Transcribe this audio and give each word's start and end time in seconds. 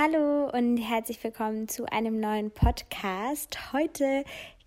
Hallo 0.00 0.48
und 0.52 0.76
herzlich 0.76 1.24
willkommen 1.24 1.66
zu 1.66 1.84
einem 1.86 2.20
neuen 2.20 2.52
Podcast. 2.52 3.72
Heute 3.72 4.22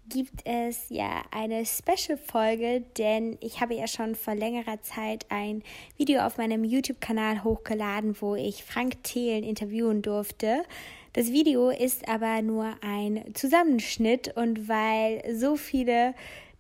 gibt 0.10 0.46
es 0.46 0.90
ja 0.90 1.22
eine 1.32 1.66
Special-Folge, 1.66 2.84
denn 2.98 3.38
ich 3.40 3.62
habe 3.62 3.76
ja 3.76 3.88
schon 3.88 4.16
vor 4.16 4.36
längerer 4.36 4.82
Zeit 4.82 5.26
ein 5.30 5.64
Video 5.96 6.24
auf 6.24 6.38
meinem 6.38 6.66
YouTube-Kanal 6.66 7.46
hochgeladen, 7.46 8.18
wo 8.20 8.36
ich 8.36 8.66
Frank 8.66 9.06
Thelen 9.06 9.46
interviewen 9.46 10.02
durfte. 10.02 10.64
Das 11.14 11.32
Video 11.32 11.70
ist 11.70 12.10
aber 12.10 12.42
nur 12.42 12.74
ein 12.82 13.24
Zusammenschnitt 13.34 14.36
und 14.36 14.68
weil 14.68 15.24
so 15.34 15.56
viele 15.56 16.14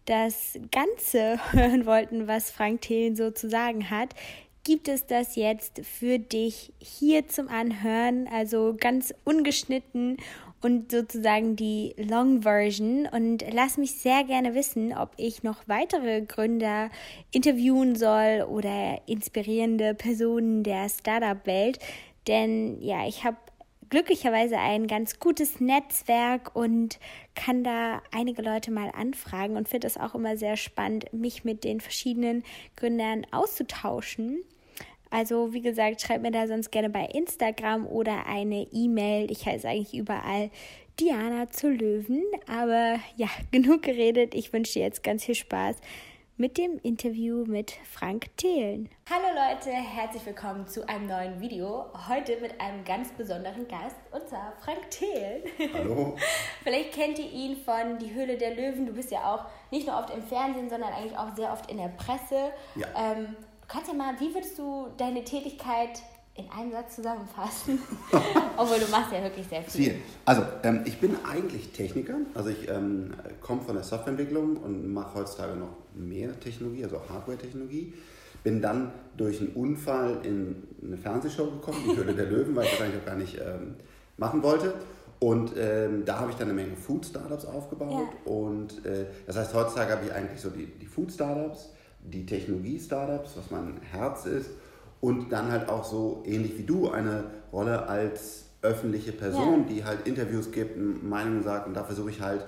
das 0.06 0.58
Ganze 0.72 1.40
hören 1.52 1.86
wollten, 1.86 2.26
was 2.26 2.50
Frank 2.50 2.84
Thelen 2.84 3.18
so 3.18 3.32
zu 3.32 3.50
sagen 3.50 3.90
hat, 3.90 4.16
gibt 4.64 4.88
es 4.88 5.05
das 5.05 5.36
jetzt 5.36 5.82
für 5.86 6.20
dich 6.20 6.73
hier 6.80 7.27
zum 7.27 7.48
Anhören, 7.48 8.27
also 8.32 8.76
ganz 8.80 9.14
ungeschnitten 9.23 10.18
und 10.62 10.91
sozusagen 10.91 11.55
die 11.55 11.95
Long 11.98 12.44
Version. 12.44 13.08
Und 13.12 13.44
lass 13.52 13.77
mich 13.77 13.94
sehr 13.94 14.23
gerne 14.23 14.53
wissen, 14.53 14.95
ob 14.95 15.12
ich 15.17 15.44
noch 15.44 15.67
weitere 15.67 16.22
Gründer 16.22 16.89
interviewen 17.31 17.95
soll 17.95 18.45
oder 18.48 19.02
inspirierende 19.08 19.95
Personen 19.95 20.64
der 20.64 20.88
Startup-Welt. 20.89 21.80
Denn 22.28 22.80
ja, 22.81 23.08
ich 23.08 23.23
habe 23.23 23.38
glücklicherweise 23.91 24.58
ein 24.58 24.88
ganz 24.88 25.20
gutes 25.20 25.59
Netzwerk 25.59 26.55
und 26.55 26.98
kann 27.36 27.63
da 27.63 28.02
einige 28.12 28.41
Leute 28.41 28.72
mal 28.72 28.90
anfragen 28.90 29.58
und 29.58 29.70
finde 29.70 29.86
es 29.86 29.98
auch 29.98 30.16
immer 30.16 30.38
sehr 30.38 30.58
spannend, 30.58 31.12
mich 31.14 31.44
mit 31.44 31.64
den 31.64 31.81
verschiedenen 31.81 32.44
Gründern 32.77 33.27
auszutauschen. 33.31 34.44
Also 35.12 35.54
wie 35.54 35.62
gesagt, 35.62 36.02
schreibt 36.02 36.23
mir 36.23 36.31
da 36.31 36.48
sonst 36.48 36.72
gerne 36.72 36.90
bei 36.90 37.05
Instagram 37.05 37.86
oder 37.86 38.26
eine 38.27 38.66
E-Mail. 38.72 39.30
Ich 39.30 39.45
heiße 39.45 39.67
eigentlich 39.67 39.94
überall 39.94 40.50
Diana 40.98 41.50
zu 41.50 41.70
Löwen. 41.70 42.23
Aber 42.47 42.97
ja, 43.17 43.28
genug 43.52 43.81
geredet. 43.84 44.34
Ich 44.34 44.53
wünsche 44.53 44.73
dir 44.73 44.84
jetzt 44.84 45.03
ganz 45.03 45.25
viel 45.25 45.36
Spaß 45.36 45.75
mit 46.42 46.58
dem 46.58 46.80
Interview 46.81 47.45
mit 47.45 47.72
Frank 47.84 48.36
Thelen. 48.36 48.89
Hallo 49.08 49.28
Leute, 49.28 49.70
herzlich 49.70 50.25
willkommen 50.25 50.67
zu 50.67 50.89
einem 50.89 51.06
neuen 51.06 51.39
Video. 51.39 51.86
Heute 52.09 52.42
mit 52.42 52.59
einem 52.59 52.84
ganz 52.84 53.11
besonderen 53.11 53.67
Gast, 53.67 53.95
und 54.11 54.28
zwar 54.28 54.52
Frank 54.59 54.89
Thelen. 54.89 55.44
Hallo. 55.72 56.17
Vielleicht 56.64 56.94
kennt 56.94 57.19
ihr 57.19 57.31
ihn 57.31 57.58
von 57.58 58.00
Die 58.00 58.12
Höhle 58.16 58.39
der 58.39 58.56
Löwen. 58.56 58.88
Du 58.88 58.92
bist 58.92 59.12
ja 59.12 59.31
auch 59.31 59.45
nicht 59.69 59.86
nur 59.86 59.95
oft 59.95 60.09
im 60.09 60.23
Fernsehen, 60.23 60.67
sondern 60.67 60.92
eigentlich 60.94 61.16
auch 61.16 61.36
sehr 61.36 61.53
oft 61.53 61.69
in 61.69 61.78
der 61.78 61.89
Presse. 61.89 62.50
Ja. 62.73 62.88
Ähm, 62.97 63.36
kannst 63.67 63.89
ja 63.89 63.94
mal, 63.94 64.19
wie 64.19 64.34
würdest 64.34 64.58
du 64.58 64.88
deine 64.97 65.23
Tätigkeit 65.23 66.02
in 66.34 66.50
einem 66.50 66.72
Satz 66.72 66.95
zusammenfassen? 66.95 67.84
Obwohl 68.58 68.80
du 68.80 68.88
machst 68.89 69.12
ja 69.12 69.22
wirklich 69.22 69.45
sehr 69.45 69.62
viel. 69.62 69.92
Viel. 69.92 70.02
Also, 70.25 70.42
ähm, 70.64 70.81
ich 70.86 71.00
bin 71.00 71.16
eigentlich 71.23 71.72
Techniker. 71.72 72.16
Also, 72.34 72.50
ich 72.50 72.67
ähm, 72.67 73.14
komme 73.42 73.62
von 73.62 73.75
der 73.75 73.84
Softwareentwicklung 73.84 74.58
und 74.58 74.92
mache 74.92 75.19
heutzutage 75.19 75.56
noch 75.56 75.81
mehr 75.95 76.39
Technologie, 76.39 76.84
also 76.84 77.02
Hardware-Technologie. 77.09 77.94
Bin 78.44 78.61
dann 78.61 78.92
durch 79.17 79.39
einen 79.39 79.50
Unfall 79.50 80.20
in 80.23 80.56
eine 80.84 80.97
Fernsehshow 80.97 81.45
gekommen, 81.52 81.78
die 81.86 81.97
Höhle 81.97 82.14
der 82.14 82.25
Löwen, 82.25 82.56
weil 82.56 82.66
ich 82.66 82.72
das 82.72 82.81
eigentlich 82.81 83.02
auch 83.02 83.06
gar 83.06 83.16
nicht 83.16 83.38
ähm, 83.38 83.75
machen 84.17 84.42
wollte. 84.42 84.73
Und 85.19 85.52
ähm, 85.56 86.03
da 86.06 86.19
habe 86.19 86.31
ich 86.31 86.38
dann 86.38 86.50
eine 86.50 86.56
Menge 86.56 86.75
Food-Startups 86.75 87.45
aufgebaut. 87.45 88.08
Ja. 88.25 88.31
Und 88.31 88.84
äh, 88.86 89.06
das 89.28 89.38
heißt, 89.38 89.53
heutzutage 89.53 89.92
habe 89.92 90.06
ich 90.06 90.12
eigentlich 90.12 90.42
so 90.42 90.50
die, 90.50 90.66
die 90.66 90.88
Food-Startups, 90.88 91.69
die 92.03 92.25
Technologie-Startups, 92.25 93.38
was 93.38 93.52
mein 93.52 93.80
Herz 93.92 94.25
ist, 94.25 94.50
und 95.02 95.31
dann 95.31 95.52
halt 95.52 95.69
auch 95.69 95.84
so 95.84 96.23
ähnlich 96.25 96.58
wie 96.58 96.64
du 96.64 96.89
eine 96.89 97.25
Rolle 97.53 97.88
als 97.88 98.45
öffentliche 98.64 99.12
Person, 99.12 99.62
Ja. 99.62 99.66
die 99.69 99.86
halt 99.86 100.08
Interviews 100.08 100.52
gibt, 100.52 100.78
Meinungen 101.03 101.44
sagt 101.44 101.67
und 101.67 101.73
da 101.75 101.84
versuche 101.84 102.12
ich 102.12 102.22
halt 102.22 102.45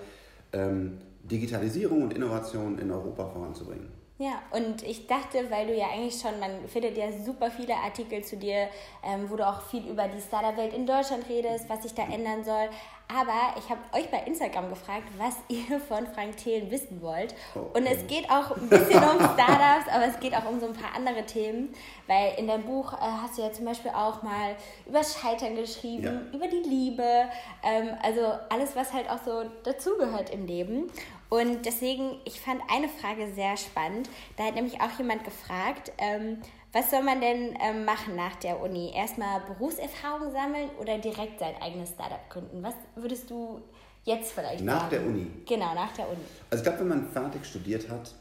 ähm, 0.52 0.94
Digitalisierung 1.24 2.04
und 2.04 2.14
Innovation 2.14 2.78
in 2.80 2.92
Europa 2.92 3.26
voranzubringen. 3.28 3.92
Ja, 4.20 4.42
und 4.52 4.84
ich 4.84 5.08
dachte, 5.08 5.50
weil 5.50 5.68
du 5.68 5.76
ja 5.76 5.88
eigentlich 5.88 6.22
schon, 6.22 6.40
man 6.40 6.68
findet 6.68 6.98
ja 6.98 7.12
super 7.12 7.50
viele 7.50 7.76
Artikel 7.76 8.24
zu 8.24 8.38
dir, 8.38 8.70
ähm, 9.04 9.30
wo 9.30 9.36
du 9.36 9.48
auch 9.48 9.62
viel 9.62 9.88
über 9.88 10.08
die 10.08 10.22
Startup-Welt 10.22 10.74
in 10.74 10.86
Deutschland 10.86 11.28
redest, 11.28 11.68
was 11.68 11.82
sich 11.82 11.94
da 11.96 12.04
ändern 12.04 12.44
soll. 12.44 12.70
Aber 13.16 13.58
ich 13.60 13.70
habe 13.70 13.82
euch 13.94 14.10
bei 14.10 14.20
Instagram 14.26 14.70
gefragt, 14.70 15.04
was 15.18 15.36
ihr 15.48 15.80
von 15.80 16.08
Frank 16.08 16.38
Thelen 16.38 16.72
wissen 16.72 17.02
wollt. 17.02 17.36
Oh, 17.56 17.78
Und 17.78 17.86
es 17.86 18.00
oh. 18.04 18.08
geht 18.08 18.30
auch 18.30 18.56
ein 18.56 18.70
bisschen 18.70 19.04
um 19.04 19.20
Startups, 19.20 19.88
aber 19.94 20.06
es 20.08 20.20
geht 20.20 20.36
auch 20.36 20.46
um 20.50 20.60
so 20.60 20.68
ein 20.68 20.74
paar 20.74 20.96
andere 20.96 21.26
Themen. 21.26 21.74
Weil 22.08 22.34
in 22.38 22.48
deinem 22.48 22.64
Buch 22.64 22.94
äh, 22.94 22.98
hast 23.00 23.38
du 23.38 23.42
ja 23.44 23.52
zum 23.52 23.66
Beispiel 23.66 23.92
auch 23.92 24.24
mal 24.24 24.56
über 24.88 25.02
Scheitern 25.04 25.56
geschrieben, 25.56 26.04
Ja. 26.04 26.36
über 26.38 26.48
die 26.48 26.68
Liebe, 26.68 27.26
ähm, 27.64 27.90
also 28.02 28.22
alles, 28.50 28.76
was 28.76 28.92
halt 28.94 29.10
auch 29.10 29.20
so 29.24 29.44
dazugehört 29.64 30.30
im 30.32 30.46
Leben. 30.48 30.92
Und 31.30 31.66
deswegen, 31.66 32.20
ich 32.26 32.40
fand 32.40 32.62
eine 32.72 32.88
Frage 32.88 33.32
sehr 33.34 33.58
spannend. 33.58 34.10
Da 34.38 34.44
hat 34.46 34.56
nämlich 34.56 34.82
auch 34.82 34.92
jemand 34.98 35.24
gefragt, 35.24 35.92
ähm, 35.98 36.42
was 36.74 36.90
soll 36.90 37.04
man 37.04 37.22
denn 37.22 37.56
ähm, 37.62 37.86
machen 37.86 38.16
nach 38.16 38.36
der 38.38 38.60
Uni? 38.60 38.92
Erstmal 38.96 39.42
Berufserfahrung 39.42 40.32
sammeln 40.32 40.70
oder 40.82 40.98
direkt 40.98 41.40
sein 41.40 41.54
eigenes 41.62 41.90
Startup 41.90 42.28
gründen? 42.30 42.64
Was 42.64 42.74
würdest 42.96 43.30
du 43.30 43.62
jetzt 44.04 44.32
vielleicht 44.32 44.64
Nach 44.64 44.80
sagen? 44.82 44.90
der 44.90 45.06
Uni. 45.06 45.28
Genau, 45.48 45.76
nach 45.76 45.94
der 45.94 46.08
Uni. 46.10 46.20
Also 46.50 46.62
ich 46.62 46.64
glaube, 46.64 46.80
wenn 46.80 46.88
man 46.90 47.08
fertig 47.08 47.46
studiert 47.46 47.90
hat, 47.90 48.16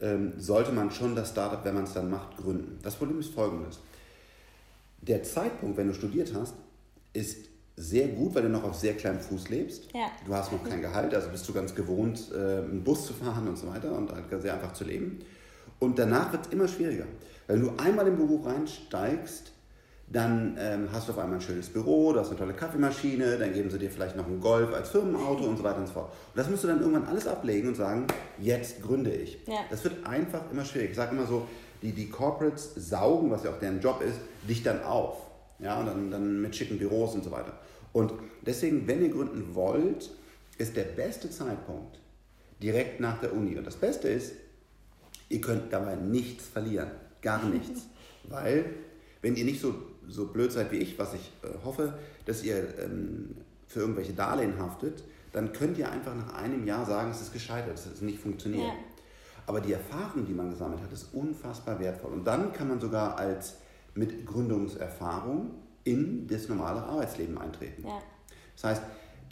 ähm, 0.00 0.32
sollte 0.38 0.72
man 0.72 0.90
schon 0.90 1.14
das 1.14 1.30
Startup, 1.30 1.64
wenn 1.64 1.74
man 1.74 1.84
es 1.84 1.94
dann 1.94 2.10
macht, 2.10 2.36
gründen. 2.36 2.80
Das 2.82 2.96
Problem 2.96 3.20
ist 3.20 3.32
folgendes. 3.32 3.78
Der 5.00 5.22
Zeitpunkt, 5.22 5.76
wenn 5.76 5.86
du 5.86 5.94
studiert 5.94 6.34
hast, 6.34 6.54
ist 7.12 7.46
sehr 7.76 8.08
gut, 8.08 8.34
weil 8.34 8.42
du 8.42 8.48
noch 8.48 8.64
auf 8.64 8.74
sehr 8.74 8.94
kleinem 8.94 9.20
Fuß 9.20 9.50
lebst. 9.50 9.88
Ja. 9.94 10.10
Du 10.26 10.34
hast 10.34 10.50
noch 10.52 10.64
kein 10.64 10.80
Gehalt, 10.82 11.14
also 11.14 11.28
bist 11.28 11.48
du 11.48 11.52
ganz 11.52 11.74
gewohnt, 11.74 12.32
äh, 12.32 12.36
einen 12.36 12.82
Bus 12.82 13.06
zu 13.06 13.12
fahren 13.12 13.46
und 13.46 13.56
so 13.56 13.68
weiter 13.68 13.92
und 13.92 14.10
halt 14.10 14.24
sehr 14.42 14.54
einfach 14.54 14.72
zu 14.72 14.84
leben. 14.84 15.20
Und 15.78 15.98
danach 15.98 16.32
wird 16.32 16.46
es 16.46 16.52
immer 16.52 16.68
schwieriger. 16.68 17.06
Wenn 17.46 17.60
du 17.60 17.72
einmal 17.76 18.06
im 18.08 18.16
Beruf 18.16 18.46
reinsteigst, 18.46 19.52
dann 20.08 20.56
ähm, 20.58 20.88
hast 20.92 21.08
du 21.08 21.12
auf 21.12 21.18
einmal 21.18 21.38
ein 21.38 21.40
schönes 21.40 21.68
Büro, 21.68 22.12
du 22.12 22.20
hast 22.20 22.28
eine 22.28 22.38
tolle 22.38 22.52
Kaffeemaschine, 22.52 23.38
dann 23.38 23.52
geben 23.52 23.70
sie 23.70 23.78
dir 23.78 23.90
vielleicht 23.90 24.16
noch 24.16 24.26
einen 24.26 24.40
Golf 24.40 24.72
als 24.72 24.90
Firmenauto 24.90 25.44
und 25.44 25.56
so 25.56 25.64
weiter 25.64 25.78
und 25.78 25.86
so 25.86 25.94
fort. 25.94 26.10
Und 26.10 26.38
das 26.38 26.48
musst 26.48 26.64
du 26.64 26.68
dann 26.68 26.80
irgendwann 26.80 27.06
alles 27.06 27.26
ablegen 27.26 27.68
und 27.68 27.74
sagen, 27.74 28.06
jetzt 28.38 28.82
gründe 28.82 29.12
ich. 29.12 29.38
Ja. 29.46 29.60
Das 29.70 29.82
wird 29.82 30.06
einfach 30.06 30.50
immer 30.50 30.64
schwierig. 30.64 30.90
Ich 30.90 30.96
sage 30.96 31.16
immer 31.16 31.26
so, 31.26 31.46
die, 31.82 31.92
die 31.92 32.08
Corporates 32.08 32.74
saugen, 32.76 33.30
was 33.30 33.44
ja 33.44 33.50
auch 33.50 33.58
deren 33.58 33.80
Job 33.80 34.02
ist, 34.02 34.18
dich 34.48 34.62
dann 34.62 34.82
auf. 34.82 35.16
Ja, 35.58 35.80
und 35.80 35.86
dann, 35.86 36.10
dann 36.10 36.40
mit 36.42 36.54
schicken 36.54 36.78
Büros 36.78 37.14
und 37.14 37.24
so 37.24 37.30
weiter. 37.30 37.58
Und 37.92 38.12
deswegen, 38.42 38.86
wenn 38.86 39.02
ihr 39.02 39.10
gründen 39.10 39.54
wollt, 39.54 40.10
ist 40.58 40.76
der 40.76 40.84
beste 40.84 41.30
Zeitpunkt 41.30 41.98
direkt 42.62 43.00
nach 43.00 43.20
der 43.20 43.32
Uni. 43.32 43.56
Und 43.56 43.66
das 43.66 43.76
Beste 43.76 44.08
ist, 44.08 44.32
ihr 45.28 45.40
könnt 45.40 45.72
dabei 45.72 45.96
nichts 45.96 46.46
verlieren. 46.46 46.90
Gar 47.22 47.44
nichts. 47.44 47.86
Weil, 48.28 48.66
wenn 49.22 49.36
ihr 49.36 49.44
nicht 49.44 49.60
so, 49.60 49.74
so 50.08 50.26
blöd 50.26 50.52
seid 50.52 50.72
wie 50.72 50.78
ich, 50.78 50.98
was 50.98 51.14
ich 51.14 51.32
äh, 51.42 51.64
hoffe, 51.64 51.94
dass 52.24 52.42
ihr 52.42 52.78
ähm, 52.78 53.36
für 53.66 53.80
irgendwelche 53.80 54.12
Darlehen 54.12 54.58
haftet, 54.58 55.02
dann 55.32 55.52
könnt 55.52 55.78
ihr 55.78 55.90
einfach 55.90 56.14
nach 56.14 56.34
einem 56.34 56.66
Jahr 56.66 56.86
sagen, 56.86 57.10
es 57.10 57.20
ist 57.20 57.32
gescheitert, 57.32 57.74
es 57.74 57.86
ist 57.86 58.02
nicht 58.02 58.18
funktioniert. 58.18 58.66
Ja. 58.66 58.74
Aber 59.46 59.60
die 59.60 59.72
Erfahrung, 59.72 60.24
die 60.26 60.32
man 60.32 60.50
gesammelt 60.50 60.80
hat, 60.80 60.92
ist 60.92 61.12
unfassbar 61.12 61.78
wertvoll. 61.80 62.12
Und 62.12 62.24
dann 62.24 62.52
kann 62.52 62.68
man 62.68 62.80
sogar 62.80 63.18
als 63.18 63.56
mit 63.94 64.24
Gründungserfahrung 64.24 65.50
in 65.84 66.26
das 66.26 66.48
normale 66.48 66.82
Arbeitsleben 66.82 67.36
eintreten. 67.36 67.86
Ja. 67.86 68.00
Das 68.54 68.64
heißt, 68.64 68.82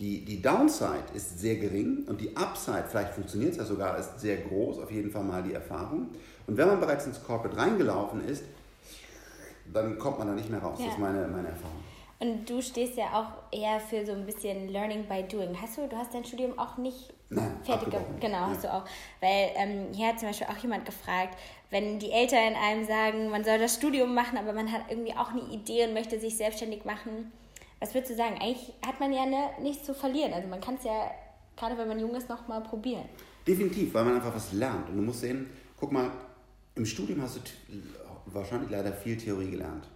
die, 0.00 0.24
die 0.24 0.40
Downside 0.42 1.04
ist 1.14 1.38
sehr 1.38 1.56
gering 1.56 2.04
und 2.08 2.20
die 2.20 2.36
Upside, 2.36 2.84
vielleicht 2.88 3.14
funktioniert 3.14 3.52
es 3.52 3.58
ja 3.58 3.64
sogar, 3.64 3.98
ist 3.98 4.18
sehr 4.20 4.38
groß, 4.38 4.78
auf 4.80 4.90
jeden 4.90 5.10
Fall 5.10 5.22
mal 5.22 5.42
die 5.42 5.52
Erfahrung. 5.54 6.08
Und 6.46 6.56
wenn 6.56 6.66
man 6.66 6.80
bereits 6.80 7.06
ins 7.06 7.22
Corporate 7.22 7.56
reingelaufen 7.56 8.26
ist, 8.26 8.44
dann 9.72 9.98
kommt 9.98 10.18
man 10.18 10.28
da 10.28 10.34
nicht 10.34 10.50
mehr 10.50 10.60
raus. 10.60 10.78
Ja. 10.80 10.86
Das 10.86 10.94
ist 10.94 11.00
meine, 11.00 11.26
meine 11.28 11.48
Erfahrung. 11.48 11.82
Und 12.18 12.48
du 12.48 12.62
stehst 12.62 12.96
ja 12.96 13.06
auch 13.14 13.56
eher 13.56 13.80
für 13.80 14.06
so 14.06 14.12
ein 14.12 14.24
bisschen 14.24 14.68
Learning 14.68 15.04
by 15.08 15.24
Doing. 15.24 15.60
Hast 15.60 15.76
du, 15.76 15.88
du 15.88 15.96
hast 15.96 16.14
dein 16.14 16.24
Studium 16.24 16.56
auch 16.56 16.76
nicht 16.76 17.12
Nein, 17.30 17.56
fertig 17.64 17.90
gemacht? 17.90 18.06
Genau, 18.20 18.36
Ja. 18.38 18.48
hast 18.50 18.62
du 18.62 18.72
auch. 18.72 18.84
Weil 19.20 19.50
ähm, 19.56 19.86
hier 19.92 20.08
hat 20.08 20.20
zum 20.20 20.28
Beispiel 20.28 20.46
auch 20.46 20.56
jemand 20.58 20.84
gefragt, 20.84 21.36
wenn 21.70 21.98
die 21.98 22.12
Eltern 22.12 22.54
einem 22.54 22.84
sagen, 22.86 23.28
man 23.30 23.42
soll 23.42 23.58
das 23.58 23.74
Studium 23.74 24.14
machen, 24.14 24.38
aber 24.38 24.52
man 24.52 24.70
hat 24.70 24.82
irgendwie 24.88 25.14
auch 25.14 25.30
eine 25.30 25.42
Idee 25.52 25.84
und 25.86 25.94
möchte 25.94 26.20
sich 26.20 26.36
selbstständig 26.36 26.84
machen. 26.84 27.32
Was 27.82 27.92
würdest 27.94 28.12
du 28.12 28.16
sagen? 28.16 28.36
Eigentlich 28.40 28.72
hat 28.86 29.00
man 29.00 29.12
ja 29.12 29.26
ne, 29.26 29.50
nichts 29.60 29.84
zu 29.84 29.92
verlieren. 29.92 30.32
Also 30.32 30.46
man 30.46 30.60
kann 30.60 30.76
es 30.76 30.84
ja, 30.84 31.10
gerade 31.56 31.76
wenn 31.76 31.88
man 31.88 31.98
jung 31.98 32.14
ist, 32.14 32.28
noch 32.28 32.46
mal 32.46 32.60
probieren. 32.60 33.06
Definitiv, 33.44 33.92
weil 33.92 34.04
man 34.04 34.14
einfach 34.14 34.32
was 34.32 34.52
lernt. 34.52 34.88
Und 34.88 34.98
du 34.98 35.02
musst 35.02 35.20
sehen, 35.20 35.50
guck 35.80 35.90
mal, 35.90 36.12
im 36.76 36.86
Studium 36.86 37.20
hast 37.22 37.38
du 37.38 37.40
wahrscheinlich 38.26 38.70
leider 38.70 38.92
viel 38.92 39.16
Theorie 39.16 39.50
gelernt. 39.50 39.88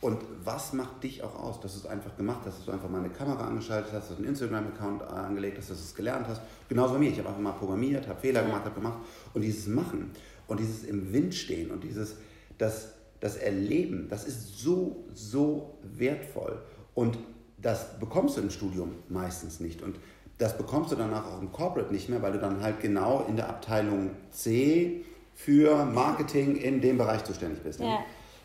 Und 0.00 0.20
was 0.44 0.72
macht 0.72 1.02
dich 1.02 1.20
auch 1.24 1.34
aus, 1.34 1.60
dass 1.60 1.72
du 1.72 1.78
es 1.80 1.86
einfach 1.86 2.16
gemacht 2.16 2.42
hast, 2.46 2.58
dass 2.58 2.66
du 2.66 2.70
einfach 2.70 2.88
mal 2.88 3.00
eine 3.00 3.10
Kamera 3.10 3.44
angeschaltet 3.44 3.92
hast, 3.92 4.10
dass 4.10 4.16
du 4.16 4.22
einen 4.22 4.28
Instagram-Account 4.28 5.02
angelegt 5.02 5.58
hast, 5.58 5.70
dass 5.70 5.78
du 5.78 5.84
es 5.84 5.94
gelernt 5.96 6.28
hast. 6.28 6.42
Genauso 6.68 6.94
wie 6.94 6.98
mir. 7.00 7.10
Ich 7.10 7.18
habe 7.18 7.28
einfach 7.28 7.40
mal 7.42 7.52
programmiert, 7.52 8.06
habe 8.06 8.20
Fehler 8.20 8.44
gemacht, 8.44 8.66
habe 8.66 8.74
gemacht. 8.76 8.98
Und 9.32 9.42
dieses 9.42 9.66
Machen 9.66 10.12
und 10.46 10.60
dieses 10.60 10.84
im 10.84 11.12
Wind 11.12 11.34
stehen 11.34 11.72
und 11.72 11.82
dieses, 11.82 12.18
das, 12.56 12.92
das 13.18 13.34
Erleben, 13.34 14.08
das 14.08 14.26
ist 14.26 14.60
so, 14.60 15.08
so 15.12 15.76
wertvoll. 15.82 16.62
Und 16.94 17.18
das 17.58 17.98
bekommst 17.98 18.36
du 18.36 18.42
im 18.42 18.50
Studium 18.50 18.92
meistens 19.08 19.60
nicht. 19.60 19.82
Und 19.82 19.96
das 20.38 20.56
bekommst 20.56 20.92
du 20.92 20.96
danach 20.96 21.26
auch 21.26 21.40
im 21.40 21.52
Corporate 21.52 21.92
nicht 21.92 22.08
mehr, 22.08 22.20
weil 22.22 22.32
du 22.32 22.38
dann 22.38 22.62
halt 22.62 22.80
genau 22.80 23.24
in 23.28 23.36
der 23.36 23.48
Abteilung 23.48 24.10
C 24.30 25.04
für 25.34 25.84
Marketing 25.84 26.56
in 26.56 26.80
dem 26.80 26.98
Bereich 26.98 27.24
zuständig 27.24 27.62
bist. 27.62 27.80
Ja. 27.80 28.00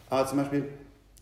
Aber 0.09 0.27
zum 0.27 0.39
Beispiel 0.39 0.67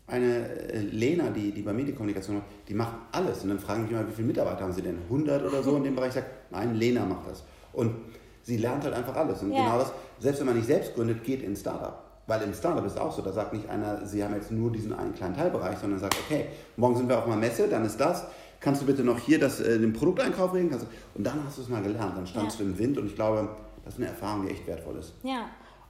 eine 0.06 0.48
äh, 0.48 0.78
Lena, 0.78 1.30
die, 1.30 1.52
die 1.52 1.62
bei 1.62 1.72
Medienkommunikation 1.72 2.36
macht, 2.36 2.46
die 2.68 2.74
macht 2.74 2.94
alles. 3.12 3.42
Und 3.42 3.50
dann 3.50 3.58
fragen 3.58 3.82
mich 3.82 3.92
immer, 3.92 4.08
wie 4.08 4.12
viele 4.12 4.28
Mitarbeiter 4.28 4.62
haben 4.62 4.72
sie 4.72 4.82
denn? 4.82 4.98
100 5.04 5.44
oder 5.44 5.62
so 5.62 5.76
in 5.76 5.84
dem 5.84 5.94
Bereich? 5.94 6.08
Ich 6.08 6.14
sage, 6.14 6.26
nein, 6.50 6.74
Lena 6.74 7.04
macht 7.04 7.28
das. 7.28 7.44
Und 7.72 7.94
sie 8.42 8.56
lernt 8.56 8.84
halt 8.84 8.94
einfach 8.94 9.14
alles. 9.14 9.42
Und 9.42 9.52
ja. 9.52 9.64
genau 9.64 9.78
das, 9.78 9.92
selbst 10.18 10.38
wenn 10.40 10.46
man 10.46 10.56
nicht 10.56 10.66
selbst 10.66 10.94
gründet, 10.94 11.22
geht 11.24 11.42
in 11.42 11.54
Startup. 11.54 12.02
Weil 12.28 12.42
im 12.42 12.52
Startup 12.52 12.84
ist 12.84 12.92
es 12.92 12.98
auch 12.98 13.10
so, 13.10 13.22
da 13.22 13.32
sagt 13.32 13.54
nicht 13.54 13.68
einer, 13.70 14.04
sie 14.06 14.22
haben 14.22 14.34
jetzt 14.34 14.50
nur 14.50 14.70
diesen 14.70 14.92
einen 14.92 15.14
kleinen 15.14 15.34
Teilbereich, 15.34 15.78
sondern 15.78 15.98
sagt, 15.98 16.14
okay, 16.26 16.44
morgen 16.76 16.94
sind 16.94 17.08
wir 17.08 17.18
auf 17.18 17.26
einer 17.26 17.36
Messe, 17.36 17.68
dann 17.68 17.86
ist 17.86 17.98
das. 17.98 18.26
Kannst 18.60 18.82
du 18.82 18.86
bitte 18.86 19.02
noch 19.02 19.18
hier 19.18 19.40
das, 19.40 19.60
äh, 19.60 19.78
den 19.78 19.94
Produkteinkauf 19.94 20.52
regeln? 20.52 20.78
Und 21.14 21.24
dann 21.24 21.42
hast 21.46 21.56
du 21.56 21.62
es 21.62 21.68
mal 21.70 21.82
gelernt. 21.82 22.18
Dann 22.18 22.26
standst 22.26 22.58
ja. 22.58 22.64
du 22.66 22.70
im 22.70 22.78
Wind 22.78 22.98
und 22.98 23.06
ich 23.06 23.14
glaube, 23.14 23.48
das 23.82 23.94
ist 23.94 24.00
eine 24.00 24.10
Erfahrung, 24.10 24.46
die 24.46 24.52
echt 24.52 24.66
wertvoll 24.66 24.96
ist. 24.96 25.14
Ja. 25.22 25.46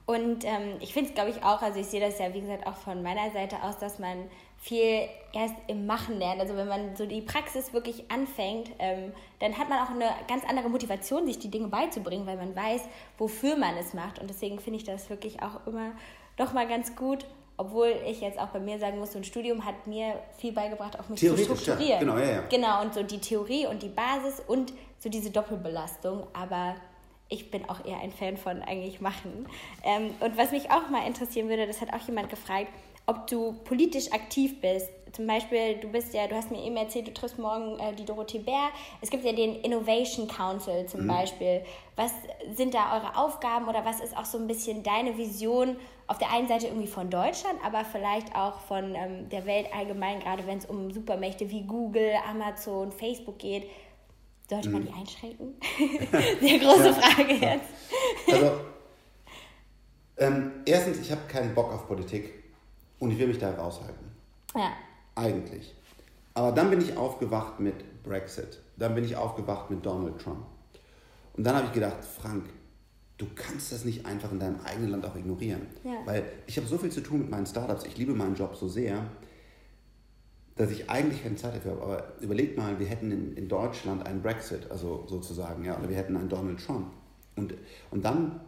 Und 0.06 0.44
ähm, 0.44 0.76
ich 0.81 0.94
finde 0.94 1.11
es, 1.11 1.14
glaube 1.14 1.31
ich, 1.31 1.43
auch, 1.43 1.61
also 1.61 1.81
ich 1.81 1.87
sehe 1.87 2.00
das 2.00 2.19
ja, 2.19 2.32
wie 2.32 2.41
gesagt, 2.41 2.67
auch 2.67 2.76
von 2.76 3.02
meiner 3.02 3.31
Seite 3.32 3.56
aus, 3.62 3.76
dass 3.79 3.99
man 3.99 4.17
viel 4.56 5.08
erst 5.34 5.55
im 5.67 5.87
Machen 5.87 6.19
lernt. 6.19 6.41
Also 6.41 6.56
wenn 6.56 6.69
man 6.69 6.96
so 6.96 7.05
die 7.05 7.20
Praxis 7.20 7.73
wirklich 7.73 8.11
anfängt, 8.11 8.70
ähm, 8.79 9.12
dann 9.41 9.58
hat 9.58 9.69
man 9.69 9.81
auch 9.81 9.91
eine 9.91 10.08
ganz 10.29 10.44
andere 10.49 10.70
Motivation, 10.70 11.26
sich 11.26 11.38
die 11.38 11.50
Dinge 11.50 11.69
beizubringen, 11.69 12.26
weil 12.26 12.37
man 12.37 12.56
weiß, 12.56 12.82
wofür 13.19 13.56
man 13.56 13.76
es 13.76 13.93
macht. 13.93 14.19
Und 14.19 14.31
deswegen 14.31 14.61
finde 14.61 14.79
ich 14.79 14.84
das 14.84 15.11
wirklich 15.11 15.43
auch 15.43 15.67
immer 15.67 15.93
doch 16.38 16.52
mal 16.52 16.67
ganz 16.67 16.96
gut, 16.96 17.26
obwohl 17.56 17.94
ich 18.06 18.20
jetzt 18.20 18.38
auch 18.38 18.49
bei 18.49 18.61
mir 18.61 18.79
sagen 18.79 18.99
muss, 18.99 19.12
so 19.12 19.19
ein 19.19 19.25
Studium 19.25 19.64
hat 19.64 19.87
mir 19.87 20.14
viel 20.38 20.52
beigebracht, 20.52 20.99
auch 20.99 21.08
mich 21.08 21.20
zu 21.20 21.37
strukturieren. 21.37 21.88
Ja, 21.88 21.99
genau, 21.99 22.17
ja, 22.17 22.31
ja. 22.31 22.43
Genau, 22.49 22.82
und 22.82 22.94
so 22.94 23.02
die 23.02 23.19
Theorie 23.19 23.67
und 23.67 23.82
die 23.82 23.88
Basis 23.88 24.40
und 24.46 24.73
so 25.00 25.08
diese 25.08 25.31
Doppelbelastung. 25.31 26.26
Aber 26.32 26.76
ich 27.29 27.50
bin 27.50 27.69
auch 27.69 27.85
eher 27.85 27.99
ein 27.99 28.12
Fan 28.12 28.37
von 28.37 28.62
eigentlich 28.62 29.00
machen. 29.00 29.46
Ähm, 29.85 30.14
und 30.20 30.38
was 30.38 30.52
mich 30.52 30.70
auch 30.70 30.88
mal 30.88 31.06
interessieren 31.06 31.49
würde, 31.49 31.67
das 31.67 31.81
hat 31.81 31.93
auch 31.93 32.06
jemand 32.06 32.31
gefragt, 32.31 32.69
ob 33.06 33.26
du 33.26 33.55
politisch 33.64 34.12
aktiv 34.12 34.61
bist. 34.61 34.88
Zum 35.19 35.26
Beispiel, 35.26 35.75
du 35.81 35.88
bist 35.88 36.15
ja, 36.15 36.29
du 36.29 36.37
hast 36.37 36.53
mir 36.53 36.62
eben 36.62 36.76
erzählt, 36.76 37.09
du 37.09 37.12
triffst 37.12 37.41
morgen 37.41 37.76
äh, 37.81 37.93
die 37.93 38.05
Dorothee 38.05 38.38
Bär. 38.38 38.69
Es 39.00 39.11
gibt 39.11 39.25
ja 39.25 39.32
den 39.32 39.56
Innovation 39.62 40.29
Council 40.29 40.87
zum 40.87 41.03
mhm. 41.03 41.09
Beispiel. 41.09 41.62
Was 41.97 42.12
sind 42.55 42.73
da 42.73 42.94
eure 42.94 43.17
Aufgaben 43.17 43.67
oder 43.67 43.85
was 43.85 43.99
ist 43.99 44.17
auch 44.17 44.25
so 44.25 44.38
ein 44.38 44.47
bisschen 44.47 44.85
deine 44.85 45.19
Vision 45.19 45.75
auf 46.06 46.19
der 46.19 46.32
einen 46.32 46.47
Seite 46.47 46.69
irgendwie 46.69 46.87
von 46.87 47.11
Deutschland, 47.11 47.59
aber 47.65 47.85
vielleicht 47.85 48.32
auch 48.37 48.61
von 48.61 48.94
ähm, 48.94 49.29
der 49.29 49.44
Welt 49.44 49.67
allgemein, 49.75 50.20
gerade 50.20 50.47
wenn 50.47 50.59
es 50.59 50.67
um 50.67 50.93
Supermächte 50.93 51.50
wie 51.50 51.62
Google, 51.62 52.12
Amazon, 52.31 52.93
Facebook 52.93 53.41
geht? 53.41 53.69
Sollte 54.49 54.70
man 54.70 54.82
mhm. 54.82 54.87
die 54.87 54.93
einschränken? 54.93 55.55
Sehr 56.41 56.59
große 56.61 56.87
ja. 56.87 56.93
Frage 56.93 57.35
jetzt. 57.35 57.70
Also, 58.31 58.53
ähm, 60.19 60.53
erstens, 60.65 61.00
ich 61.00 61.11
habe 61.11 61.23
keinen 61.26 61.56
Bock 61.56 61.73
auf 61.73 61.88
Politik 61.88 62.32
und 63.00 63.11
ich 63.11 63.19
will 63.19 63.26
mich 63.26 63.38
da 63.38 63.50
raushalten. 63.50 64.12
Ja. 64.55 64.70
Eigentlich. 65.19 65.75
Aber 66.35 66.53
dann 66.53 66.70
bin 66.70 66.81
ich 66.81 66.97
aufgewacht 66.97 67.61
mit 67.61 68.03
Brexit. 68.03 68.61
Dann 68.76 68.94
bin 68.94 69.05
ich 69.05 69.17
aufgewacht 69.17 69.70
mit 69.70 69.85
Donald 69.85 70.20
Trump. 70.20 70.47
Und 71.37 71.44
dann 71.44 71.56
habe 71.56 71.67
ich 71.67 71.73
gedacht, 71.73 72.05
Frank, 72.05 72.44
du 73.17 73.26
kannst 73.35 73.73
das 73.73 73.85
nicht 73.85 74.06
einfach 74.06 74.31
in 74.31 74.38
deinem 74.38 74.61
eigenen 74.61 74.91
Land 74.91 75.05
auch 75.05 75.17
ignorieren. 75.17 75.62
Ja. 75.82 76.00
Weil 76.05 76.25
ich 76.47 76.56
habe 76.56 76.69
so 76.69 76.79
viel 76.79 76.91
zu 76.91 77.00
tun 77.00 77.20
mit 77.20 77.31
meinen 77.31 77.47
Startups. 77.47 77.85
Ich 77.85 77.97
liebe 77.97 78.12
meinen 78.12 78.37
Job 78.37 78.55
so 78.55 78.69
sehr 78.69 79.05
dass 80.59 80.73
ich 80.73 80.91
eigentlich 80.91 81.23
keine 81.23 81.37
Zeit 81.37 81.55
dafür 81.55 81.73
habe. 81.73 81.82
Aber 81.82 82.12
überleg 82.20 82.56
mal, 82.59 82.79
wir 82.79 82.87
hätten 82.87 83.12
in, 83.12 83.37
in 83.37 83.49
Deutschland 83.49 84.05
einen 84.05 84.20
Brexit, 84.20 84.70
also 84.70 85.06
sozusagen, 85.09 85.65
ja, 85.65 85.79
oder 85.79 85.88
wir 85.88 85.97
hätten 85.97 86.17
einen 86.17 86.29
Donald 86.29 86.65
Trump. 86.65 86.88
Und, 87.37 87.55
und 87.93 88.05
dann 88.05 88.41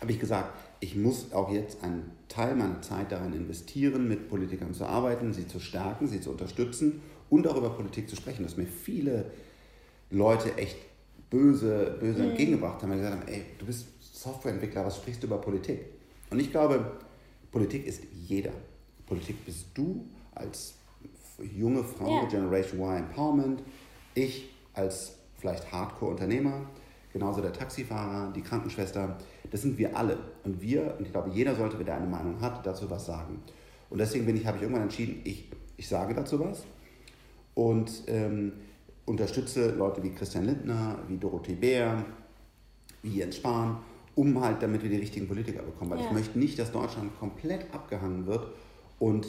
habe 0.00 0.10
ich 0.10 0.18
gesagt, 0.18 0.52
ich 0.80 0.96
muss 0.96 1.32
auch 1.32 1.50
jetzt 1.50 1.82
einen 1.82 2.10
Teil 2.28 2.54
meiner 2.54 2.80
Zeit 2.82 3.10
daran 3.10 3.32
investieren, 3.32 4.08
mit 4.08 4.28
Politikern 4.28 4.74
zu 4.74 4.84
arbeiten, 4.84 5.32
sie 5.32 5.46
zu 5.48 5.60
stärken, 5.60 6.06
sie 6.06 6.20
zu 6.20 6.30
unterstützen 6.30 7.00
und 7.30 7.46
auch 7.46 7.56
über 7.56 7.70
Politik 7.70 8.08
zu 8.08 8.16
sprechen. 8.16 8.44
Dass 8.44 8.56
mir 8.56 8.66
viele 8.66 9.30
Leute 10.10 10.56
echt 10.56 10.76
böse, 11.30 11.96
böse 12.00 12.22
mhm. 12.22 12.30
entgegengebracht 12.30 12.82
haben, 12.82 12.92
sie 12.92 12.98
gesagt 12.98 13.20
haben, 13.20 13.28
ey, 13.28 13.44
du 13.58 13.66
bist 13.66 13.86
Softwareentwickler, 14.00 14.86
was 14.86 14.96
sprichst 14.96 15.22
du 15.22 15.26
über 15.26 15.38
Politik? 15.38 15.80
Und 16.30 16.40
ich 16.40 16.50
glaube, 16.50 16.98
Politik 17.50 17.86
ist 17.86 18.02
jeder. 18.12 18.52
Politik 19.06 19.44
bist 19.44 19.66
du 19.74 20.04
als 20.34 20.74
junge 21.56 21.82
Frau, 21.84 22.22
ja. 22.22 22.28
Generation 22.28 22.80
Y 22.80 22.98
Empowerment, 22.98 23.62
ich 24.14 24.50
als 24.74 25.14
vielleicht 25.38 25.70
Hardcore-Unternehmer, 25.72 26.68
genauso 27.12 27.40
der 27.40 27.52
Taxifahrer, 27.52 28.32
die 28.32 28.42
Krankenschwester, 28.42 29.18
das 29.50 29.62
sind 29.62 29.78
wir 29.78 29.96
alle. 29.96 30.18
Und 30.44 30.60
wir, 30.60 30.94
und 30.98 31.06
ich 31.06 31.12
glaube, 31.12 31.30
jeder 31.30 31.54
sollte, 31.54 31.82
der 31.82 31.96
eine 31.96 32.06
Meinung 32.06 32.40
hat, 32.40 32.66
dazu 32.66 32.90
was 32.90 33.06
sagen. 33.06 33.42
Und 33.90 33.98
deswegen 33.98 34.26
bin 34.26 34.36
ich, 34.36 34.46
habe 34.46 34.56
ich 34.56 34.62
irgendwann 34.62 34.84
entschieden, 34.84 35.20
ich, 35.24 35.50
ich 35.76 35.88
sage 35.88 36.14
dazu 36.14 36.40
was 36.40 36.64
und 37.54 38.04
ähm, 38.06 38.52
unterstütze 39.06 39.70
Leute 39.70 40.02
wie 40.02 40.10
Christian 40.10 40.44
Lindner, 40.44 40.98
wie 41.08 41.16
Dorothee 41.16 41.54
Bär, 41.54 42.04
wie 43.02 43.16
Jens 43.16 43.36
Spahn, 43.36 43.78
um 44.14 44.40
halt, 44.40 44.62
damit 44.62 44.82
wir 44.82 44.90
die 44.90 44.96
richtigen 44.98 45.26
Politiker 45.26 45.62
bekommen. 45.62 45.92
Weil 45.92 46.00
ja. 46.00 46.06
ich 46.06 46.12
möchte 46.12 46.38
nicht, 46.38 46.58
dass 46.58 46.72
Deutschland 46.72 47.18
komplett 47.18 47.72
abgehangen 47.72 48.26
wird 48.26 48.48
und 48.98 49.26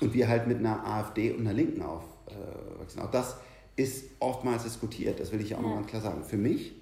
und 0.00 0.12
wir 0.14 0.28
halt 0.28 0.46
mit 0.46 0.58
einer 0.58 0.86
AfD 0.86 1.32
und 1.32 1.40
einer 1.40 1.54
Linken 1.54 1.82
aufwachsen. 1.82 3.00
Auch 3.00 3.10
das 3.10 3.36
ist 3.76 4.06
oftmals 4.20 4.64
diskutiert, 4.64 5.20
das 5.20 5.32
will 5.32 5.40
ich 5.40 5.54
auch 5.54 5.62
ja. 5.62 5.68
nochmal 5.68 5.84
klar 5.84 6.02
sagen. 6.02 6.24
Für 6.24 6.38
mich 6.38 6.72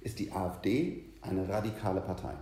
ist 0.00 0.18
die 0.18 0.32
AfD 0.32 1.04
eine 1.20 1.48
radikale 1.48 2.00
Partei. 2.00 2.34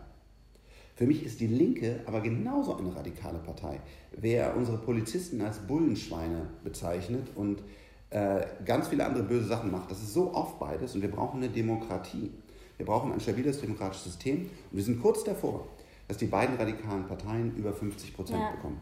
Für 0.95 1.07
mich 1.07 1.25
ist 1.25 1.41
die 1.41 1.47
Linke 1.47 2.01
aber 2.07 2.21
genauso 2.21 2.77
eine 2.77 2.95
radikale 2.95 3.39
Partei. 3.39 3.81
Wer 4.13 4.57
unsere 4.57 4.79
Polizisten 4.79 5.41
als 5.43 5.59
Bullenschweine 5.59 6.49
bezeichnet 6.65 7.29
und 7.35 7.63
äh, 8.11 8.47
ganz 8.65 8.89
viele 8.89 9.05
andere 9.05 9.25
böse 9.25 9.47
Sachen 9.47 9.71
macht, 9.71 9.91
das 9.91 10.03
ist 10.03 10.15
so 10.15 10.33
oft 10.33 10.59
beides 10.59 10.95
und 10.95 11.03
wir 11.03 11.11
brauchen 11.11 11.43
eine 11.43 11.51
Demokratie. 11.51 12.31
Wir 12.77 12.87
brauchen 12.87 13.13
ein 13.13 13.21
stabiles 13.21 13.61
demokratisches 13.61 14.05
System 14.05 14.43
und 14.71 14.77
wir 14.77 14.83
sind 14.83 15.03
kurz 15.03 15.25
davor, 15.25 15.67
dass 16.09 16.19
die 16.19 16.27
beiden 16.27 16.57
radikalen 16.57 17.07
Parteien 17.07 17.55
über 17.57 17.73
50 17.73 18.15
Prozent 18.15 18.41
ja. 18.41 18.53
bekommen. 18.53 18.81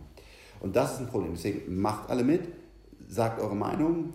Und 0.61 0.77
das 0.77 0.95
ist 0.95 1.01
ein 1.01 1.09
Problem. 1.09 1.33
Deswegen 1.35 1.81
macht 1.81 2.11
alle 2.11 2.23
mit, 2.23 2.43
sagt 3.09 3.41
eure 3.41 3.57
Meinung, 3.57 4.13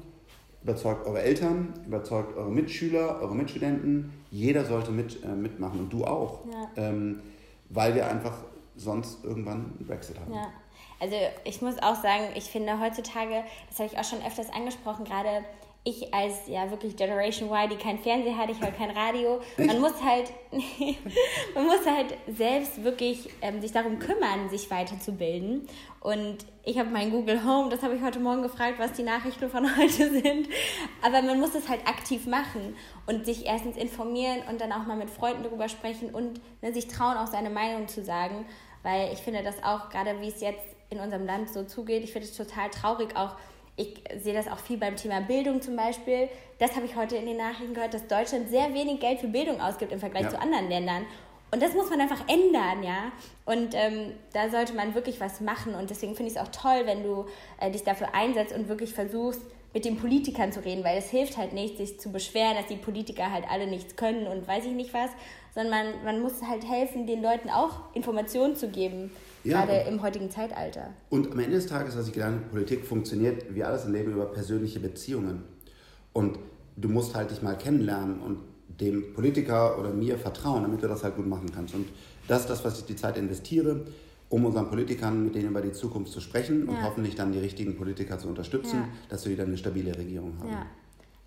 überzeugt 0.64 1.06
eure 1.08 1.22
Eltern, 1.22 1.74
überzeugt 1.86 2.36
eure 2.38 2.52
Mitschüler, 2.52 3.22
eure 3.22 3.36
Mitstudenten. 3.36 4.12
Jeder 4.32 4.66
sollte 4.66 4.92
mit, 4.92 5.24
äh, 5.24 5.28
mitmachen 5.28 5.80
und 5.80 5.94
du 5.94 6.06
auch. 6.06 6.42
Ja. 6.52 6.90
Ähm, 6.90 7.22
weil 7.70 7.96
wir 7.96 8.08
einfach 8.08 8.34
sonst 8.76 9.24
irgendwann 9.24 9.74
einen 9.78 9.86
Brexit 9.88 10.20
haben. 10.20 10.34
Ja. 10.34 10.48
Also 11.00 11.16
ich 11.46 11.62
muss 11.62 11.78
auch 11.78 11.96
sagen, 11.96 12.26
ich 12.36 12.46
finde 12.46 12.80
heutzutage, 12.80 13.44
das 13.70 13.80
habe 13.80 13.90
ich 13.92 13.98
auch 13.98 14.04
schon 14.04 14.26
öfters 14.26 14.52
angesprochen, 14.52 15.06
gerade 15.06 15.46
ich 15.86 16.14
als 16.14 16.48
ja 16.48 16.70
wirklich 16.70 16.96
Generation 16.96 17.50
Y, 17.50 17.70
die 17.70 17.78
kein 17.78 17.98
Fernseher 18.00 18.38
hat, 18.38 18.50
ich 18.50 18.60
höre 18.60 18.72
kein 18.72 18.92
Radio, 18.92 19.40
man 19.58 19.80
muss 19.80 19.94
halt, 20.04 20.32
man 21.56 21.66
muss 21.66 21.86
halt 21.86 22.16
selbst 22.28 22.84
wirklich 22.84 23.30
ähm, 23.42 23.62
sich 23.62 23.72
darum 23.72 23.98
kümmern, 23.98 24.50
sich 24.50 24.70
weiterzubilden. 24.70 25.68
Und 26.02 26.38
ich 26.64 26.78
habe 26.78 26.90
mein 26.90 27.12
Google 27.12 27.44
Home, 27.46 27.70
das 27.70 27.82
habe 27.82 27.96
ich 27.96 28.02
heute 28.02 28.20
Morgen 28.20 28.42
gefragt, 28.42 28.76
was 28.78 28.94
die 28.94 29.04
Nachrichten 29.04 29.50
von 29.50 29.78
heute 29.78 30.10
sind. 30.10 30.50
Aber 31.02 31.22
man 31.22 31.40
muss 31.40 31.56
es 31.56 31.70
halt 31.70 31.88
aktiv 31.88 32.28
machen 32.28 32.76
und 33.08 33.26
sich 33.26 33.46
erstens 33.46 33.78
informieren 33.78 34.42
und 34.50 34.60
dann 34.60 34.74
auch 34.74 34.86
mal 34.86 34.98
mit 34.98 35.10
Freunden 35.10 35.44
darüber 35.44 35.70
sprechen 35.70 36.14
und 36.14 36.42
ne, 36.62 36.74
sich 36.74 36.88
trauen, 36.88 37.18
auch 37.18 37.28
seine 37.28 37.50
Meinung 37.50 37.88
zu 37.88 38.04
sagen. 38.04 38.46
Weil 38.84 39.12
ich 39.14 39.20
finde 39.20 39.44
das 39.44 39.64
auch, 39.64 39.90
gerade 39.90 40.20
wie 40.22 40.28
es 40.28 40.42
jetzt 40.42 40.66
in 40.90 41.00
unserem 41.00 41.26
Land 41.26 41.50
so 41.50 41.64
zugeht, 41.64 42.04
ich 42.04 42.12
finde 42.12 42.28
es 42.28 42.36
total 42.36 42.70
traurig 42.70 43.16
auch, 43.16 43.36
ich 43.80 44.04
sehe 44.22 44.34
das 44.34 44.48
auch 44.48 44.60
viel 44.60 44.78
beim 44.78 44.98
Thema 44.98 45.22
Bildung 45.22 45.62
zum 45.62 45.78
Beispiel. 45.78 46.28
Das 46.60 46.76
habe 46.76 46.86
ich 46.86 46.98
heute 46.98 47.16
in 47.16 47.26
den 47.26 47.38
Nachrichten 47.38 47.74
gehört, 47.74 47.94
dass 47.94 48.06
Deutschland 48.08 48.50
sehr 48.50 48.74
wenig 48.74 49.00
Geld 49.00 49.20
für 49.20 49.28
Bildung 49.28 49.62
ausgibt 49.62 49.94
im 49.94 50.00
Vergleich 50.00 50.24
ja. 50.24 50.30
zu 50.32 50.42
anderen 50.42 50.68
Ländern. 50.68 51.06
Und 51.52 51.64
das 51.64 51.74
muss 51.74 51.90
man 51.90 52.02
einfach 52.02 52.22
ändern, 52.28 52.84
ja. 52.84 53.12
Und 53.46 53.74
ähm, 53.74 54.12
da 54.34 54.50
sollte 54.50 54.74
man 54.74 54.94
wirklich 54.94 55.20
was 55.22 55.40
machen. 55.40 55.74
Und 55.74 55.90
deswegen 55.90 56.16
finde 56.16 56.32
ich 56.32 56.38
es 56.38 56.44
auch 56.44 56.52
toll, 56.52 56.82
wenn 56.86 57.04
du 57.04 57.26
äh, 57.60 57.72
dich 57.72 57.84
dafür 57.84 58.14
einsetzt 58.14 58.54
und 58.54 58.68
wirklich 58.68 58.94
versuchst, 58.94 59.42
mit 59.74 59.86
den 59.86 59.98
Politikern 59.98 60.52
zu 60.52 60.64
reden, 60.66 60.84
weil 60.84 60.98
es 60.98 61.10
hilft 61.10 61.38
halt 61.38 61.54
nicht, 61.54 61.78
sich 61.78 62.00
zu 62.00 62.12
beschweren, 62.12 62.56
dass 62.56 62.68
die 62.68 62.76
Politiker 62.76 63.32
halt 63.32 63.46
alle 63.50 63.68
nichts 63.68 63.96
können 63.96 64.28
und 64.28 64.48
weiß 64.48 64.66
ich 64.66 64.74
nicht 64.74 64.94
was, 64.94 65.12
sondern 65.54 65.72
man, 65.72 66.04
man 66.04 66.22
muss 66.22 66.42
halt 66.44 66.68
helfen, 66.68 67.08
den 67.08 67.22
Leuten 67.22 67.50
auch 67.50 67.94
Informationen 67.94 68.56
zu 68.56 68.70
geben, 68.70 69.12
ja, 69.44 69.66
gerade 69.66 69.88
im 69.90 70.02
heutigen 70.02 70.30
Zeitalter. 70.30 70.94
Und 71.10 71.32
am 71.32 71.40
Ende 71.40 71.56
des 71.56 71.68
Tages, 71.68 71.98
was 71.98 72.08
ich 72.08 72.14
gelernt 72.14 72.38
habe, 72.40 72.50
Politik 72.50 72.86
funktioniert 72.86 73.46
wie 73.54 73.64
alles 73.64 73.86
im 73.86 73.94
Leben 73.94 74.12
über 74.14 74.26
persönliche 74.26 74.80
Beziehungen. 74.80 75.44
Und 76.14 76.40
du 76.78 76.90
musst 76.90 77.16
halt 77.16 77.32
dich 77.32 77.42
mal 77.42 77.58
kennenlernen 77.58 78.20
und 78.20 78.40
dem 78.80 79.14
Politiker 79.14 79.78
oder 79.80 79.92
mir 79.92 80.18
vertrauen, 80.18 80.64
damit 80.64 80.82
du 80.82 80.88
das 80.88 81.04
halt 81.04 81.16
gut 81.16 81.28
machen 81.28 81.52
kannst. 81.54 81.74
Und 81.76 81.88
das 82.28 82.42
ist 82.42 82.50
das, 82.50 82.64
was 82.64 82.80
ich 82.80 82.86
die 82.86 82.96
Zeit 82.96 83.18
investiere. 83.18 83.86
um 84.32 84.46
unseren 84.46 84.70
Politikern 84.70 85.24
mit 85.24 85.34
denen 85.34 85.50
über 85.50 85.60
die 85.62 85.72
Zukunft 85.72 86.12
zu 86.12 86.22
sprechen 86.22 86.70
und 86.70 86.76
Ja. 86.76 86.84
hoffentlich 86.84 87.16
dann 87.16 87.32
die 87.32 87.40
richtigen 87.40 87.76
Politiker 87.76 88.20
zu 88.20 88.28
unterstützen, 88.28 88.76
Ja. 88.82 88.88
dass 89.10 89.26
wir 89.26 89.32
wieder 89.32 89.44
eine 89.44 89.58
stabile 89.58 89.98
Regierung 89.98 90.38
haben. 90.38 90.52
Ja. 90.52 90.68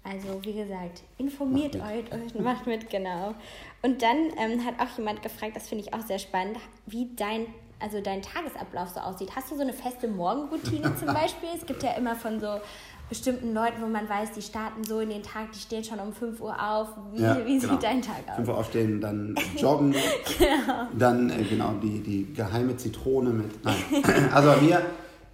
Also, 0.04 0.40
wie 0.45 0.52
gesagt, 0.52 1.02
informiert 1.19 1.76
Macht 1.76 2.12
euch, 2.12 2.25
euch, 2.26 2.35
macht 2.40 2.66
mit, 2.69 2.88
genau. 2.90 3.35
Und 3.83 4.02
dann 4.02 4.16
ähm, 4.38 4.64
hat 4.64 4.75
auch 4.78 4.97
jemand 4.99 5.21
gefragt, 5.21 5.57
das 5.57 5.69
finde 5.69 5.83
ich 5.85 5.92
auch 5.92 6.07
sehr 6.07 6.21
spannend, 6.21 6.59
wie 6.87 7.09
dein, 7.16 7.47
also 7.83 8.01
dein 8.01 8.23
Tagesablauf 8.23 8.89
so 8.91 9.01
aussieht. 9.01 9.31
Hast 9.35 9.51
du 9.51 9.57
so 9.57 9.62
eine 9.62 9.73
feste 9.73 10.09
Morgenroutine 10.09 10.95
zum 10.97 11.07
Beispiel? 11.15 11.49
Es 11.57 11.67
gibt 11.67 11.83
ja 11.83 11.93
immer 11.93 12.15
von 12.15 12.41
so 12.41 12.61
bestimmten 13.09 13.53
Leuten, 13.53 13.83
wo 13.83 13.87
man 13.87 14.09
weiß, 14.09 14.33
die 14.33 14.41
starten 14.43 14.85
so 14.85 15.01
in 15.01 15.11
den 15.11 15.23
Tag, 15.23 15.53
die 15.53 15.59
stehen 15.59 15.85
schon 15.85 15.99
um 15.99 16.12
5 16.12 16.41
Uhr 16.41 16.55
auf. 16.59 16.89
Wie, 17.12 17.21
Ja, 17.21 17.37
wie 17.45 17.59
genau. 17.59 17.73
sieht 17.75 17.83
dein 17.83 18.01
Tag 18.01 18.17
aus? 18.29 18.37
5 18.37 18.49
Uhr 18.49 18.59
aufstehen, 18.59 19.01
dann 19.01 19.35
joggen, 19.59 19.95
dann 20.99 21.29
äh, 21.31 21.43
genau 21.45 21.73
die, 21.83 22.01
die 22.01 22.33
geheime 22.33 22.77
Zitrone 22.77 23.31
mit. 23.31 23.65
Nein. 23.65 23.77
Also 24.33 24.49
bei 24.49 24.61
mir, 24.62 24.83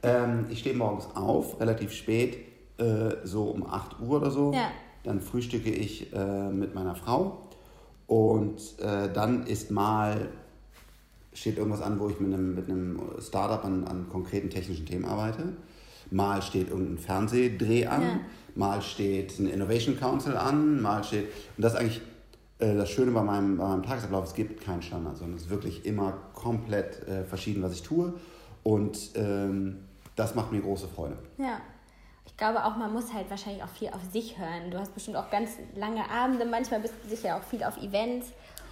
ähm, 0.03 0.47
ich 0.51 0.61
stehe 0.61 0.75
morgens 0.75 1.07
auf, 1.15 1.61
relativ 1.61 1.93
spät, 1.93 2.39
äh, 2.79 3.15
so 3.25 3.45
um 3.45 3.65
8 3.67 4.01
Uhr 4.01 4.17
oder 4.21 4.31
so. 4.31 4.53
Ja. 4.53 4.71
Dann 5.05 5.21
frühstücke 5.21 5.71
ich 5.71 6.13
äh, 6.13 6.49
mit 6.51 6.75
meiner 6.75 6.97
Frau 6.97 7.39
und 8.09 8.59
äh, 8.81 9.09
dann 9.13 9.47
ist 9.47 9.71
mal 9.71 10.29
steht 11.39 11.59
irgendwas 11.59 11.83
an, 11.83 11.99
wo 12.01 12.09
ich 12.09 12.21
mit 12.21 12.33
einem, 12.33 12.55
mit 12.55 12.69
einem 12.69 13.01
Startup 13.21 13.65
an, 13.65 13.85
an 13.85 14.09
konkreten 14.11 14.51
technischen 14.51 14.87
Themen 14.87 15.05
arbeite. 15.05 15.55
Mal 16.11 16.43
steht 16.43 16.71
irgendein 16.71 16.99
Fernsehdreh 16.99 17.87
an, 17.87 18.03
Ja. 18.03 18.21
mal 18.55 18.83
steht 18.83 19.39
ein 19.39 19.49
Innovation 19.49 19.99
Council 19.99 20.37
an, 20.37 20.81
mal 20.81 21.05
steht. 21.05 21.27
Und 21.57 21.63
das 21.63 21.75
ist 21.75 21.79
eigentlich 21.79 22.01
äh, 22.59 22.75
das 22.75 22.91
Schöne 22.91 23.11
bei 23.13 23.23
meinem, 23.23 23.57
bei 23.59 23.67
meinem 23.69 23.83
Tagesablauf, 23.83 24.25
es 24.25 24.35
gibt 24.35 24.63
keinen 24.65 24.83
Standard, 24.83 25.17
sondern 25.17 25.37
es 25.37 25.45
ist 25.45 25.51
wirklich 25.51 25.85
immer 25.85 26.15
komplett 26.35 27.07
äh, 27.07 27.25
verschieden, 27.25 27.63
was 27.63 27.73
ich 27.75 27.83
tue. 27.83 28.15
Und 28.63 29.11
ähm, 29.15 29.79
das 30.17 30.35
macht 30.35 30.51
mir 30.53 30.61
große 30.61 30.89
Freude. 30.89 31.17
Ja. 31.39 31.61
Ich 32.27 32.37
glaube 32.37 32.65
auch, 32.65 32.77
man 32.77 32.93
muss 32.93 33.13
halt 33.13 33.29
wahrscheinlich 33.31 33.63
auch 33.65 33.69
viel 33.69 33.89
auf 33.89 34.01
sich 34.13 34.39
hören. 34.39 34.71
Du 34.71 34.79
hast 34.79 34.95
bestimmt 34.95 35.17
auch 35.17 35.31
ganz 35.31 35.53
lange 35.75 36.09
Abende, 36.11 36.45
manchmal 36.45 36.81
bist 36.81 36.95
du 37.03 37.09
sicher 37.09 37.37
auch 37.37 37.43
viel 37.43 37.65
auf 37.65 37.77
Events 37.79 38.29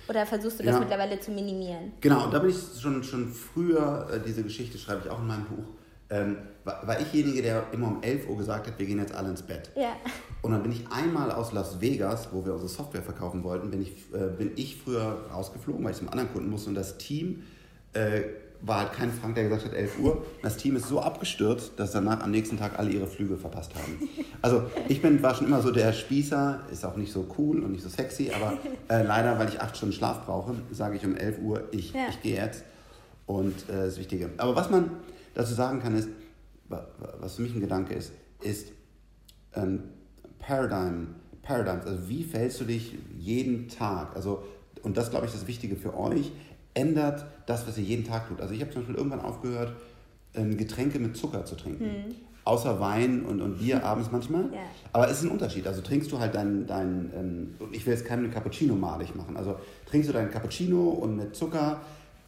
oder 0.09 0.27
versuchst 0.27 0.59
du 0.61 0.65
das 0.65 0.75
Ja. 0.75 0.81
mittlerweile 0.81 1.19
zu 1.21 1.31
minimieren? 1.31 1.93
Genau, 2.01 2.25
und 2.25 2.35
da 2.35 2.39
bin 2.39 2.51
ich 2.51 2.57
schon, 2.81 3.03
schon 3.03 3.29
früher, 3.33 4.09
äh, 4.13 4.21
diese 4.27 4.43
Geschichte 4.43 4.79
schreibe 4.79 5.03
ich 5.05 5.11
auch 5.11 5.19
in 5.21 5.27
meinem 5.27 5.45
Buch, 5.45 5.65
ähm, 6.09 6.37
war, 6.65 6.87
war 6.87 7.01
ich 7.01 7.09
derjenige, 7.11 7.43
der 7.43 7.65
immer 7.73 7.89
um 7.89 8.03
11 8.03 8.29
Uhr 8.29 8.37
gesagt 8.37 8.67
hat, 8.69 8.79
wir 8.79 8.87
gehen 8.87 8.99
jetzt 8.99 9.13
alle 9.15 9.31
ins 9.31 9.43
Bett. 9.43 9.71
Ja. 9.75 9.97
Und 10.43 10.53
dann 10.53 10.63
bin 10.63 10.71
ich 10.73 10.85
einmal 10.93 11.33
aus 11.33 11.53
Las 11.53 11.81
Vegas, 11.81 12.29
wo 12.33 12.45
wir 12.45 12.53
unsere 12.53 12.69
Software 12.69 13.03
verkaufen 13.03 13.43
wollten, 13.43 13.71
bin 13.71 13.83
ich, 13.83 13.91
äh, 14.15 14.29
bin 14.39 14.53
ich 14.55 14.77
früher 14.77 15.27
rausgeflogen, 15.33 15.85
weil 15.85 15.91
ich 15.93 15.99
zum 15.99 16.09
anderen 16.09 16.33
Kunden 16.33 16.49
musste. 16.51 16.69
Und 16.69 16.77
das 16.77 16.99
Team 16.99 17.43
äh, 17.93 18.23
war 18.63 18.81
halt 18.81 18.93
kein 18.93 19.13
Frank, 19.13 19.35
der 19.35 19.45
gesagt 19.45 19.65
hat 19.67 19.75
11 19.75 19.99
Uhr. 20.01 20.25
Das 20.43 20.57
Team 20.57 20.77
ist 20.77 20.89
so 20.89 21.01
abgestürzt, 21.01 21.73
dass 21.77 21.93
danach 21.93 22.21
am 22.23 22.31
nächsten 22.31 22.59
Tag 22.59 22.79
alle 22.79 22.91
ihre 22.91 23.07
Flüge 23.07 23.37
verpasst 23.37 23.75
haben. 23.75 24.09
Also 24.43 24.63
ich 24.89 25.03
bin, 25.03 25.23
war 25.23 25.35
schon 25.35 25.47
immer 25.47 25.61
so 25.63 25.71
der 25.71 25.93
Spießer, 25.93 26.61
ist 26.73 26.85
auch 26.85 26.97
nicht 26.97 27.13
so 27.13 27.27
cool 27.39 27.61
und 27.63 27.73
nicht 27.73 27.83
so 27.83 27.89
sexy, 27.89 28.31
aber 28.35 28.59
äh, 28.89 29.03
leider, 29.05 29.39
weil 29.39 29.49
ich 29.49 29.61
acht 29.61 29.77
Stunden 29.77 29.95
Schlaf 29.95 30.25
brauche, 30.25 30.55
sage 30.73 30.97
ich 30.97 31.05
um 31.05 31.15
11 31.17 31.39
Uhr, 31.41 31.65
ich, 31.71 31.93
Ja. 31.93 32.07
ich 32.11 32.23
gehe 32.23 32.37
jetzt. 32.37 32.65
Und 33.27 33.69
äh, 33.69 33.87
das 33.87 33.99
Wichtige. 33.99 34.31
Aber 34.39 34.55
was 34.57 34.71
man 34.71 34.91
dazu 35.35 35.53
sagen 35.55 35.81
kann, 35.81 35.97
ist, 35.97 36.09
wa- 36.69 36.87
wa- 36.99 37.15
was 37.21 37.35
für 37.37 37.43
mich 37.43 37.55
ein 37.55 37.61
Gedanke 37.61 37.95
ist, 37.95 38.13
ist, 38.43 38.69
ähm, 39.55 39.83
Paradigm, 40.39 41.09
Paradigms, 41.43 41.87
also 41.87 42.09
wie 42.09 42.23
fällst 42.25 42.61
du 42.61 42.65
dich 42.65 42.95
jeden 43.19 43.69
Tag, 43.69 44.15
also, 44.15 44.43
und 44.83 44.97
das 44.97 45.11
glaube 45.11 45.27
ich 45.27 45.33
das 45.33 45.47
Wichtige 45.47 45.75
für 45.77 45.97
euch, 45.97 46.31
ändert 46.77 47.25
das, 47.47 47.67
was 47.67 47.79
ihr 47.79 47.85
jeden 47.85 48.05
Tag 48.05 48.29
tut. 48.29 48.41
Also 48.41 48.55
ich 48.55 48.61
habe 48.61 48.71
zum 48.71 48.83
Beispiel 48.83 48.97
irgendwann 48.97 49.21
aufgehört, 49.21 49.73
ähm, 50.35 50.57
Getränke 50.57 50.99
mit 50.99 51.17
Zucker 51.17 51.45
zu 51.45 51.57
trinken. 51.57 51.87
Außer 52.45 52.79
Wein 52.79 53.25
und, 53.25 53.41
und 53.41 53.59
Bier 53.59 53.83
abends 53.91 54.11
manchmal. 54.13 54.45
Ja. 54.53 54.61
Aber 54.93 55.11
es 55.11 55.19
ist 55.19 55.25
ein 55.25 55.31
Unterschied. 55.31 55.67
Also 55.67 55.81
trinkst 55.81 56.13
du 56.13 56.19
halt 56.21 56.35
dein, 56.35 56.67
dein 56.67 57.11
ähm, 57.17 57.55
ich 57.73 57.85
will 57.87 57.95
jetzt 57.95 58.05
keinen 58.05 58.31
Cappuccino 58.31 58.75
malig 58.75 59.15
machen. 59.15 59.37
Also 59.37 59.57
trinkst 59.87 60.09
du 60.11 60.13
deinen 60.13 60.31
Cappuccino 60.31 60.91
und 60.91 61.17
mit 61.17 61.35
Zucker 61.35 61.81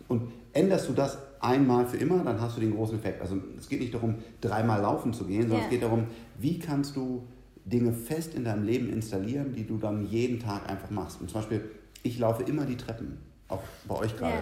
und 0.08 0.32
änderst 0.54 0.88
du 0.88 0.94
das 0.94 1.18
einmal 1.40 1.86
für 1.86 1.98
immer, 1.98 2.24
dann 2.24 2.40
hast 2.40 2.56
du 2.56 2.60
den 2.60 2.74
großen 2.74 2.98
Effekt. 2.98 3.20
Also 3.20 3.36
es 3.56 3.68
geht 3.68 3.80
nicht 3.80 3.94
darum, 3.94 4.16
dreimal 4.40 4.80
laufen 4.80 5.12
zu 5.12 5.24
gehen, 5.24 5.42
sondern 5.42 5.58
Ja. 5.58 5.64
es 5.66 5.70
geht 5.70 5.82
darum, 5.82 6.06
wie 6.38 6.58
kannst 6.58 6.96
du 6.96 7.24
Dinge 7.64 7.92
fest 7.92 8.34
in 8.34 8.44
deinem 8.44 8.64
Leben 8.64 8.90
installieren, 8.90 9.52
die 9.54 9.66
du 9.66 9.76
dann 9.76 10.06
jeden 10.06 10.40
Tag 10.40 10.68
einfach 10.68 10.90
machst. 10.90 11.20
Und 11.20 11.30
zum 11.30 11.40
Beispiel, 11.42 11.60
ich 12.02 12.18
laufe 12.18 12.42
immer 12.44 12.64
die 12.64 12.76
Treppen, 12.76 13.18
auch 13.48 13.62
bei 13.86 13.94
euch 13.96 14.16
gerade. 14.16 14.34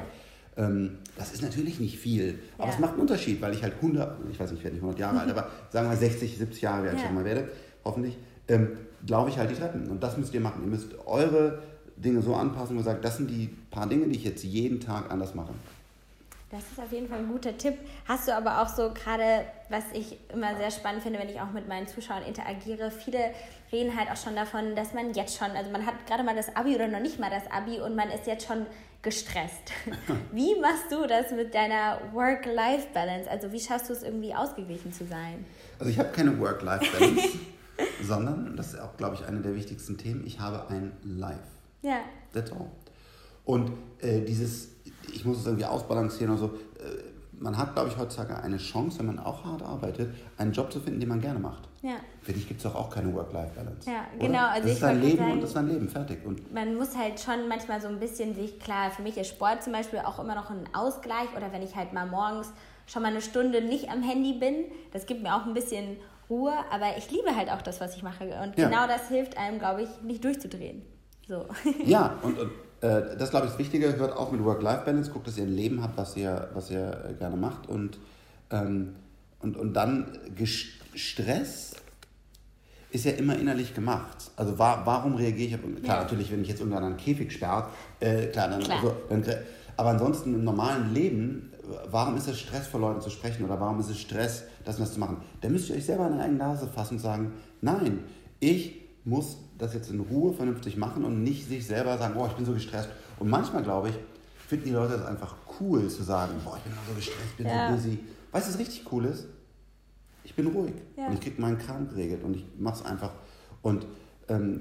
Ja. 0.56 0.66
Ähm, 0.66 0.98
das 1.18 1.32
ist 1.32 1.42
natürlich 1.42 1.80
nicht 1.80 1.98
viel, 1.98 2.38
aber 2.58 2.68
Ja. 2.68 2.74
es 2.74 2.78
macht 2.80 2.92
einen 2.92 3.02
Unterschied, 3.02 3.40
weil 3.42 3.52
ich 3.54 3.62
halt 3.62 3.74
100, 3.80 4.18
ich 4.30 4.40
weiß 4.40 4.50
nicht, 4.50 4.58
ich 4.60 4.64
werde 4.64 4.76
nicht 4.76 4.82
100 4.82 4.98
Jahre 4.98 5.20
alt, 5.20 5.30
aber 5.36 5.48
sagen 5.70 5.88
wir 5.90 5.96
60, 5.96 6.38
70 6.38 6.62
Jahre, 6.62 6.84
wie 6.84 6.88
alt 6.88 6.96
ich 6.96 7.02
Ja. 7.02 7.06
schon 7.08 7.14
mal 7.16 7.24
werde, 7.24 7.48
hoffentlich, 7.84 8.16
ähm, 8.48 8.70
laufe 9.06 9.30
ich 9.30 9.38
halt 9.38 9.50
die 9.50 9.54
Treppen. 9.54 9.86
Und 9.88 10.02
das 10.02 10.16
müsst 10.16 10.32
ihr 10.34 10.40
machen. 10.40 10.62
Ihr 10.64 10.70
müsst 10.70 10.88
eure 11.06 11.62
Dinge 11.96 12.22
so 12.22 12.34
anpassen 12.34 12.76
und 12.76 12.84
sagt, 12.84 13.04
das 13.04 13.16
sind 13.18 13.30
die 13.30 13.48
paar 13.70 13.88
Dinge, 13.88 14.06
die 14.08 14.16
ich 14.16 14.24
jetzt 14.24 14.44
jeden 14.44 14.80
Tag 14.80 15.10
anders 15.10 15.34
mache. 15.34 15.52
Das 16.56 16.72
ist 16.72 16.78
auf 16.78 16.90
jeden 16.90 17.06
Fall 17.06 17.18
ein 17.18 17.28
guter 17.28 17.56
Tipp. 17.58 17.74
Hast 18.06 18.28
du 18.28 18.34
aber 18.34 18.62
auch 18.62 18.68
so 18.68 18.90
gerade, 18.94 19.44
was 19.68 19.84
ich 19.92 20.18
immer 20.32 20.56
sehr 20.56 20.70
spannend 20.70 21.02
finde, 21.02 21.18
wenn 21.18 21.28
ich 21.28 21.38
auch 21.38 21.50
mit 21.50 21.68
meinen 21.68 21.86
Zuschauern 21.86 22.22
interagiere, 22.22 22.90
viele 22.90 23.18
reden 23.70 23.94
halt 23.94 24.10
auch 24.10 24.16
schon 24.16 24.34
davon, 24.34 24.74
dass 24.74 24.94
man 24.94 25.12
jetzt 25.12 25.36
schon, 25.36 25.50
also 25.50 25.70
man 25.70 25.84
hat 25.84 26.06
gerade 26.06 26.22
mal 26.22 26.34
das 26.34 26.56
Abi 26.56 26.74
oder 26.74 26.88
noch 26.88 27.00
nicht 27.00 27.18
mal 27.18 27.28
das 27.28 27.42
Abi 27.50 27.78
und 27.80 27.94
man 27.94 28.10
ist 28.10 28.26
jetzt 28.26 28.46
schon 28.46 28.64
gestresst. 29.02 29.70
Wie 30.32 30.58
machst 30.58 30.90
du 30.90 31.06
das 31.06 31.30
mit 31.30 31.54
deiner 31.54 32.00
Work-Life-Balance? 32.14 33.30
Also 33.30 33.52
wie 33.52 33.60
schaffst 33.60 33.90
du 33.90 33.92
es 33.92 34.02
irgendwie 34.02 34.34
ausgeglichen 34.34 34.92
zu 34.92 35.06
sein? 35.06 35.44
Also 35.78 35.90
ich 35.90 35.98
habe 35.98 36.08
keine 36.08 36.38
Work-Life-Balance, 36.40 37.38
sondern, 38.02 38.56
das 38.56 38.72
ist 38.72 38.80
auch, 38.80 38.96
glaube 38.96 39.14
ich, 39.14 39.26
eine 39.26 39.40
der 39.42 39.54
wichtigsten 39.54 39.98
Themen, 39.98 40.26
ich 40.26 40.40
habe 40.40 40.66
ein 40.70 40.92
Life. 41.04 41.38
Ja, 41.82 41.98
That's 42.32 42.50
all. 42.50 42.70
Und 43.44 43.72
äh, 44.00 44.22
dieses, 44.22 44.75
ich 45.12 45.24
muss 45.24 45.38
es 45.38 45.46
irgendwie 45.46 45.64
ausbalancieren 45.64 46.32
und 46.32 46.38
so, 46.38 46.46
äh, 46.46 47.02
man 47.38 47.56
hat, 47.58 47.74
glaube 47.74 47.90
ich, 47.90 47.98
heutzutage 47.98 48.34
eine 48.42 48.56
Chance, 48.56 48.98
wenn 49.00 49.06
man 49.06 49.18
auch 49.18 49.44
hart 49.44 49.62
arbeitet, 49.62 50.14
einen 50.38 50.52
Job 50.52 50.72
zu 50.72 50.80
finden, 50.80 51.00
den 51.00 51.08
man 51.10 51.20
gerne 51.20 51.38
macht. 51.38 51.68
ja. 51.82 51.96
Für 52.22 52.32
dich 52.32 52.48
gibt 52.48 52.58
es 52.58 52.64
doch 52.64 52.74
auch 52.74 52.88
keine 52.90 53.12
Work-Life-Balance. 53.14 53.88
Ja, 53.90 54.06
oder? 54.16 54.26
genau, 54.26 54.46
also 54.46 54.62
das 54.62 54.66
ich 54.66 54.72
ist 54.72 54.82
dein 54.82 55.00
Leben 55.02 55.18
sagen- 55.18 55.32
und 55.32 55.40
das 55.42 55.50
ist 55.50 55.56
dein 55.56 55.68
Leben, 55.68 55.88
fertig. 55.88 56.24
Und 56.24 56.52
man 56.54 56.74
muss 56.76 56.96
halt 56.96 57.20
schon 57.20 57.46
manchmal 57.48 57.80
so 57.80 57.88
ein 57.88 58.00
bisschen 58.00 58.34
sich, 58.34 58.58
klar, 58.58 58.90
für 58.90 59.02
mich 59.02 59.16
ist 59.18 59.28
Sport 59.28 59.62
zum 59.62 59.72
Beispiel 59.74 59.98
auch 60.00 60.18
immer 60.18 60.34
noch 60.34 60.50
ein 60.50 60.64
Ausgleich 60.72 61.28
oder 61.36 61.52
wenn 61.52 61.62
ich 61.62 61.76
halt 61.76 61.92
mal 61.92 62.06
morgens 62.06 62.52
schon 62.86 63.02
mal 63.02 63.08
eine 63.08 63.20
Stunde 63.20 63.60
nicht 63.62 63.90
am 63.90 64.02
Handy 64.02 64.32
bin, 64.32 64.64
das 64.92 65.04
gibt 65.06 65.22
mir 65.22 65.34
auch 65.36 65.44
ein 65.44 65.52
bisschen 65.54 65.98
Ruhe, 66.30 66.52
aber 66.72 66.96
ich 66.96 67.08
liebe 67.10 67.36
halt 67.36 67.50
auch 67.52 67.60
das, 67.62 67.80
was 67.80 67.94
ich 67.96 68.02
mache 68.02 68.24
und 68.42 68.58
Ja. 68.58 68.68
genau 68.68 68.86
das 68.88 69.08
hilft 69.08 69.36
einem, 69.38 69.58
glaube 69.58 69.82
ich, 69.82 69.88
nicht 70.02 70.24
durchzudrehen. 70.24 70.82
So. 71.28 71.44
ja, 71.84 72.16
und, 72.22 72.38
und 72.38 72.50
äh, 72.80 73.16
das 73.18 73.30
glaube 73.30 73.46
ich 73.46 73.52
das 73.52 73.58
Wichtige, 73.58 73.96
hört 73.96 74.16
auf 74.16 74.32
mit 74.32 74.42
Work-Life-Balance, 74.44 75.10
guckt, 75.10 75.26
dass 75.26 75.36
ihr 75.38 75.44
ein 75.44 75.54
Leben 75.54 75.82
habt, 75.82 75.96
was 75.96 76.16
ihr, 76.16 76.48
was 76.54 76.70
ihr 76.70 77.04
äh, 77.10 77.14
gerne 77.14 77.36
macht 77.36 77.68
und, 77.68 77.98
ähm, 78.50 78.94
und, 79.40 79.56
und 79.56 79.72
dann 79.74 80.18
Stress 80.94 81.74
ist 82.90 83.04
ja 83.04 83.12
immer 83.12 83.36
innerlich 83.38 83.74
gemacht. 83.74 84.30
Also 84.36 84.58
wa 84.58 84.80
warum 84.84 85.14
reagiere 85.16 85.48
ich? 85.48 85.54
auf- 85.54 85.82
Klar, 85.82 85.96
Ja. 85.98 86.02
natürlich, 86.04 86.30
wenn 86.32 86.40
ich 86.42 86.48
jetzt 86.48 86.60
irgendwann 86.60 86.84
einen 86.84 86.96
Käfig 86.96 87.32
sperrt, 87.32 87.70
äh, 88.00 88.26
klar, 88.28 88.48
dann, 88.48 88.62
Klar. 88.62 88.78
Also, 88.82 88.96
dann 89.08 89.24
aber 89.76 89.90
ansonsten 89.90 90.32
im 90.34 90.44
normalen 90.44 90.94
Leben, 90.94 91.52
warum 91.90 92.16
ist 92.16 92.28
es 92.28 92.38
Stress, 92.40 92.66
vor 92.68 92.80
Leuten 92.80 93.00
zu 93.02 93.10
sprechen 93.10 93.44
oder 93.44 93.60
warum 93.60 93.78
ist 93.80 93.90
es 93.90 93.98
Stress, 94.00 94.44
das 94.64 94.76
und 94.76 94.82
das 94.82 94.94
zu 94.94 95.00
machen? 95.00 95.18
Da 95.42 95.48
müsst 95.50 95.68
ihr 95.68 95.76
euch 95.76 95.84
selber 95.84 96.04
an 96.06 96.14
die 96.14 96.20
eigene 96.20 96.38
Nase 96.38 96.66
fassen 96.68 96.94
und 96.94 97.00
sagen, 97.00 97.32
nein, 97.60 97.98
ich 98.40 98.80
muss 99.04 99.36
das 99.58 99.74
jetzt 99.74 99.90
in 99.90 100.00
Ruhe 100.00 100.32
vernünftig 100.34 100.76
machen 100.76 101.04
und 101.04 101.22
nicht 101.22 101.48
sich 101.48 101.66
selber 101.66 101.96
sagen, 101.98 102.14
oh, 102.18 102.26
ich 102.26 102.32
bin 102.34 102.44
so 102.44 102.52
gestresst. 102.52 102.88
Und 103.18 103.28
manchmal, 103.30 103.62
glaube 103.62 103.88
ich, 103.90 103.94
finden 104.46 104.66
die 104.66 104.70
Leute 104.72 104.94
das 104.98 105.06
einfach 105.06 105.34
cool 105.60 105.88
zu 105.88 106.02
sagen, 106.02 106.34
boah, 106.44 106.56
ich 106.56 106.62
bin 106.64 106.72
so 106.88 106.94
gestresst, 106.94 107.20
ich 107.32 107.36
bin 107.38 107.46
Ja. 107.46 107.68
so 107.68 107.74
busy. 107.74 107.98
Weißt 108.32 108.46
du, 108.48 108.52
was 108.52 108.58
richtig 108.58 108.84
cool 108.92 109.04
ist? 109.06 109.26
Ich 110.24 110.34
bin 110.34 110.46
ruhig 110.48 110.74
Ja. 110.96 111.06
und 111.06 111.14
ich 111.14 111.20
kriege 111.20 111.40
meinen 111.40 111.58
Kram 111.58 111.88
geregelt 111.88 112.22
und 112.22 112.34
ich 112.36 112.44
mache 112.58 112.80
es 112.80 112.84
einfach. 112.84 113.12
Und 113.62 113.86
ähm, 114.28 114.60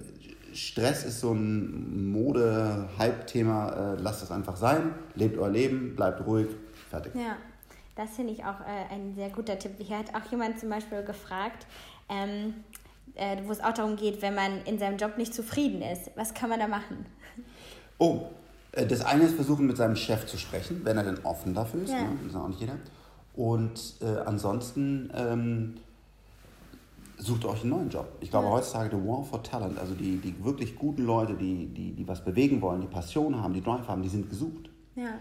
Stress 0.54 1.04
ist 1.04 1.20
so 1.20 1.34
ein 1.34 2.12
Mode-Hype-Thema. 2.12 3.94
Äh, 3.96 4.02
lasst 4.02 4.24
es 4.24 4.32
einfach 4.32 4.56
sein, 4.56 4.94
lebt 5.16 5.38
euer 5.38 5.50
Leben, 5.50 5.96
bleibt 5.96 6.26
ruhig, 6.26 6.48
fertig. 6.90 7.14
Ja, 7.16 7.36
das 7.96 8.12
finde 8.16 8.34
ich 8.34 8.44
auch 8.46 8.60
äh, 8.62 8.94
ein 8.94 9.14
sehr 9.16 9.30
guter 9.30 9.58
Tipp. 9.60 9.72
Hier 9.80 9.98
hat 10.00 10.14
auch 10.16 10.30
jemand 10.32 10.60
zum 10.60 10.70
Beispiel 10.70 11.04
gefragt, 11.04 11.66
ähm, 12.10 12.54
äh, 13.14 13.38
wo 13.46 13.52
es 13.52 13.60
auch 13.62 13.74
darum 13.74 13.96
geht, 13.96 14.22
wenn 14.22 14.36
man 14.36 14.62
in 14.66 14.80
seinem 14.80 14.98
Job 14.98 15.18
nicht 15.18 15.34
zufrieden 15.34 15.82
ist, 15.82 16.12
was 16.16 16.34
kann 16.34 16.50
man 16.50 16.60
da 16.60 16.68
machen? 16.68 17.06
Oh, 17.98 18.22
äh, 18.74 18.86
das 18.86 19.02
eine 19.06 19.24
ist 19.26 19.36
versuchen, 19.36 19.68
mit 19.68 19.78
seinem 19.78 19.96
Chef 19.96 20.26
zu 20.26 20.38
sprechen, 20.38 20.82
wenn 20.84 20.98
er 20.98 21.04
denn 21.04 21.20
offen 21.24 21.54
dafür 21.54 21.84
ist. 21.84 21.92
Ja. 21.92 22.02
Ne? 22.02 22.10
Das 22.24 22.32
ist 22.32 22.36
auch 22.36 22.48
nicht 22.48 22.60
jeder. 22.60 22.76
Und 23.36 23.96
äh, 24.02 24.06
ansonsten 24.26 25.12
ähm, 25.16 25.76
sucht 27.18 27.46
euch 27.46 27.62
einen 27.62 27.70
neuen 27.72 27.90
Job. 27.90 28.08
Ich 28.22 28.30
glaube, 28.30 28.48
Ja. 28.48 28.52
heutzutage 28.54 28.96
the 28.96 29.08
War 29.08 29.24
for 29.24 29.42
Talent, 29.44 29.78
also 29.80 29.94
die, 29.94 30.18
die 30.18 30.36
wirklich 30.44 30.76
guten 30.76 31.06
Leute, 31.06 31.34
die, 31.36 31.68
die, 31.68 31.92
die 31.94 32.08
was 32.08 32.24
bewegen 32.24 32.62
wollen, 32.62 32.82
die 32.82 32.88
Passion 32.88 33.42
haben, 33.42 33.54
die 33.54 33.62
Drive 33.62 33.88
haben, 33.88 34.02
die 34.02 34.10
sind 34.10 34.30
gesucht. 34.30 34.70
Ja, 34.96 35.16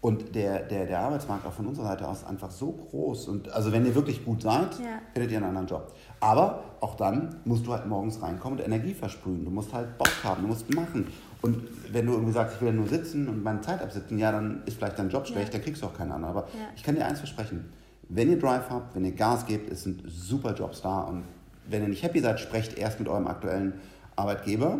Und 0.00 0.36
der, 0.36 0.60
der, 0.60 0.86
der 0.86 1.00
Arbeitsmarkt 1.00 1.44
auch 1.44 1.52
von 1.52 1.66
unserer 1.66 1.86
Seite 1.86 2.06
aus 2.06 2.18
ist 2.18 2.28
einfach 2.28 2.52
so 2.52 2.70
groß. 2.70 3.26
Und 3.28 3.50
also 3.50 3.72
wenn 3.72 3.84
ihr 3.84 3.96
wirklich 3.96 4.24
gut 4.24 4.42
seid, 4.42 4.78
ja. 4.78 5.00
findet 5.12 5.32
ihr 5.32 5.38
einen 5.38 5.48
anderen 5.48 5.66
Job. 5.66 5.92
Aber 6.20 6.62
auch 6.80 6.94
dann 6.94 7.36
musst 7.44 7.66
du 7.66 7.72
halt 7.72 7.86
morgens 7.86 8.22
reinkommen 8.22 8.60
und 8.60 8.64
Energie 8.64 8.94
versprühen. 8.94 9.44
Du 9.44 9.50
musst 9.50 9.74
halt 9.74 9.98
Bock 9.98 10.12
haben, 10.22 10.42
du 10.42 10.48
musst 10.48 10.72
machen. 10.72 11.08
Und 11.42 11.62
wenn 11.92 12.06
du 12.06 12.12
irgendwie 12.12 12.32
sagst, 12.32 12.56
ich 12.56 12.60
will 12.60 12.68
ja 12.68 12.74
nur 12.74 12.86
sitzen 12.86 13.28
und 13.28 13.42
meine 13.42 13.60
Zeit 13.60 13.82
absitzen, 13.82 14.18
ja, 14.18 14.30
dann 14.30 14.62
ist 14.66 14.78
vielleicht 14.78 14.98
dein 15.00 15.10
Job 15.10 15.26
schlecht, 15.26 15.48
ja. 15.48 15.58
dann 15.58 15.62
kriegst 15.62 15.82
du 15.82 15.86
auch 15.86 15.94
keinen 15.94 16.12
anderen. 16.12 16.36
Aber 16.36 16.48
ja. 16.48 16.68
ich 16.76 16.84
kann 16.84 16.94
dir 16.94 17.04
eins 17.04 17.18
versprechen. 17.18 17.72
Wenn 18.08 18.30
ihr 18.30 18.38
Drive 18.38 18.70
habt, 18.70 18.94
wenn 18.94 19.04
ihr 19.04 19.12
Gas 19.12 19.46
gebt, 19.46 19.70
es 19.70 19.82
sind 19.82 20.02
super 20.06 20.54
Jobs 20.54 20.80
da. 20.80 21.00
Und 21.00 21.24
wenn 21.68 21.82
ihr 21.82 21.88
nicht 21.88 22.04
happy 22.04 22.20
seid, 22.20 22.38
sprecht 22.38 22.78
erst 22.78 23.00
mit 23.00 23.08
eurem 23.08 23.26
aktuellen 23.26 23.74
Arbeitgeber. 24.14 24.78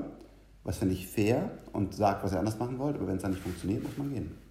Was 0.63 0.79
finde 0.79 0.95
ich 0.95 1.09
fair 1.09 1.51
und 1.73 1.95
sagt, 1.95 2.23
was 2.23 2.33
ihr 2.33 2.39
anders 2.39 2.59
machen 2.59 2.79
wollt. 2.79 2.97
Aber 2.97 3.09
wenn 3.09 3.17
es 3.17 3.23
dann 3.23 3.33
nicht 3.33 3.43
funktioniert, 3.43 3.83
muss 3.83 3.99
man 3.99 4.11
gehen. 4.11 4.48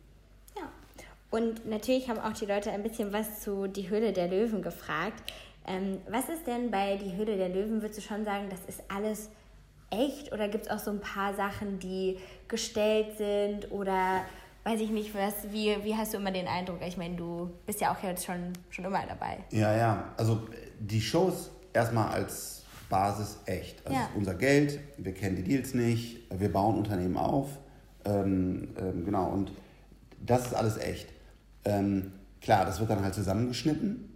Und 1.29 1.67
natürlich 1.67 2.09
haben 2.09 2.19
auch 2.19 2.33
die 2.33 2.45
Leute 2.45 2.71
ein 2.71 2.83
bisschen 2.83 3.11
was 3.11 3.41
zu 3.41 3.67
Die 3.67 3.89
Höhle 3.89 4.13
der 4.13 4.27
Löwen 4.27 4.61
gefragt. 4.61 5.31
Ähm, 5.65 5.97
was 6.09 6.29
ist 6.29 6.47
denn 6.47 6.71
bei 6.71 6.95
Die 6.95 7.15
Höhle 7.15 7.35
der 7.35 7.49
Löwen? 7.49 7.81
Würdest 7.81 7.99
du 7.99 8.01
schon 8.01 8.23
sagen, 8.23 8.47
das 8.49 8.59
ist 8.67 8.83
alles 8.87 9.29
echt? 9.89 10.31
Oder 10.31 10.47
gibt 10.47 10.65
es 10.65 10.71
auch 10.71 10.79
so 10.79 10.91
ein 10.91 11.01
paar 11.01 11.33
Sachen, 11.33 11.79
die 11.79 12.17
gestellt 12.47 13.17
sind? 13.17 13.71
Oder 13.71 14.21
weiß 14.63 14.79
ich 14.79 14.89
nicht, 14.89 15.13
was, 15.13 15.51
wie, 15.51 15.75
wie 15.83 15.95
hast 15.95 16.13
du 16.13 16.17
immer 16.17 16.31
den 16.31 16.47
Eindruck? 16.47 16.79
Ich 16.85 16.97
meine, 16.97 17.15
du 17.15 17.51
bist 17.65 17.81
ja 17.81 17.93
auch 17.93 18.01
jetzt 18.03 18.25
schon, 18.25 18.53
schon 18.69 18.85
immer 18.85 19.03
dabei. 19.07 19.37
Ja, 19.51 19.75
ja. 19.75 20.13
Also 20.15 20.41
die 20.79 21.01
Shows 21.01 21.51
erstmal 21.73 22.09
als 22.09 22.63
Basis 22.89 23.39
echt. 23.45 23.85
Also 23.85 23.97
ja. 23.97 24.09
unser 24.15 24.35
Geld, 24.35 24.79
wir 24.97 25.13
kennen 25.13 25.35
die 25.35 25.43
Deals 25.43 25.73
nicht, 25.73 26.19
wir 26.29 26.51
bauen 26.51 26.77
Unternehmen 26.77 27.17
auf. 27.17 27.49
Ähm, 28.05 28.69
ähm, 28.79 29.05
genau, 29.05 29.29
und 29.29 29.51
das 30.25 30.47
ist 30.47 30.53
alles 30.53 30.77
echt. 30.77 31.07
Ähm, 31.67 32.11
klar, 32.41 32.65
das 32.65 32.79
wird 32.79 32.89
dann 32.89 33.03
halt 33.03 33.13
zusammengeschnitten. 33.13 34.07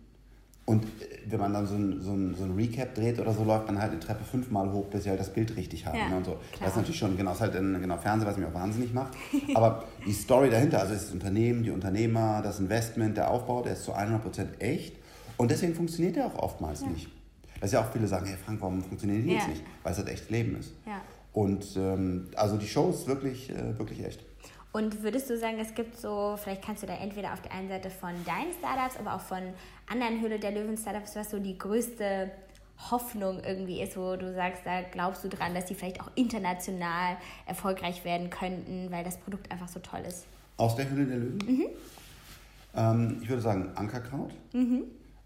Und 0.66 0.86
äh, 0.86 0.88
wenn 1.28 1.40
man 1.40 1.54
dann 1.54 1.68
so 1.68 1.76
ein, 1.76 2.02
so, 2.02 2.12
ein, 2.14 2.36
so 2.36 2.44
ein 2.46 2.56
Recap 2.56 2.96
dreht 2.96 3.20
oder 3.20 3.34
so, 3.34 3.44
läuft 3.44 3.68
man 3.68 3.80
halt 3.80 3.92
eine 3.92 4.00
Treppe 4.00 4.24
fünfmal 4.24 4.72
hoch, 4.72 4.86
bis 4.88 5.04
sie 5.04 5.10
halt 5.10 5.20
das 5.20 5.34
Bild 5.34 5.56
richtig 5.58 5.86
haben. 5.86 5.98
Ja, 5.98 6.10
ne, 6.10 6.18
und 6.18 6.26
so. 6.26 6.38
Das 6.60 6.70
ist 6.70 6.76
natürlich 6.78 7.00
schon, 7.00 7.18
genau, 7.18 7.34
ist 7.34 7.42
halt 7.42 7.56
ein 7.56 7.82
genau, 7.82 7.98
Fernsehen, 7.98 8.30
was 8.30 8.38
mich 8.38 8.48
auch 8.48 8.54
wahnsinnig 8.54 8.94
macht. 8.94 9.14
Aber 9.54 9.84
die 10.06 10.14
Story 10.14 10.50
dahinter, 10.50 10.80
also 10.80 10.94
ist 10.94 11.06
das 11.06 11.14
Unternehmen, 11.14 11.64
die 11.64 11.72
Unternehmer, 11.72 12.42
das 12.42 12.60
Investment, 12.60 13.18
der 13.18 13.30
Aufbau, 13.30 13.62
der 13.62 13.74
ist 13.74 13.84
zu 13.84 13.94
100% 13.94 14.60
echt. 14.60 14.96
Und 15.38 15.52
deswegen 15.52 15.74
funktioniert 15.74 16.16
der 16.16 16.28
auch 16.28 16.36
oftmals 16.36 16.82
ja. 16.82 16.88
nicht. 16.88 17.10
Dass 17.60 17.72
ja 17.72 17.82
auch 17.82 17.92
viele 17.92 18.08
sagen, 18.08 18.26
hey 18.26 18.38
Frank, 18.44 18.62
warum 18.62 18.82
funktioniert 18.82 19.24
die 19.24 19.30
ja. 19.30 19.36
jetzt 19.36 19.50
nicht? 19.50 19.64
Weil 19.84 19.92
es 19.92 19.98
halt 19.98 20.10
echt 20.10 20.30
Leben 20.30 20.56
ist. 20.56 20.74
Ja. 20.86 21.02
Und 21.34 21.66
ähm, 21.78 22.28
also 22.36 22.58
die 22.58 22.68
Show 22.68 22.90
ist 22.90 23.08
wirklich, 23.08 23.50
äh, 23.50 23.78
wirklich 23.78 24.04
echt. 24.04 24.24
Und 24.74 25.04
würdest 25.04 25.30
du 25.30 25.38
sagen, 25.38 25.60
es 25.60 25.76
gibt 25.76 25.98
so, 25.98 26.38
vielleicht 26.42 26.64
kannst 26.64 26.84
du 26.84 26.88
da 26.88 26.94
entweder 26.94 27.34
auf 27.34 27.42
der 27.42 27.52
einen 27.52 27.68
Seite 27.68 27.90
von 27.90 28.12
deinen 28.26 28.54
Startups, 28.58 28.98
aber 28.98 29.16
auch 29.16 29.22
von 29.22 29.42
anderen 29.92 30.22
Höhle 30.22 30.40
der 30.40 30.52
Löwen 30.52 30.78
Startups, 30.78 31.16
was 31.16 31.30
so 31.30 31.40
die 31.40 31.58
größte 31.58 32.32
Hoffnung 32.90 33.42
irgendwie 33.44 33.82
ist, 33.82 33.98
wo 33.98 34.16
du 34.16 34.34
sagst, 34.34 34.62
da 34.66 34.82
glaubst 34.82 35.24
du 35.24 35.30
dran, 35.30 35.54
dass 35.54 35.66
die 35.66 35.76
vielleicht 35.76 36.02
auch 36.02 36.10
international 36.16 37.18
erfolgreich 37.46 38.04
werden 38.06 38.30
könnten, 38.30 38.90
weil 38.92 39.04
das 39.04 39.18
Produkt 39.18 39.52
einfach 39.52 39.68
so 39.68 39.80
toll 39.80 40.02
ist? 40.08 40.26
Aus 40.58 40.76
der 40.76 40.90
Höhle 40.90 41.06
der 41.06 41.18
Löwen? 41.18 41.38
Mhm. 41.46 41.66
Ähm, 42.76 43.20
ich 43.22 43.30
würde 43.30 43.42
sagen 43.42 43.72
Ankerkraut. 43.76 44.32
Mhm. 44.54 44.84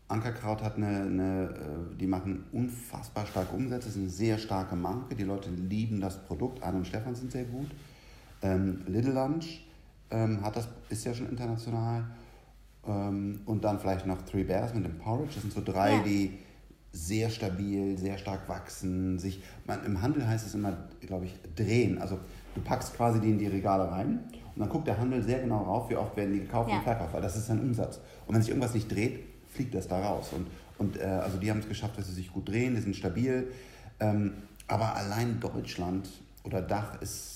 Ankerkraut 0.08 0.62
hat 0.62 0.76
eine, 0.76 1.02
eine, 1.02 1.44
äh, 1.44 1.98
die 1.98 2.08
machen 2.08 2.46
unfassbar 2.52 3.26
starke 3.26 3.56
Umsätze, 3.56 3.90
ist 3.90 3.98
eine 3.98 4.10
sehr 4.10 4.38
starke 4.38 4.76
Marke. 4.76 5.16
Die 5.16 5.24
Leute 5.24 5.50
lieben 5.50 6.02
das 6.02 6.24
Produkt. 6.26 6.62
Anne 6.64 6.78
und 6.78 6.88
Stefan 6.88 7.16
sind 7.16 7.32
sehr 7.32 7.46
gut. 7.46 7.70
Ähm, 8.46 8.82
Little 8.88 9.14
Lunch 9.14 9.66
ähm, 10.12 10.42
hat 10.44 10.56
das, 10.56 10.68
ist 10.90 11.06
ja 11.06 11.14
schon 11.14 11.30
international. 11.30 12.06
Ähm, 12.88 13.42
und 13.46 13.64
dann 13.64 13.80
vielleicht 13.80 14.06
noch 14.06 14.22
Three 14.22 14.44
Bears 14.44 14.74
mit 14.74 14.86
dem 14.86 14.98
Porridge. 14.98 15.34
Das 15.34 15.42
sind 15.42 15.54
so 15.54 15.62
drei, 15.64 15.94
ja. 15.94 16.04
die 16.04 16.38
sehr 16.92 17.30
stabil, 17.30 17.98
sehr 17.98 18.18
stark 18.18 18.48
wachsen. 18.48 19.20
Sich, 19.20 19.42
man, 19.66 19.84
Im 19.84 20.02
Handel 20.02 20.28
heißt 20.28 20.46
es 20.46 20.54
immer, 20.54 20.78
glaube 21.02 21.26
ich, 21.26 21.36
drehen. 21.56 21.98
Also 21.98 22.20
du 22.54 22.62
packst 22.62 22.96
quasi 22.96 23.20
die 23.20 23.32
in 23.32 23.40
die 23.40 23.48
Regale 23.48 23.92
rein 23.92 24.20
und 24.56 24.62
dann 24.62 24.70
guckt 24.70 24.88
der 24.88 24.98
Handel 24.98 25.22
sehr 25.22 25.40
genau 25.40 25.64
rauf, 25.64 25.90
wie 25.90 25.98
oft 25.98 26.16
werden 26.16 26.34
die 26.34 26.40
gekauft 26.40 26.70
ja. 26.70 26.78
und 26.78 26.84
verkauft, 26.84 27.14
weil 27.14 27.22
das 27.22 27.36
ist 27.36 27.50
ein 27.50 27.60
Umsatz. 27.60 28.00
Und 28.28 28.36
wenn 28.36 28.42
sich 28.42 28.52
irgendwas 28.52 28.74
nicht 28.74 28.90
dreht, 28.90 29.20
fliegt 29.50 29.74
das 29.74 29.88
da 29.88 30.00
raus. 30.00 30.32
Und, 30.32 30.48
und 30.78 30.98
äh, 30.98 31.04
also 31.04 31.38
die 31.38 31.50
haben 31.50 31.60
es 31.60 31.68
geschafft, 31.68 31.98
dass 31.98 32.08
sie 32.08 32.14
sich 32.14 32.32
gut 32.32 32.48
drehen, 32.48 32.76
die 32.76 32.82
sind 32.82 32.96
stabil. 32.96 33.52
Ähm, 34.00 34.34
aber 34.68 34.96
allein 34.96 35.40
Deutschland 35.40 36.08
oder 36.44 36.62
Dach 36.62 37.02
ist 37.02 37.35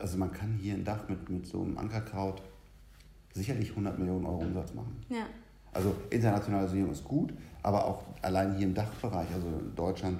also 0.00 0.18
man 0.18 0.32
kann 0.32 0.58
hier 0.60 0.74
ein 0.74 0.84
Dach 0.84 1.08
mit, 1.08 1.28
mit 1.28 1.46
so 1.46 1.62
einem 1.62 1.78
Ankerkraut 1.78 2.42
sicherlich 3.32 3.70
100 3.70 3.98
Millionen 3.98 4.26
Euro 4.26 4.38
Umsatz 4.38 4.74
machen. 4.74 5.04
Ja. 5.08 5.26
Also 5.72 5.94
Internationalisierung 6.10 6.90
ist 6.90 7.04
gut, 7.04 7.32
aber 7.62 7.84
auch 7.84 8.02
allein 8.22 8.56
hier 8.56 8.66
im 8.66 8.74
Dachbereich, 8.74 9.28
also 9.32 9.46
Deutschland, 9.76 10.18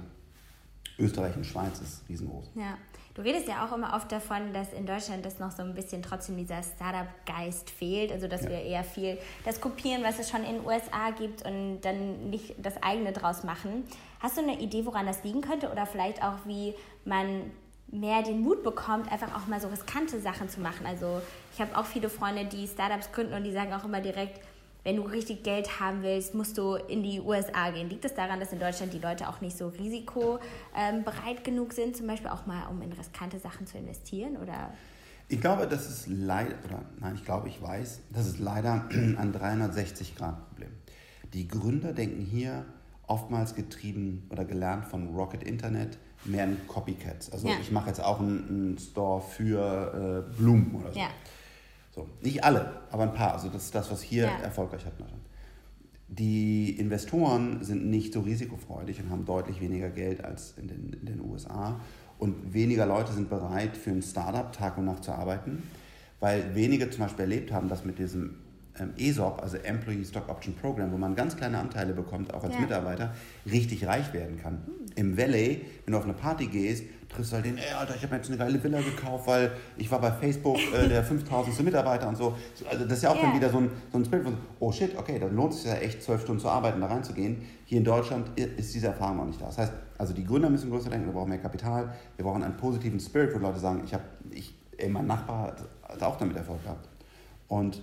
Österreich 0.99 1.37
und 1.37 1.45
Schweiz 1.45 1.81
ist 1.81 2.09
riesengroß. 2.09 2.51
Ja. 2.55 2.77
Du 3.14 3.23
redest 3.23 3.49
ja 3.49 3.66
auch 3.66 3.77
immer 3.77 3.95
oft 3.97 4.12
davon, 4.12 4.53
dass 4.53 4.73
in 4.73 4.87
Deutschland 4.87 5.27
das 5.27 5.40
noch 5.40 5.51
so 5.51 5.62
ein 5.62 5.75
bisschen 5.75 6.01
trotzdem 6.01 6.37
dieser 6.37 6.62
Startup-Geist 6.62 7.69
fehlt. 7.69 8.12
Also 8.12 8.29
dass 8.29 8.43
ja. 8.45 8.51
wir 8.51 8.62
eher 8.62 8.85
viel 8.85 9.19
das 9.45 9.61
kopieren, 9.61 10.05
was 10.05 10.21
es 10.21 10.31
schon 10.31 10.45
in 10.45 10.57
den 10.57 10.64
USA 10.64 11.11
gibt 11.19 11.45
und 11.45 11.81
dann 11.81 12.31
nicht 12.31 12.55
das 12.62 12.81
eigene 12.83 13.12
draus 13.12 13.43
machen. 13.43 13.85
Hast 14.21 14.37
du 14.37 14.43
eine 14.43 14.61
Idee, 14.61 14.87
woran 14.87 15.07
das 15.07 15.25
liegen 15.25 15.40
könnte? 15.40 15.73
Oder 15.73 15.87
vielleicht 15.87 16.23
auch, 16.23 16.37
wie 16.47 16.75
man 17.05 17.51
mehr 17.92 18.22
den 18.22 18.40
Mut 18.40 18.62
bekommt, 18.62 19.11
einfach 19.11 19.35
auch 19.35 19.46
mal 19.46 19.61
so 19.61 19.68
riskante 19.68 20.20
Sachen 20.20 20.48
zu 20.48 20.61
machen. 20.61 20.87
Also 20.87 21.20
ich 21.53 21.61
habe 21.61 21.76
auch 21.76 21.87
viele 21.87 22.09
Freunde, 22.09 22.44
die 22.44 22.66
Startups 22.66 23.11
gründen 23.12 23.35
und 23.35 23.44
die 23.44 23.53
sagen 23.53 23.72
auch 23.72 23.85
immer 23.85 24.00
direkt, 24.00 24.40
wenn 24.85 24.96
du 24.96 25.03
richtig 25.03 25.42
Geld 25.42 25.81
haben 25.81 26.03
willst, 26.03 26.35
musst 26.35 26.57
du 26.57 26.74
in 26.74 27.03
die 27.03 27.20
USA 27.20 27.70
gehen. 27.70 27.88
Liegt 27.90 28.05
es 28.05 28.14
das 28.14 28.24
daran, 28.24 28.40
dass 28.40 28.53
in 28.53 28.59
Deutschland 28.59 28.92
die 28.92 28.98
Leute 28.98 29.29
auch 29.29 29.40
nicht 29.40 29.57
so 29.57 29.68
risikobereit 29.68 30.40
ähm, 30.76 31.44
genug 31.44 31.72
sind, 31.72 31.96
zum 31.96 32.07
Beispiel 32.07 32.31
auch 32.31 32.46
mal, 32.46 32.66
um 32.70 32.81
in 32.81 32.92
riskante 32.92 33.38
Sachen 33.38 33.66
zu 33.66 33.76
investieren? 33.76 34.38
Oder? 34.38 34.70
Ich 35.29 35.40
glaube, 35.40 35.66
das 35.66 35.88
ist 35.88 36.07
leider, 36.09 36.55
oder 36.64 36.83
nein, 36.98 37.14
ich 37.14 37.24
glaube, 37.24 37.48
ich 37.48 37.61
weiß, 37.61 38.00
das 38.11 38.26
ist 38.26 38.38
leider 38.38 38.88
ein 38.90 39.35
360-Grad-Problem. 39.35 40.70
Die 41.35 41.46
Gründer 41.46 41.92
denken 41.92 42.22
hier 42.22 42.64
oftmals 43.07 43.55
getrieben 43.55 44.26
oder 44.31 44.44
gelernt 44.44 44.87
von 44.87 45.14
Rocket 45.14 45.42
Internet, 45.42 45.98
mehr 46.24 46.44
ein 46.44 46.61
Copycat. 46.66 47.30
Also 47.33 47.48
ja. 47.48 47.54
ich 47.61 47.70
mache 47.70 47.88
jetzt 47.88 48.02
auch 48.02 48.20
einen, 48.20 48.48
einen 48.48 48.78
Store 48.78 49.22
für 49.22 50.26
äh, 50.28 50.37
Blumen 50.37 50.74
oder 50.74 50.92
so. 50.92 50.98
Ja. 50.98 51.09
so. 51.94 52.09
Nicht 52.22 52.44
alle, 52.44 52.80
aber 52.90 53.04
ein 53.04 53.14
paar. 53.14 53.33
Also 53.33 53.48
das 53.48 53.64
ist 53.64 53.74
das, 53.74 53.90
was 53.90 54.02
hier 54.02 54.24
ja. 54.24 54.38
erfolgreich 54.42 54.85
hat. 54.85 54.92
Die 56.12 56.70
Investoren 56.70 57.62
sind 57.62 57.88
nicht 57.88 58.12
so 58.12 58.20
risikofreudig 58.20 59.00
und 59.00 59.11
haben 59.11 59.24
deutlich 59.24 59.61
weniger 59.61 59.90
Geld 59.90 60.24
als 60.24 60.54
in 60.59 60.66
den, 60.66 60.92
in 60.92 61.06
den 61.06 61.20
USA. 61.20 61.80
Und 62.18 62.52
weniger 62.52 62.85
Leute 62.85 63.12
sind 63.12 63.30
bereit, 63.30 63.76
für 63.76 63.90
ein 63.90 64.02
Startup 64.02 64.52
Tag 64.52 64.76
und 64.76 64.87
Nacht 64.87 65.04
zu 65.04 65.12
arbeiten, 65.12 65.62
weil 66.18 66.54
wenige 66.56 66.90
zum 66.90 67.04
Beispiel 67.04 67.22
erlebt 67.22 67.52
haben, 67.52 67.68
dass 67.68 67.85
mit 67.85 68.00
diesem 68.00 68.39
ähm, 68.78 68.92
ESOP, 68.96 69.42
also 69.42 69.56
Employee 69.59 70.04
Stock 70.04 70.28
Option 70.28 70.54
Program, 70.54 70.92
wo 70.92 70.96
man 70.96 71.14
ganz 71.14 71.37
kleine 71.37 71.59
Anteile 71.59 71.92
bekommt, 71.92 72.33
auch 72.33 72.44
als 72.44 72.54
ja. 72.54 72.61
Mitarbeiter, 72.61 73.14
richtig 73.50 73.87
reich 73.87 74.12
werden 74.12 74.38
kann. 74.40 74.54
Mhm. 74.54 74.87
Im 74.96 75.16
Valley, 75.16 75.64
wenn 75.85 75.92
du 75.92 75.98
auf 75.98 76.04
eine 76.04 76.14
Party 76.14 76.46
gehst, 76.46 76.85
triffst 77.09 77.33
du 77.33 77.37
halt 77.37 77.44
den, 77.44 77.59
ey, 77.59 77.72
Alter, 77.76 77.96
ich 77.96 78.02
habe 78.02 78.12
mir 78.12 78.18
jetzt 78.18 78.28
eine 78.28 78.38
geile 78.38 78.62
Villa 78.62 78.80
gekauft, 78.80 79.26
weil 79.26 79.50
ich 79.76 79.90
war 79.90 80.00
bei 80.00 80.12
Facebook 80.12 80.59
äh, 80.72 80.88
der 80.88 81.02
5000. 81.02 81.64
Mitarbeiter 81.64 82.09
und 82.09 82.16
so. 82.16 82.37
Also 82.70 82.85
das 82.85 82.98
ist 82.98 83.02
ja 83.02 83.11
auch 83.11 83.16
yeah. 83.16 83.24
dann 83.24 83.37
wieder 83.37 83.50
so 83.50 83.59
ein, 83.59 83.70
so 83.90 83.98
ein 83.98 84.04
Spirit 84.04 84.24
von, 84.24 84.37
oh 84.61 84.70
shit, 84.70 84.96
okay, 84.96 85.18
dann 85.18 85.35
lohnt 85.35 85.52
es 85.52 85.62
sich 85.62 85.70
ja 85.70 85.78
echt, 85.78 86.02
zwölf 86.02 86.22
Stunden 86.22 86.40
zu 86.40 86.48
arbeiten, 86.48 86.80
da 86.80 86.87
reinzugehen. 86.87 87.42
Hier 87.64 87.78
in 87.78 87.85
Deutschland 87.85 88.38
ist 88.38 88.74
diese 88.74 88.88
Erfahrung 88.88 89.16
noch 89.18 89.26
nicht 89.26 89.40
da. 89.40 89.46
Das 89.46 89.59
heißt, 89.59 89.72
also 89.98 90.14
die 90.14 90.24
Gründer 90.24 90.48
müssen 90.48 90.70
größer 90.70 90.88
denken, 90.88 91.06
wir 91.06 91.12
brauchen 91.12 91.28
mehr 91.28 91.38
Kapital, 91.38 91.92
wir 92.16 92.24
brauchen 92.24 92.42
einen 92.42 92.56
positiven 92.56 93.00
Spirit, 93.00 93.35
wo 93.35 93.38
Leute 93.38 93.59
sagen, 93.59 93.83
ich 93.85 93.92
habe, 93.92 94.04
ich, 94.30 94.54
ey, 94.78 94.88
mein 94.88 95.06
Nachbar 95.06 95.48
hat, 95.48 95.64
hat 95.88 96.02
auch 96.02 96.16
damit 96.16 96.37
Erfolg 96.37 96.62
gehabt. 96.62 96.88
Und 97.48 97.83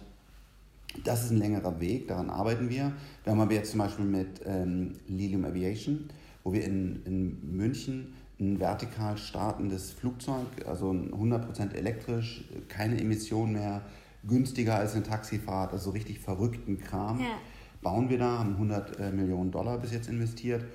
das 1.03 1.25
ist 1.25 1.31
ein 1.31 1.37
längerer 1.37 1.79
Weg, 1.79 2.07
daran 2.07 2.29
arbeiten 2.29 2.69
wir. 2.69 2.93
Da 3.23 3.35
haben 3.35 3.49
wir 3.49 3.55
jetzt 3.55 3.71
zum 3.71 3.79
Beispiel 3.79 4.05
mit 4.05 4.41
ähm, 4.45 4.93
Lilium 5.07 5.45
Aviation, 5.45 6.09
wo 6.43 6.53
wir 6.53 6.63
in, 6.63 7.01
in 7.05 7.57
München 7.57 8.13
ein 8.39 8.59
vertikal 8.59 9.17
startendes 9.17 9.91
Flugzeug, 9.91 10.45
also 10.67 10.91
100% 10.91 11.73
elektrisch, 11.73 12.43
keine 12.67 12.99
Emissionen 12.99 13.53
mehr, 13.53 13.81
günstiger 14.27 14.75
als 14.75 14.93
eine 14.93 15.03
Taxifahrt, 15.03 15.73
also 15.73 15.91
richtig 15.91 16.19
verrückten 16.19 16.77
Kram. 16.77 17.19
Ja. 17.19 17.37
Bauen 17.81 18.09
wir 18.09 18.17
da, 18.17 18.39
haben 18.39 18.53
100 18.53 18.99
äh, 18.99 19.11
Millionen 19.11 19.51
Dollar 19.51 19.77
bis 19.79 19.91
jetzt 19.91 20.09
investiert. 20.09 20.65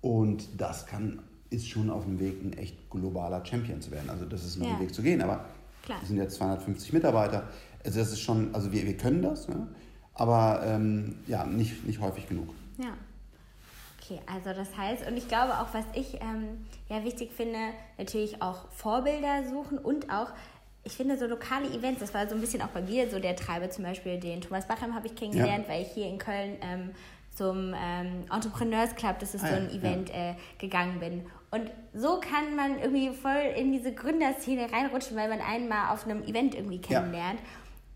Und 0.00 0.60
das 0.60 0.86
kann, 0.86 1.20
ist 1.50 1.68
schon 1.68 1.90
auf 1.90 2.04
dem 2.04 2.18
Weg, 2.18 2.42
ein 2.42 2.52
echt 2.54 2.90
globaler 2.90 3.44
Champion 3.44 3.80
zu 3.80 3.90
werden. 3.90 4.10
Also 4.10 4.24
das 4.24 4.44
ist 4.44 4.58
noch 4.58 4.66
ja. 4.66 4.74
ein 4.74 4.80
Weg 4.80 4.94
zu 4.94 5.02
gehen, 5.02 5.22
aber 5.22 5.44
Klar. 5.82 6.00
wir 6.00 6.06
sind 6.06 6.16
jetzt 6.18 6.36
250 6.36 6.92
Mitarbeiter. 6.92 7.48
Also 7.86 8.00
das 8.00 8.12
ist 8.12 8.20
schon, 8.20 8.54
also 8.54 8.72
wir, 8.72 8.84
wir 8.84 8.96
können 8.96 9.22
das, 9.22 9.48
ne? 9.48 9.68
aber 10.14 10.62
ähm, 10.64 11.20
ja, 11.26 11.46
nicht, 11.46 11.86
nicht 11.86 12.00
häufig 12.00 12.28
genug. 12.28 12.48
Ja. 12.78 12.94
Okay, 14.02 14.20
also 14.26 14.52
das 14.52 14.76
heißt, 14.76 15.06
und 15.06 15.16
ich 15.16 15.28
glaube 15.28 15.54
auch, 15.54 15.72
was 15.72 15.84
ich 15.94 16.14
ähm, 16.14 16.66
ja 16.88 17.04
wichtig 17.04 17.32
finde, 17.32 17.58
natürlich 17.98 18.42
auch 18.42 18.68
Vorbilder 18.70 19.48
suchen 19.48 19.78
und 19.78 20.10
auch 20.10 20.28
ich 20.84 20.92
finde 20.92 21.18
so 21.18 21.26
lokale 21.26 21.66
Events, 21.66 22.00
das 22.00 22.14
war 22.14 22.28
so 22.28 22.36
ein 22.36 22.40
bisschen 22.40 22.62
auch 22.62 22.68
bei 22.68 22.80
mir 22.80 23.10
so 23.10 23.18
der 23.18 23.34
Treiber, 23.34 23.68
zum 23.70 23.84
Beispiel 23.84 24.20
den 24.20 24.40
Thomas 24.40 24.66
Bachem 24.66 24.94
habe 24.94 25.06
ich 25.08 25.16
kennengelernt, 25.16 25.66
ja. 25.66 25.74
weil 25.74 25.82
ich 25.82 25.88
hier 25.88 26.08
in 26.08 26.18
Köln 26.18 26.56
ähm, 26.60 26.90
zum 27.34 27.74
ähm, 27.76 28.24
Entrepreneurs 28.32 28.94
Club, 28.94 29.18
das 29.18 29.34
ist 29.34 29.44
ah, 29.44 29.48
so 29.48 29.54
ein 29.54 29.68
ja, 29.70 29.78
Event, 29.78 30.08
ja. 30.10 30.30
äh, 30.30 30.34
gegangen 30.58 31.00
bin. 31.00 31.26
Und 31.50 31.70
so 31.92 32.20
kann 32.20 32.54
man 32.54 32.78
irgendwie 32.78 33.10
voll 33.10 33.52
in 33.56 33.72
diese 33.72 33.92
Gründerszene 33.92 34.72
reinrutschen, 34.72 35.16
weil 35.16 35.28
man 35.28 35.40
einmal 35.40 35.92
auf 35.92 36.04
einem 36.04 36.22
Event 36.22 36.54
irgendwie 36.54 36.80
kennenlernt. 36.80 37.40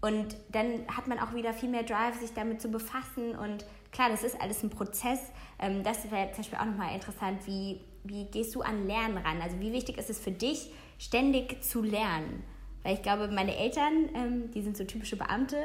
Und 0.01 0.37
dann 0.51 0.87
hat 0.95 1.07
man 1.07 1.19
auch 1.19 1.35
wieder 1.35 1.53
viel 1.53 1.69
mehr 1.69 1.83
Drive, 1.83 2.19
sich 2.21 2.33
damit 2.33 2.63
zu 2.63 2.69
befassen. 2.69 3.37
Und 3.37 3.67
klar, 3.93 4.09
das 4.09 4.23
ist 4.25 4.41
alles 4.41 4.63
ein 4.63 4.71
Prozess. 4.71 5.21
Ähm, 5.59 5.83
das 5.83 6.11
wäre 6.11 6.29
zum 6.33 6.39
Beispiel 6.39 6.59
auch 6.59 6.65
nochmal 6.65 6.95
interessant, 6.95 7.47
wie, 7.47 7.81
wie 8.05 8.25
gehst 8.25 8.55
du 8.55 8.63
an 8.63 8.87
Lernen 8.87 9.19
ran? 9.19 9.41
Also 9.43 9.61
wie 9.61 9.73
wichtig 9.73 9.99
ist 9.99 10.09
es 10.09 10.19
für 10.19 10.33
dich, 10.33 10.73
ständig 10.99 11.63
zu 11.63 11.83
lernen? 11.83 12.43
Weil 12.83 12.95
ich 12.95 13.03
glaube, 13.03 13.29
meine 13.29 13.57
Eltern, 13.57 14.09
ähm, 14.15 14.51
die 14.53 14.63
sind 14.63 14.77
so 14.77 14.85
typische 14.85 15.17
Beamte, 15.17 15.57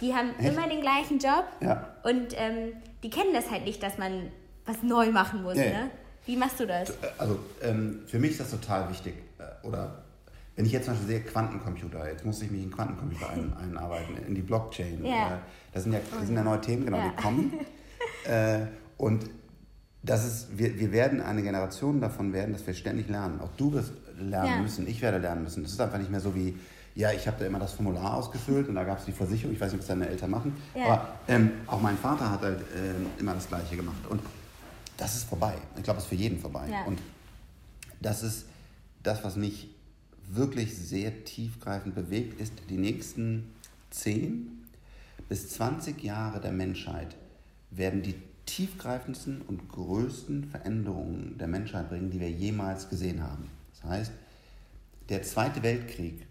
die 0.00 0.12
haben 0.12 0.30
Echt? 0.38 0.48
immer 0.48 0.68
den 0.68 0.80
gleichen 0.80 1.18
Job 1.18 1.44
ja. 1.60 1.94
und 2.02 2.34
ähm, 2.36 2.72
die 3.04 3.10
kennen 3.10 3.32
das 3.32 3.48
halt 3.48 3.64
nicht, 3.64 3.80
dass 3.80 3.96
man 3.96 4.32
was 4.66 4.82
neu 4.82 5.12
machen 5.12 5.44
muss. 5.44 5.56
Ja, 5.56 5.64
ne? 5.64 5.90
Wie 6.26 6.36
machst 6.36 6.58
du 6.58 6.66
das? 6.66 6.92
Also 7.18 7.38
für 8.06 8.18
mich 8.18 8.32
ist 8.32 8.40
das 8.40 8.50
total 8.50 8.90
wichtig. 8.90 9.14
Äh, 9.38 9.66
oder 9.66 10.03
wenn 10.56 10.66
ich 10.66 10.72
jetzt 10.72 10.84
zum 10.84 10.94
Beispiel 10.94 11.08
sehe 11.08 11.20
Quantencomputer, 11.20 12.08
jetzt 12.08 12.24
muss 12.24 12.40
ich 12.42 12.50
mich 12.50 12.62
in 12.62 12.70
Quantencomputer 12.70 13.30
ein, 13.30 13.52
einarbeiten, 13.60 14.16
in 14.26 14.34
die 14.34 14.42
Blockchain. 14.42 15.04
Ja. 15.04 15.36
Äh, 15.36 15.38
das, 15.72 15.82
sind 15.82 15.92
ja, 15.92 16.00
das 16.10 16.26
sind 16.26 16.36
ja 16.36 16.44
neue 16.44 16.60
Themen, 16.60 16.84
genau, 16.84 17.00
die 17.02 17.22
kommen. 17.22 17.52
äh, 18.26 18.66
und 18.96 19.24
das 20.02 20.24
ist, 20.24 20.58
wir, 20.58 20.78
wir 20.78 20.92
werden 20.92 21.20
eine 21.20 21.42
Generation 21.42 22.00
davon 22.00 22.32
werden, 22.32 22.52
dass 22.52 22.66
wir 22.66 22.74
ständig 22.74 23.08
lernen. 23.08 23.40
Auch 23.40 23.50
du 23.56 23.72
wirst 23.72 23.92
lernen 24.18 24.50
ja. 24.50 24.58
müssen, 24.58 24.86
ich 24.86 25.00
werde 25.02 25.18
lernen 25.18 25.42
müssen. 25.42 25.64
Es 25.64 25.72
ist 25.72 25.80
einfach 25.80 25.98
nicht 25.98 26.10
mehr 26.10 26.20
so 26.20 26.34
wie, 26.34 26.56
ja, 26.94 27.10
ich 27.10 27.26
habe 27.26 27.38
da 27.40 27.46
immer 27.46 27.58
das 27.58 27.72
Formular 27.72 28.14
ausgefüllt 28.14 28.68
und 28.68 28.76
da 28.76 28.84
gab 28.84 28.98
es 28.98 29.06
die 29.06 29.12
Versicherung. 29.12 29.54
Ich 29.54 29.60
weiß 29.60 29.72
nicht, 29.72 29.80
was 29.80 29.88
deine 29.88 30.08
Eltern 30.08 30.30
machen. 30.30 30.56
Ja. 30.74 30.84
Aber 30.84 31.08
ähm, 31.26 31.50
auch 31.66 31.80
mein 31.80 31.96
Vater 31.96 32.30
hat 32.30 32.42
halt 32.42 32.60
äh, 32.60 33.20
immer 33.20 33.34
das 33.34 33.48
Gleiche 33.48 33.76
gemacht. 33.76 34.06
Und 34.08 34.20
das 34.96 35.16
ist 35.16 35.24
vorbei. 35.24 35.54
Ich 35.76 35.82
glaube, 35.82 35.98
es 35.98 36.04
ist 36.04 36.10
für 36.10 36.14
jeden 36.14 36.38
vorbei. 36.38 36.68
Ja. 36.70 36.84
Und 36.84 37.00
das 38.00 38.22
ist 38.22 38.46
das, 39.02 39.24
was 39.24 39.36
mich 39.36 39.73
wirklich 40.28 40.76
sehr 40.76 41.24
tiefgreifend 41.24 41.94
bewegt, 41.94 42.40
ist 42.40 42.54
die 42.68 42.76
nächsten 42.76 43.52
10 43.90 44.50
bis 45.28 45.50
20 45.50 46.02
Jahre 46.02 46.40
der 46.40 46.52
Menschheit 46.52 47.16
werden 47.70 48.02
die 48.02 48.14
tiefgreifendsten 48.46 49.42
und 49.42 49.68
größten 49.68 50.44
Veränderungen 50.44 51.38
der 51.38 51.48
Menschheit 51.48 51.88
bringen, 51.88 52.10
die 52.10 52.20
wir 52.20 52.30
jemals 52.30 52.88
gesehen 52.88 53.22
haben. 53.22 53.48
Das 53.72 53.90
heißt, 53.90 54.12
der 55.08 55.22
Zweite 55.22 55.62
Weltkrieg 55.62 56.26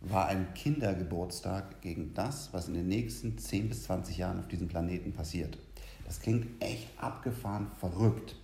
war 0.00 0.26
ein 0.26 0.52
Kindergeburtstag 0.54 1.80
gegen 1.80 2.12
das, 2.14 2.52
was 2.52 2.68
in 2.68 2.74
den 2.74 2.88
nächsten 2.88 3.38
10 3.38 3.68
bis 3.68 3.84
20 3.84 4.18
Jahren 4.18 4.38
auf 4.38 4.48
diesem 4.48 4.68
Planeten 4.68 5.12
passiert. 5.12 5.58
Das 6.04 6.20
klingt 6.20 6.46
echt 6.62 6.88
abgefahren, 6.98 7.68
verrückt. 7.80 8.36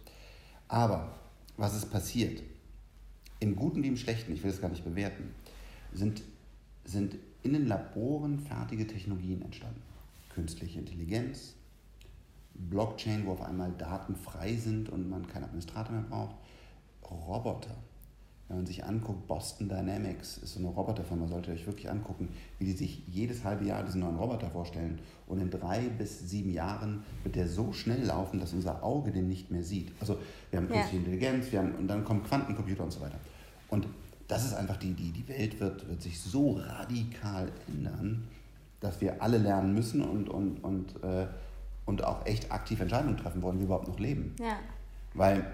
Aber 0.69 1.15
was 1.57 1.77
ist 1.77 1.91
passiert? 1.91 2.43
Im 3.43 3.57
Guten 3.57 3.83
wie 3.83 3.89
im 3.89 3.97
Schlechten, 3.97 4.33
ich 4.33 4.45
will 4.45 4.53
es 4.53 4.61
gar 4.61 4.69
nicht 4.69 4.85
bewerten, 4.85 5.35
sind, 5.93 6.23
sind 6.85 7.17
in 7.43 7.55
den 7.55 7.67
Laboren 7.67 8.39
fertige 8.39 8.87
Technologien 8.87 9.43
entstanden. 9.43 9.83
Künstliche 10.33 10.79
Intelligenz, 10.79 11.55
Blockchain, 12.55 13.27
wo 13.27 13.33
auf 13.33 13.43
einmal 13.43 13.73
Daten 13.73 14.15
frei 14.15 14.55
sind 14.55 14.91
und 14.91 15.11
man 15.11 15.27
keinen 15.27 15.43
Administrator 15.43 15.93
mehr 15.93 16.05
braucht, 16.09 16.37
Roboter. 17.11 17.75
Wenn 18.47 18.59
man 18.59 18.67
sich 18.67 18.85
anguckt, 18.85 19.27
Boston 19.27 19.69
Dynamics 19.69 20.39
ist 20.39 20.55
so 20.55 20.61
eine 20.61 20.69
Roboterfirma, 20.69 21.27
solltet 21.27 21.49
ihr 21.49 21.55
euch 21.55 21.67
wirklich 21.67 21.91
angucken, 21.91 22.29
wie 22.61 22.67
die 22.67 22.73
sich 22.75 23.03
jedes 23.09 23.43
halbe 23.43 23.65
Jahr 23.65 23.83
diesen 23.83 24.03
neuen 24.03 24.19
Roboter 24.19 24.51
vorstellen. 24.51 25.01
Und 25.27 25.41
in 25.41 25.51
drei 25.51 25.89
bis 25.89 26.31
sieben 26.31 26.53
Jahren 26.53 27.03
wird 27.25 27.35
der 27.35 27.49
so 27.49 27.73
schnell 27.73 28.05
laufen, 28.05 28.39
dass 28.39 28.53
unser 28.53 28.85
Auge 28.85 29.11
den 29.11 29.27
nicht 29.27 29.51
mehr 29.51 29.65
sieht. 29.65 29.91
Also 29.99 30.19
wir 30.51 30.61
haben 30.61 30.69
künstliche 30.69 30.97
ja. 30.97 30.99
Intelligenz, 31.01 31.51
wir 31.51 31.59
haben, 31.59 31.75
und 31.75 31.89
dann 31.89 32.05
kommen 32.05 32.23
Quantencomputer 32.23 32.85
und 32.85 32.93
so 32.93 33.01
weiter. 33.01 33.19
Und 33.73 33.89
das 34.29 34.45
ist 34.45 34.55
einfach 34.55 34.77
die, 34.77 34.93
die, 34.93 35.11
die 35.13 35.27
Welt 35.29 35.59
wird, 35.61 35.89
wird 35.89 36.03
sich 36.03 36.21
so 36.21 36.53
radikal 36.53 37.51
ändern, 37.69 38.29
dass 38.81 39.01
wir 39.01 39.23
alle 39.23 39.39
lernen 39.39 39.75
müssen 39.75 40.03
und, 40.03 40.29
und, 40.29 40.63
und 40.63 41.03
äh, 41.03 41.27
und 41.85 42.05
auch 42.05 42.27
echt 42.27 42.51
aktiv 42.53 42.81
Entscheidungen 42.81 43.17
treffen 43.17 43.43
wollen, 43.43 43.57
wie 43.57 43.61
wir 43.61 43.67
überhaupt 43.67 43.89
noch 43.89 43.99
leben. 43.99 44.35
Ja. 44.39 44.57
Weil 45.15 45.45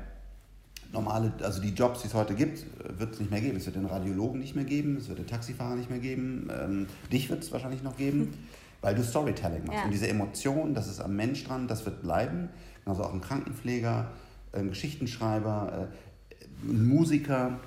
normale, 0.93 1.33
also 1.43 1.61
die 1.61 1.71
Jobs, 1.71 2.03
die 2.03 2.09
es 2.09 2.15
heute 2.15 2.35
gibt, 2.35 2.65
wird 2.99 3.15
es 3.15 3.21
nicht 3.21 3.31
mehr 3.31 3.41
geben. 3.41 3.57
Es 3.57 3.67
wird 3.67 3.77
den 3.77 3.87
Radiologen 3.87 4.39
nicht 4.41 4.55
mehr 4.55 4.65
geben, 4.65 4.97
es 4.97 5.09
wird 5.09 5.19
den 5.19 5.27
Taxifahrer 5.27 5.77
nicht 5.77 5.91
mehr 5.91 5.99
geben, 5.99 6.49
ähm, 6.51 6.87
dich 7.11 7.29
wird 7.31 7.43
es 7.43 7.53
wahrscheinlich 7.53 7.83
noch 7.83 7.97
geben, 7.97 8.35
weil 8.81 8.95
du 8.95 9.03
Storytelling 9.03 9.65
machst. 9.65 9.79
Ja. 9.79 9.85
Und 9.85 9.91
diese 9.91 10.09
Emotion, 10.09 10.75
das 10.75 10.89
ist 10.89 11.01
am 11.01 11.17
Mensch 11.17 11.45
dran, 11.45 11.67
das 11.67 11.85
wird 11.85 12.03
bleiben. 12.03 12.51
Genauso 12.85 13.05
auch 13.05 13.13
ein 13.13 13.21
Krankenpfleger, 13.21 14.11
ein 14.53 14.69
Geschichtenschreiber, 14.69 15.89
äh, 15.91 16.71
ein 16.71 16.87
Musiker, 16.87 17.59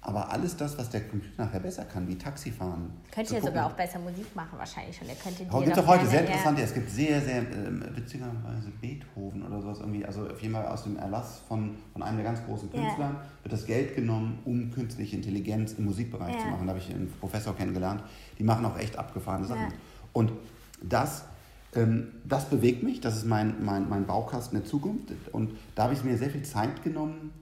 aber 0.00 0.30
alles 0.30 0.56
das, 0.56 0.78
was 0.78 0.90
der 0.90 1.08
Computer 1.08 1.44
nachher 1.44 1.60
besser 1.60 1.84
kann, 1.84 2.06
wie 2.06 2.16
Taxifahren. 2.16 2.90
Könnte 3.10 3.34
ja 3.34 3.40
sogar 3.40 3.66
auch 3.66 3.72
besser 3.72 3.98
Musik 3.98 4.34
machen, 4.34 4.56
wahrscheinlich 4.56 4.96
schon. 4.96 5.08
Der 5.08 5.16
könnte 5.16 5.44
dir 5.44 5.50
gibt 5.50 5.76
es 5.76 5.78
auch 5.78 5.86
heute 5.86 6.06
sehr 6.06 6.20
interessant. 6.20 6.58
Ja. 6.58 6.64
Es 6.64 6.72
gibt 6.72 6.88
sehr, 6.90 7.20
sehr 7.20 7.42
äh, 7.42 7.96
witzigerweise 7.96 8.70
Beethoven 8.80 9.42
oder 9.44 9.60
sowas 9.60 9.80
irgendwie. 9.80 10.04
Also 10.06 10.28
auf 10.28 10.40
jeden 10.40 10.54
Fall 10.54 10.66
aus 10.66 10.84
dem 10.84 10.96
Erlass 10.96 11.42
von, 11.48 11.74
von 11.92 12.02
einem 12.02 12.16
der 12.16 12.26
ganz 12.26 12.44
großen 12.44 12.70
Künstler 12.70 13.06
ja. 13.06 13.22
wird 13.42 13.52
das 13.52 13.66
Geld 13.66 13.96
genommen, 13.96 14.38
um 14.44 14.70
künstliche 14.70 15.16
Intelligenz 15.16 15.72
im 15.72 15.86
Musikbereich 15.86 16.34
ja. 16.36 16.42
zu 16.42 16.46
machen. 16.46 16.66
Da 16.66 16.74
habe 16.74 16.80
ich 16.80 16.94
einen 16.94 17.12
Professor 17.18 17.56
kennengelernt. 17.56 18.02
Die 18.38 18.44
machen 18.44 18.64
auch 18.64 18.78
echt 18.78 18.96
abgefahrene 18.98 19.46
Sachen. 19.46 19.74
Und 20.12 20.32
das 20.80 21.24
ähm, 21.74 22.08
das 22.24 22.46
bewegt 22.46 22.82
mich, 22.82 23.00
das 23.00 23.16
ist 23.16 23.26
mein, 23.26 23.64
mein, 23.64 23.88
mein 23.88 24.06
Baukasten 24.06 24.58
der 24.58 24.66
Zukunft. 24.66 25.12
Und 25.32 25.50
da 25.74 25.84
habe 25.84 25.94
ich 25.94 26.04
mir 26.04 26.16
sehr 26.16 26.30
viel 26.30 26.42
Zeit 26.42 26.82
genommen, 26.82 27.32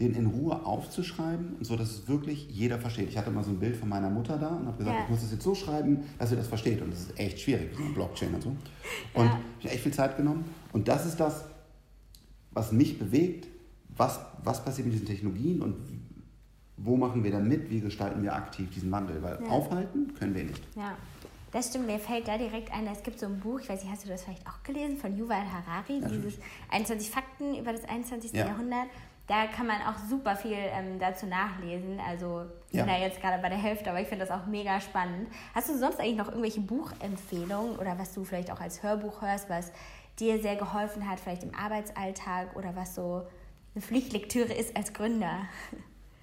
den 0.00 0.14
in 0.14 0.26
Ruhe 0.26 0.66
aufzuschreiben, 0.66 1.56
so 1.60 1.76
dass 1.76 1.90
es 1.90 2.08
wirklich 2.08 2.48
jeder 2.50 2.78
versteht. 2.78 3.08
Ich 3.08 3.16
hatte 3.16 3.30
mal 3.30 3.44
so 3.44 3.50
ein 3.50 3.60
Bild 3.60 3.76
von 3.76 3.88
meiner 3.88 4.10
Mutter 4.10 4.36
da 4.38 4.48
und 4.48 4.66
habe 4.66 4.76
gesagt, 4.76 4.96
ja. 4.96 5.04
ich 5.04 5.10
muss 5.10 5.20
das 5.20 5.30
jetzt 5.30 5.44
so 5.44 5.54
schreiben, 5.54 6.04
dass 6.18 6.30
sie 6.30 6.36
das 6.36 6.48
versteht. 6.48 6.82
Und 6.82 6.92
das 6.92 7.02
ist 7.02 7.18
echt 7.18 7.38
schwierig, 7.38 7.70
so 7.76 7.82
Blockchain 7.94 8.34
und 8.34 8.42
so. 8.42 8.48
Und 8.48 9.26
ja. 9.26 9.40
ich 9.60 9.66
habe 9.66 9.74
echt 9.74 9.82
viel 9.84 9.92
Zeit 9.92 10.16
genommen. 10.16 10.44
Und 10.72 10.88
das 10.88 11.06
ist 11.06 11.20
das, 11.20 11.44
was 12.50 12.72
mich 12.72 12.98
bewegt. 12.98 13.46
Was, 13.96 14.18
was 14.42 14.64
passiert 14.64 14.86
mit 14.86 14.94
diesen 14.94 15.06
Technologien 15.06 15.62
und 15.62 15.76
wo 16.76 16.96
machen 16.96 17.22
wir 17.22 17.30
da 17.30 17.38
mit? 17.38 17.70
Wie 17.70 17.80
gestalten 17.80 18.24
wir 18.24 18.34
aktiv 18.34 18.68
diesen 18.74 18.90
Wandel? 18.90 19.22
Weil 19.22 19.38
ja. 19.40 19.48
aufhalten 19.48 20.12
können 20.18 20.34
wir 20.34 20.42
nicht. 20.42 20.62
Ja. 20.74 20.96
Das 21.52 21.68
stimmt, 21.68 21.86
mir 21.86 22.00
fällt 22.00 22.26
da 22.26 22.36
direkt 22.36 22.72
ein, 22.72 22.84
es 22.88 23.04
gibt 23.04 23.20
so 23.20 23.26
ein 23.26 23.38
Buch, 23.38 23.60
ich 23.60 23.68
weiß 23.68 23.84
nicht, 23.84 23.92
hast 23.92 24.04
du 24.04 24.08
das 24.08 24.24
vielleicht 24.24 24.44
auch 24.44 24.60
gelesen, 24.64 24.96
von 24.96 25.16
Yuval 25.16 25.44
Harari, 25.52 26.00
ja, 26.00 26.08
dieses 26.08 26.34
21 26.68 27.08
Fakten 27.08 27.54
über 27.54 27.70
das 27.70 27.84
21. 27.84 28.32
Ja. 28.32 28.46
Jahrhundert 28.46 28.88
da 29.26 29.46
kann 29.46 29.66
man 29.66 29.80
auch 29.82 29.98
super 30.08 30.36
viel 30.36 30.52
ähm, 30.52 30.98
dazu 30.98 31.26
nachlesen. 31.26 31.98
Also 32.06 32.44
ich 32.68 32.76
ja. 32.76 32.84
bin 32.84 32.92
da 32.92 33.00
jetzt 33.00 33.20
gerade 33.20 33.40
bei 33.40 33.48
der 33.48 33.58
Hälfte, 33.58 33.90
aber 33.90 34.00
ich 34.00 34.08
finde 34.08 34.26
das 34.26 34.34
auch 34.34 34.46
mega 34.46 34.80
spannend. 34.80 35.28
Hast 35.54 35.70
du 35.70 35.78
sonst 35.78 35.98
eigentlich 35.98 36.16
noch 36.16 36.28
irgendwelche 36.28 36.60
Buchempfehlungen 36.60 37.76
oder 37.76 37.98
was 37.98 38.12
du 38.12 38.24
vielleicht 38.24 38.50
auch 38.50 38.60
als 38.60 38.82
Hörbuch 38.82 39.22
hörst, 39.22 39.48
was 39.48 39.72
dir 40.18 40.40
sehr 40.40 40.56
geholfen 40.56 41.08
hat, 41.08 41.20
vielleicht 41.20 41.42
im 41.42 41.54
Arbeitsalltag 41.54 42.54
oder 42.54 42.76
was 42.76 42.94
so 42.94 43.22
eine 43.74 43.82
Pflichtlektüre 43.82 44.52
ist 44.52 44.76
als 44.76 44.92
Gründer? 44.92 45.40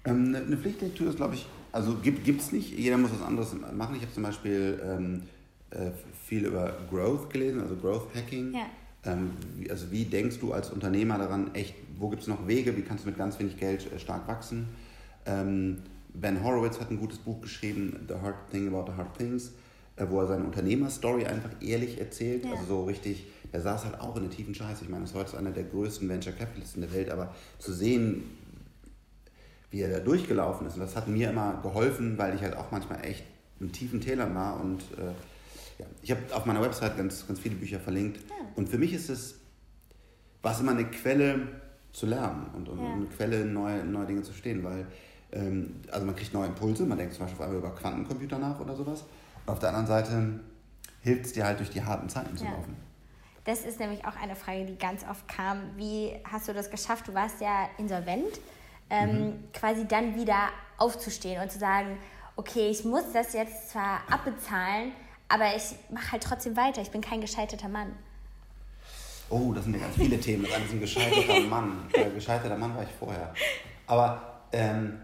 Ähm, 0.04 0.34
eine 0.34 0.56
Pflichtlektüre 0.56 1.10
ist, 1.10 1.16
glaube 1.16 1.34
ich, 1.34 1.46
also 1.72 1.96
gibt 1.96 2.28
es 2.28 2.52
nicht. 2.52 2.76
Jeder 2.76 2.98
muss 2.98 3.12
was 3.12 3.22
anderes 3.22 3.54
machen. 3.72 3.96
Ich 3.96 4.02
habe 4.02 4.12
zum 4.12 4.22
Beispiel 4.22 4.80
ähm, 4.84 5.22
äh, 5.70 5.90
viel 6.24 6.44
über 6.46 6.76
Growth 6.90 7.30
gelesen, 7.30 7.60
also 7.60 7.76
Growth 7.76 8.14
Hacking. 8.14 8.54
Ja. 8.54 8.66
Ähm, 9.04 9.32
also 9.68 9.90
wie 9.90 10.04
denkst 10.04 10.38
du 10.38 10.52
als 10.52 10.70
Unternehmer 10.70 11.18
daran, 11.18 11.54
echt, 11.54 11.74
wo 11.98 12.08
gibt 12.08 12.22
es 12.22 12.28
noch 12.28 12.46
Wege, 12.46 12.76
wie 12.76 12.82
kannst 12.82 13.04
du 13.04 13.08
mit 13.08 13.18
ganz 13.18 13.38
wenig 13.38 13.58
Geld 13.58 13.90
äh, 13.92 13.98
stark 13.98 14.28
wachsen? 14.28 14.68
Ähm, 15.26 15.78
ben 16.14 16.42
Horowitz 16.44 16.78
hat 16.78 16.90
ein 16.90 16.98
gutes 16.98 17.18
Buch 17.18 17.40
geschrieben, 17.40 18.06
The 18.08 18.14
Hard 18.14 18.50
Thing 18.50 18.68
About 18.68 18.90
the 18.90 18.96
Hard 18.96 19.16
Things, 19.16 19.52
äh, 19.96 20.06
wo 20.08 20.20
er 20.20 20.26
seine 20.26 20.44
Unternehmerstory 20.44 21.24
einfach 21.24 21.50
ehrlich 21.60 21.98
erzählt. 21.98 22.44
Ja. 22.44 22.52
Also 22.52 22.64
so 22.66 22.84
richtig, 22.84 23.26
er 23.50 23.60
saß 23.60 23.84
halt 23.84 24.00
auch 24.00 24.16
in 24.16 24.22
der 24.22 24.30
tiefen 24.30 24.54
Scheiße. 24.54 24.84
Ich 24.84 24.90
meine, 24.90 25.04
er 25.04 25.08
ist 25.08 25.14
heute 25.14 25.38
einer 25.38 25.50
der 25.50 25.64
größten 25.64 26.08
Venture 26.08 26.32
Capitalisten 26.32 26.82
der 26.82 26.92
Welt, 26.92 27.10
aber 27.10 27.34
zu 27.58 27.72
sehen, 27.72 28.24
wie 29.70 29.80
er 29.80 29.90
da 29.90 30.00
durchgelaufen 30.00 30.66
ist, 30.66 30.74
und 30.74 30.80
das 30.80 30.94
hat 30.96 31.08
mir 31.08 31.30
immer 31.30 31.58
geholfen, 31.62 32.18
weil 32.18 32.34
ich 32.34 32.42
halt 32.42 32.56
auch 32.56 32.70
manchmal 32.70 33.04
echt 33.04 33.24
in 33.58 33.72
tiefen 33.72 34.00
Tälern 34.00 34.34
war 34.34 34.60
und 34.60 34.82
äh, 34.82 35.12
ja, 35.78 35.86
ich 36.02 36.10
habe 36.10 36.20
auf 36.32 36.46
meiner 36.46 36.62
Website 36.62 36.96
ganz, 36.96 37.26
ganz 37.26 37.40
viele 37.40 37.56
Bücher 37.56 37.80
verlinkt. 37.80 38.18
Ja. 38.28 38.36
Und 38.56 38.68
für 38.68 38.78
mich 38.78 38.92
ist 38.92 39.08
es, 39.08 39.40
war 40.42 40.52
es 40.52 40.60
immer 40.60 40.72
eine 40.72 40.84
Quelle 40.86 41.48
zu 41.92 42.06
lernen 42.06 42.46
und, 42.54 42.68
und 42.68 42.82
ja. 42.82 42.92
eine 42.92 43.06
Quelle, 43.06 43.44
neue, 43.44 43.84
neue 43.84 44.06
Dinge 44.06 44.22
zu 44.22 44.32
stehen, 44.32 44.64
weil 44.64 44.86
ähm, 45.32 45.80
also 45.90 46.06
man 46.06 46.16
kriegt 46.16 46.32
neue 46.32 46.46
Impulse, 46.46 46.84
man 46.84 46.98
denkt 46.98 47.14
zum 47.14 47.24
Beispiel 47.24 47.40
auf 47.40 47.46
einmal 47.46 47.58
über 47.58 47.74
Quantencomputer 47.74 48.38
nach 48.38 48.60
oder 48.60 48.76
sowas. 48.76 49.04
Und 49.44 49.52
auf 49.52 49.58
der 49.58 49.70
anderen 49.70 49.86
Seite 49.86 50.40
hilft 51.00 51.26
es 51.26 51.32
dir 51.32 51.44
halt 51.44 51.58
durch 51.58 51.70
die 51.70 51.82
harten 51.82 52.08
Zeiten 52.08 52.36
zu 52.36 52.44
laufen. 52.44 52.76
Das 53.44 53.64
ist 53.64 53.80
nämlich 53.80 54.04
auch 54.04 54.14
eine 54.16 54.36
Frage, 54.36 54.64
die 54.66 54.78
ganz 54.78 55.04
oft 55.08 55.26
kam. 55.26 55.76
Wie 55.76 56.12
hast 56.24 56.48
du 56.48 56.54
das 56.54 56.70
geschafft? 56.70 57.08
Du 57.08 57.14
warst 57.14 57.40
ja 57.40 57.68
insolvent, 57.76 58.40
ähm, 58.88 59.10
mhm. 59.10 59.32
quasi 59.52 59.86
dann 59.86 60.14
wieder 60.14 60.50
aufzustehen 60.78 61.42
und 61.42 61.50
zu 61.50 61.58
sagen, 61.58 61.98
okay, 62.36 62.68
ich 62.70 62.84
muss 62.84 63.12
das 63.12 63.32
jetzt 63.32 63.70
zwar 63.70 64.00
abbezahlen, 64.08 64.92
aber 65.32 65.56
ich 65.56 65.62
mache 65.90 66.12
halt 66.12 66.22
trotzdem 66.22 66.56
weiter. 66.56 66.82
Ich 66.82 66.90
bin 66.90 67.00
kein 67.00 67.22
gescheiterter 67.22 67.68
Mann. 67.68 67.92
Oh, 69.30 69.52
das 69.54 69.64
sind 69.64 69.72
ja 69.72 69.80
ganz 69.80 69.94
viele 69.96 70.20
Themen. 70.20 70.42
Das 70.42 70.52
eine 70.52 70.64
ist 70.66 70.72
ein 70.72 70.80
gescheiterter 70.80 71.40
Mann. 71.48 71.86
Äh, 71.94 72.10
gescheiterter 72.10 72.58
Mann 72.58 72.76
war 72.76 72.82
ich 72.82 72.90
vorher. 72.90 73.32
Aber, 73.86 74.42
ähm, 74.52 74.98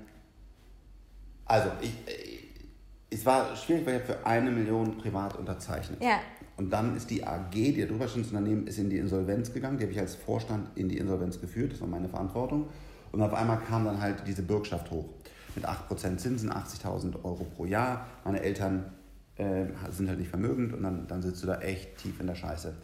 also, 1.47 1.71
ich, 1.81 1.91
äh, 2.07 2.39
es 3.11 3.25
war 3.25 3.57
schwierig, 3.57 3.87
weil 3.87 3.95
ich 3.97 4.03
habe 4.03 4.19
für 4.19 4.27
eine 4.27 4.51
Million 4.51 4.99
privat 4.99 5.35
unterzeichnet. 5.35 6.03
Ja. 6.03 6.21
Und 6.59 6.71
dann 6.71 6.95
ist 6.95 7.09
die 7.09 7.27
AG, 7.27 7.53
die 7.53 7.87
Drüberstandsunternehmen, 7.87 8.67
ist 8.67 8.79
in 8.79 8.91
die 8.91 8.99
Insolvenz 8.99 9.55
gegangen. 9.55 9.79
Die 9.79 9.85
habe 9.85 9.93
ich 9.93 9.99
als 9.99 10.15
Vorstand 10.15 10.77
in 10.77 10.91
die 10.91 10.99
Insolvenz 10.99 11.41
geführt. 11.41 11.73
Das 11.73 11.81
war 11.81 11.89
meine 11.89 12.11
Verantwortung. 12.11 12.69
Und 13.13 13.23
auf 13.23 13.33
einmal 13.33 13.61
kam 13.61 13.87
dann 13.87 14.03
halt 14.03 14.25
diese 14.27 14.43
Bürgschaft 14.43 14.91
hoch. 14.91 15.07
Mit 15.55 15.67
8% 15.67 16.19
Zinsen, 16.19 16.53
80.000 16.53 17.25
Euro 17.25 17.47
pro 17.57 17.65
Jahr. 17.65 18.07
Meine 18.25 18.43
Eltern 18.43 18.93
äh, 19.39 19.67
sind 19.91 20.09
halt 20.09 20.19
nicht 20.19 20.31
vermögend 20.31 20.73
und 20.73 20.83
dann, 20.83 21.07
dann 21.07 21.23
sitzt 21.23 21.43
du 21.43 21.47
da 21.47 21.61
echt 21.61 21.97
tief 21.99 22.21
in 22.21 22.27
der 22.27 22.35
Scheiße. 22.35 22.75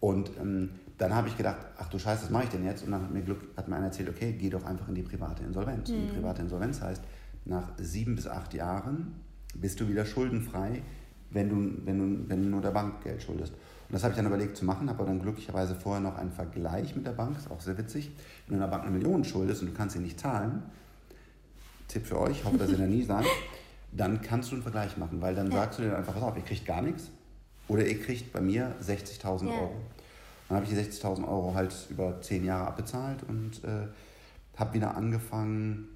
Und 0.00 0.30
ähm, 0.40 0.70
dann 0.98 1.14
habe 1.14 1.28
ich 1.28 1.36
gedacht, 1.36 1.58
ach 1.78 1.88
du 1.88 1.98
Scheiße, 1.98 2.24
was 2.24 2.30
mache 2.30 2.44
ich 2.44 2.50
denn 2.50 2.64
jetzt? 2.64 2.84
Und 2.84 2.92
dann 2.92 3.02
hat 3.02 3.12
mir, 3.12 3.22
Glück, 3.22 3.40
hat 3.56 3.68
mir 3.68 3.76
einer 3.76 3.86
erzählt, 3.86 4.08
okay, 4.08 4.34
geh 4.38 4.50
doch 4.50 4.64
einfach 4.64 4.88
in 4.88 4.94
die 4.94 5.02
private 5.02 5.42
Insolvenz. 5.44 5.90
Mhm. 5.90 5.94
Und 5.96 6.06
die 6.08 6.16
private 6.18 6.42
Insolvenz 6.42 6.80
heißt, 6.80 7.02
nach 7.44 7.70
sieben 7.78 8.16
bis 8.16 8.26
acht 8.26 8.52
Jahren 8.54 9.14
bist 9.54 9.80
du 9.80 9.88
wieder 9.88 10.04
schuldenfrei, 10.04 10.82
wenn 11.30 11.48
du, 11.48 11.86
wenn 11.86 11.98
du, 11.98 12.28
wenn 12.28 12.42
du 12.42 12.48
nur 12.48 12.60
der 12.60 12.70
Bank 12.70 13.02
Geld 13.02 13.22
schuldest. 13.22 13.52
Und 13.52 13.94
das 13.94 14.02
habe 14.02 14.12
ich 14.12 14.16
dann 14.16 14.26
überlegt 14.26 14.56
zu 14.56 14.64
machen, 14.64 14.88
habe 14.88 15.00
aber 15.00 15.08
dann 15.08 15.20
glücklicherweise 15.20 15.74
vorher 15.74 16.00
noch 16.00 16.16
einen 16.16 16.32
Vergleich 16.32 16.96
mit 16.96 17.06
der 17.06 17.12
Bank, 17.12 17.36
ist 17.36 17.50
auch 17.50 17.60
sehr 17.60 17.78
witzig. 17.78 18.10
Wenn 18.46 18.58
du 18.58 18.64
einer 18.64 18.70
Bank 18.70 18.84
eine 18.84 18.92
Million 18.92 19.24
schuldest 19.24 19.62
und 19.62 19.68
du 19.68 19.74
kannst 19.74 19.94
sie 19.94 20.02
nicht 20.02 20.18
zahlen, 20.18 20.62
Tipp 21.88 22.04
für 22.04 22.20
euch, 22.20 22.44
hoffe, 22.44 22.58
dass 22.58 22.70
ihr 22.70 22.78
da 22.78 22.86
nie 22.86 23.02
seid, 23.04 23.26
dann 23.96 24.20
kannst 24.20 24.50
du 24.50 24.54
einen 24.54 24.62
Vergleich 24.62 24.96
machen, 24.96 25.20
weil 25.20 25.34
dann 25.34 25.50
ja. 25.50 25.58
sagst 25.58 25.78
du 25.78 25.84
dir 25.84 25.96
einfach, 25.96 26.14
pass 26.14 26.22
auf, 26.22 26.36
ihr 26.36 26.42
kriegt 26.42 26.66
gar 26.66 26.82
nichts 26.82 27.10
oder 27.68 27.86
ihr 27.86 28.00
kriegt 28.00 28.32
bei 28.32 28.40
mir 28.40 28.74
60.000 28.82 29.46
ja. 29.46 29.52
Euro. 29.52 29.74
Dann 30.48 30.56
habe 30.56 30.66
ich 30.66 30.70
die 30.72 30.76
60.000 30.76 31.26
Euro 31.26 31.54
halt 31.54 31.74
über 31.90 32.20
zehn 32.20 32.44
Jahre 32.44 32.68
abbezahlt 32.68 33.24
und 33.26 33.64
äh, 33.64 33.88
habe 34.56 34.74
wieder 34.74 34.96
angefangen 34.96 35.88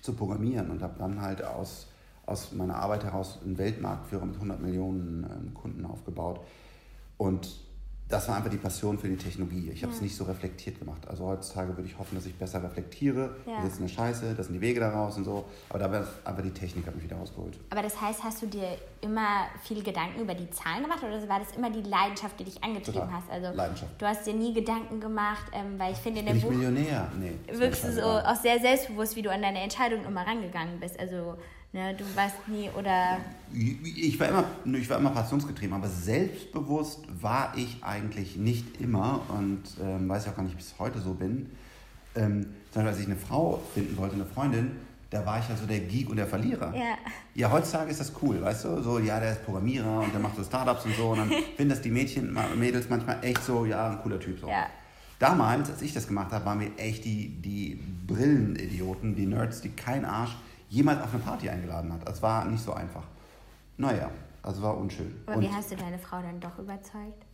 zu 0.00 0.14
programmieren 0.14 0.70
und 0.70 0.82
habe 0.82 0.98
dann 0.98 1.20
halt 1.20 1.44
aus, 1.44 1.88
aus 2.24 2.52
meiner 2.52 2.76
Arbeit 2.76 3.04
heraus 3.04 3.38
einen 3.44 3.58
Weltmarktführer 3.58 4.24
mit 4.24 4.36
100 4.36 4.60
Millionen 4.60 5.24
ähm, 5.24 5.54
Kunden 5.54 5.84
aufgebaut. 5.84 6.40
Und 7.18 7.60
das 8.10 8.28
war 8.28 8.36
einfach 8.36 8.50
die 8.50 8.56
Passion 8.56 8.98
für 8.98 9.08
die 9.08 9.16
Technologie. 9.16 9.70
Ich 9.72 9.82
habe 9.82 9.92
es 9.92 10.00
ja. 10.00 10.04
nicht 10.04 10.16
so 10.16 10.24
reflektiert 10.24 10.80
gemacht. 10.80 11.06
Also 11.08 11.26
heutzutage 11.26 11.76
würde 11.76 11.88
ich 11.88 11.96
hoffen, 11.96 12.16
dass 12.16 12.26
ich 12.26 12.34
besser 12.34 12.62
reflektiere. 12.62 13.36
Ja. 13.46 13.62
Das 13.62 13.74
ist 13.74 13.78
eine 13.78 13.88
Scheiße, 13.88 14.34
das 14.34 14.46
sind 14.46 14.56
die 14.56 14.60
Wege 14.60 14.80
daraus 14.80 15.16
und 15.16 15.24
so. 15.24 15.44
Aber 15.68 15.78
da 15.78 15.92
war 15.92 16.04
aber 16.24 16.42
die 16.42 16.50
Technik 16.50 16.86
hat 16.86 16.96
mich 16.96 17.04
wieder 17.04 17.16
rausgeholt. 17.16 17.56
Aber 17.70 17.82
das 17.82 18.00
heißt, 18.00 18.24
hast 18.24 18.42
du 18.42 18.46
dir 18.46 18.76
immer 19.00 19.46
viel 19.62 19.82
Gedanken 19.82 20.20
über 20.20 20.34
die 20.34 20.50
Zahlen 20.50 20.82
gemacht 20.82 21.02
oder 21.04 21.28
war 21.28 21.38
das 21.38 21.56
immer 21.56 21.70
die 21.70 21.82
Leidenschaft, 21.82 22.38
die 22.40 22.44
dich 22.44 22.62
angetrieben 22.62 23.00
Total. 23.00 23.12
hast? 23.12 23.30
Also 23.30 23.56
Leidenschaft. 23.56 24.02
Du 24.02 24.06
hast 24.06 24.26
dir 24.26 24.34
nie 24.34 24.52
Gedanken 24.52 25.00
gemacht, 25.00 25.46
ähm, 25.52 25.78
weil 25.78 25.92
ich 25.92 25.98
finde 25.98 26.20
in 26.20 26.26
dem 26.26 26.34
Bin 26.34 26.42
Buch 26.42 26.50
ich 26.50 26.56
Millionär? 26.56 27.08
Nee. 27.18 27.34
Wirkst 27.58 27.84
du 27.84 27.92
so 27.92 28.02
auch 28.02 28.36
sehr 28.36 28.58
selbstbewusst, 28.58 29.14
wie 29.14 29.22
du 29.22 29.30
an 29.30 29.40
deine 29.40 29.60
Entscheidung 29.60 30.04
immer 30.04 30.26
rangegangen 30.26 30.80
bist. 30.80 30.98
Also 30.98 31.36
Ne, 31.72 31.94
du 31.94 32.04
warst 32.16 32.48
nie 32.48 32.68
oder. 32.76 33.18
Ich 33.52 34.18
war, 34.18 34.28
immer, 34.28 34.44
ich 34.76 34.90
war 34.90 34.98
immer 34.98 35.10
passionsgetrieben, 35.10 35.74
aber 35.74 35.88
selbstbewusst 35.88 37.04
war 37.22 37.52
ich 37.56 37.76
eigentlich 37.82 38.36
nicht 38.36 38.80
immer 38.80 39.20
und 39.28 39.62
ähm, 39.80 40.08
weiß 40.08 40.24
ich 40.24 40.30
auch 40.30 40.36
gar 40.36 40.42
nicht, 40.42 40.56
bis 40.56 40.74
heute 40.80 40.98
so 40.98 41.14
bin. 41.14 41.50
Ähm, 42.16 42.46
sondern 42.72 42.92
als 42.92 43.00
ich 43.00 43.06
eine 43.06 43.16
Frau 43.16 43.62
finden 43.72 43.96
wollte, 43.96 44.16
eine 44.16 44.26
Freundin, 44.26 44.72
da 45.10 45.24
war 45.24 45.38
ich 45.38 45.48
ja 45.48 45.56
so 45.56 45.64
der 45.66 45.78
Geek 45.78 46.10
und 46.10 46.16
der 46.16 46.26
Verlierer. 46.26 46.74
Ja. 46.74 46.96
Ja, 47.34 47.52
heutzutage 47.52 47.90
ist 47.90 48.00
das 48.00 48.12
cool, 48.20 48.42
weißt 48.42 48.64
du? 48.64 48.82
So, 48.82 48.98
ja, 48.98 49.20
der 49.20 49.32
ist 49.32 49.44
Programmierer 49.44 50.00
und 50.00 50.12
der 50.12 50.20
macht 50.20 50.36
so 50.36 50.42
Startups 50.42 50.84
und 50.84 50.96
so. 50.96 51.10
Und 51.10 51.18
dann 51.18 51.28
finden 51.56 51.70
das 51.70 51.82
die 51.82 51.90
Mädchen, 51.90 52.36
Mädels 52.56 52.88
manchmal 52.88 53.18
echt 53.22 53.44
so, 53.44 53.64
ja, 53.64 53.90
ein 53.90 53.98
cooler 54.02 54.18
Typ. 54.18 54.40
So. 54.40 54.48
Ja. 54.48 54.66
Damals, 55.20 55.70
als 55.70 55.82
ich 55.82 55.92
das 55.92 56.08
gemacht 56.08 56.32
habe, 56.32 56.44
waren 56.44 56.60
wir 56.60 56.70
echt 56.78 57.04
die, 57.04 57.28
die 57.28 57.80
Brillenidioten, 58.06 59.14
die 59.14 59.26
Nerds, 59.26 59.60
die 59.60 59.70
kein 59.70 60.04
Arsch 60.04 60.36
jemals 60.70 61.02
auf 61.02 61.12
eine 61.12 61.22
Party 61.22 61.50
eingeladen 61.50 61.92
hat. 61.92 62.08
Es 62.08 62.22
war 62.22 62.46
nicht 62.46 62.64
so 62.64 62.72
einfach. 62.72 63.02
Naja, 63.76 64.10
also 64.42 64.62
war 64.62 64.76
unschön. 64.76 65.14
Aber 65.26 65.36
und 65.36 65.42
wie 65.42 65.50
hast 65.50 65.70
du 65.70 65.76
deine 65.76 65.98
Frau 65.98 66.22
dann 66.22 66.40
doch 66.40 66.58
überzeugt? 66.58 67.26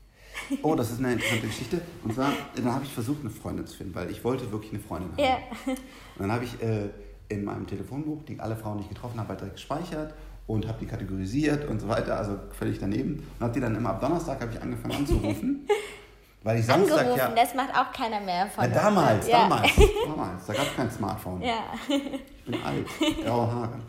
Oh, 0.63 0.75
das 0.75 0.91
ist 0.91 0.99
eine 0.99 1.15
interessante 1.15 1.47
Geschichte. 1.47 1.81
Und 2.05 2.13
zwar, 2.13 2.31
dann 2.55 2.75
habe 2.75 2.85
ich 2.85 2.93
versucht, 2.93 3.21
eine 3.21 3.31
Freundin 3.31 3.67
zu 3.67 3.75
finden, 3.75 3.95
weil 3.95 4.11
ich 4.11 4.23
wollte 4.23 4.51
wirklich 4.53 4.71
eine 4.71 4.83
Freundin 4.83 5.11
haben. 5.13 5.19
Yeah. 5.19 5.39
Und 5.67 5.79
dann 6.19 6.33
habe 6.33 6.45
ich 6.45 6.63
äh, 6.63 6.91
in 7.31 7.43
meinem 7.43 7.67
Telefonbuch, 7.67 8.23
die 8.25 8.39
alle 8.39 8.55
Frauen, 8.55 8.77
die 8.77 8.83
ich 8.83 8.91
getroffen 8.91 9.19
habe, 9.19 9.35
direkt 9.35 9.55
gespeichert 9.55 10.13
und 10.47 10.69
habe 10.69 10.79
die 10.79 10.87
kategorisiert 10.87 11.67
und 11.69 11.81
so 11.81 11.89
weiter, 11.89 12.19
also 12.19 12.39
völlig 12.51 12.79
daneben. 12.79 13.27
Und 13.39 13.41
habe 13.41 13.53
die 13.55 13.61
dann 13.61 13.75
immer 13.75 13.91
ab 13.91 14.01
Donnerstag 14.01 14.41
habe 14.43 14.53
ich 14.53 14.61
angefangen 14.61 14.95
anzurufen. 14.95 15.67
Weil 16.47 16.61
ich 16.61 16.67
Samstag 16.67 16.99
Angerufen, 17.01 17.19
ja. 17.19 17.43
das 17.43 17.55
macht 17.57 17.75
auch 17.75 17.93
keiner 17.93 18.21
mehr 18.21 18.47
von. 18.47 18.63
Ja, 18.63 18.71
damals, 18.71 19.27
ja. 19.27 19.49
damals, 19.49 19.73
damals. 20.07 20.47
Da 20.47 20.53
gab 20.53 20.63
es 20.63 20.77
kein 20.77 20.91
Smartphone. 20.93 21.43
Ja. 21.43 21.65
Ich 21.89 22.45
bin 22.45 22.63
alt, 22.63 22.87
graue 23.25 23.53
Haare. 23.53 23.81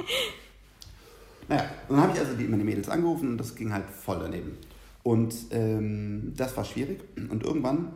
Naja, 1.47 1.65
dann 1.87 2.01
habe 2.01 2.13
ich 2.13 2.19
also 2.19 2.33
die, 2.33 2.47
die 2.47 2.47
Mädels 2.47 2.89
angerufen 2.89 3.29
und 3.29 3.37
das 3.37 3.55
ging 3.55 3.71
halt 3.71 3.87
voll 3.91 4.17
daneben. 4.19 4.57
Und 5.03 5.35
ähm, 5.51 6.33
das 6.35 6.57
war 6.57 6.65
schwierig. 6.65 6.99
Und 7.15 7.43
irgendwann 7.43 7.91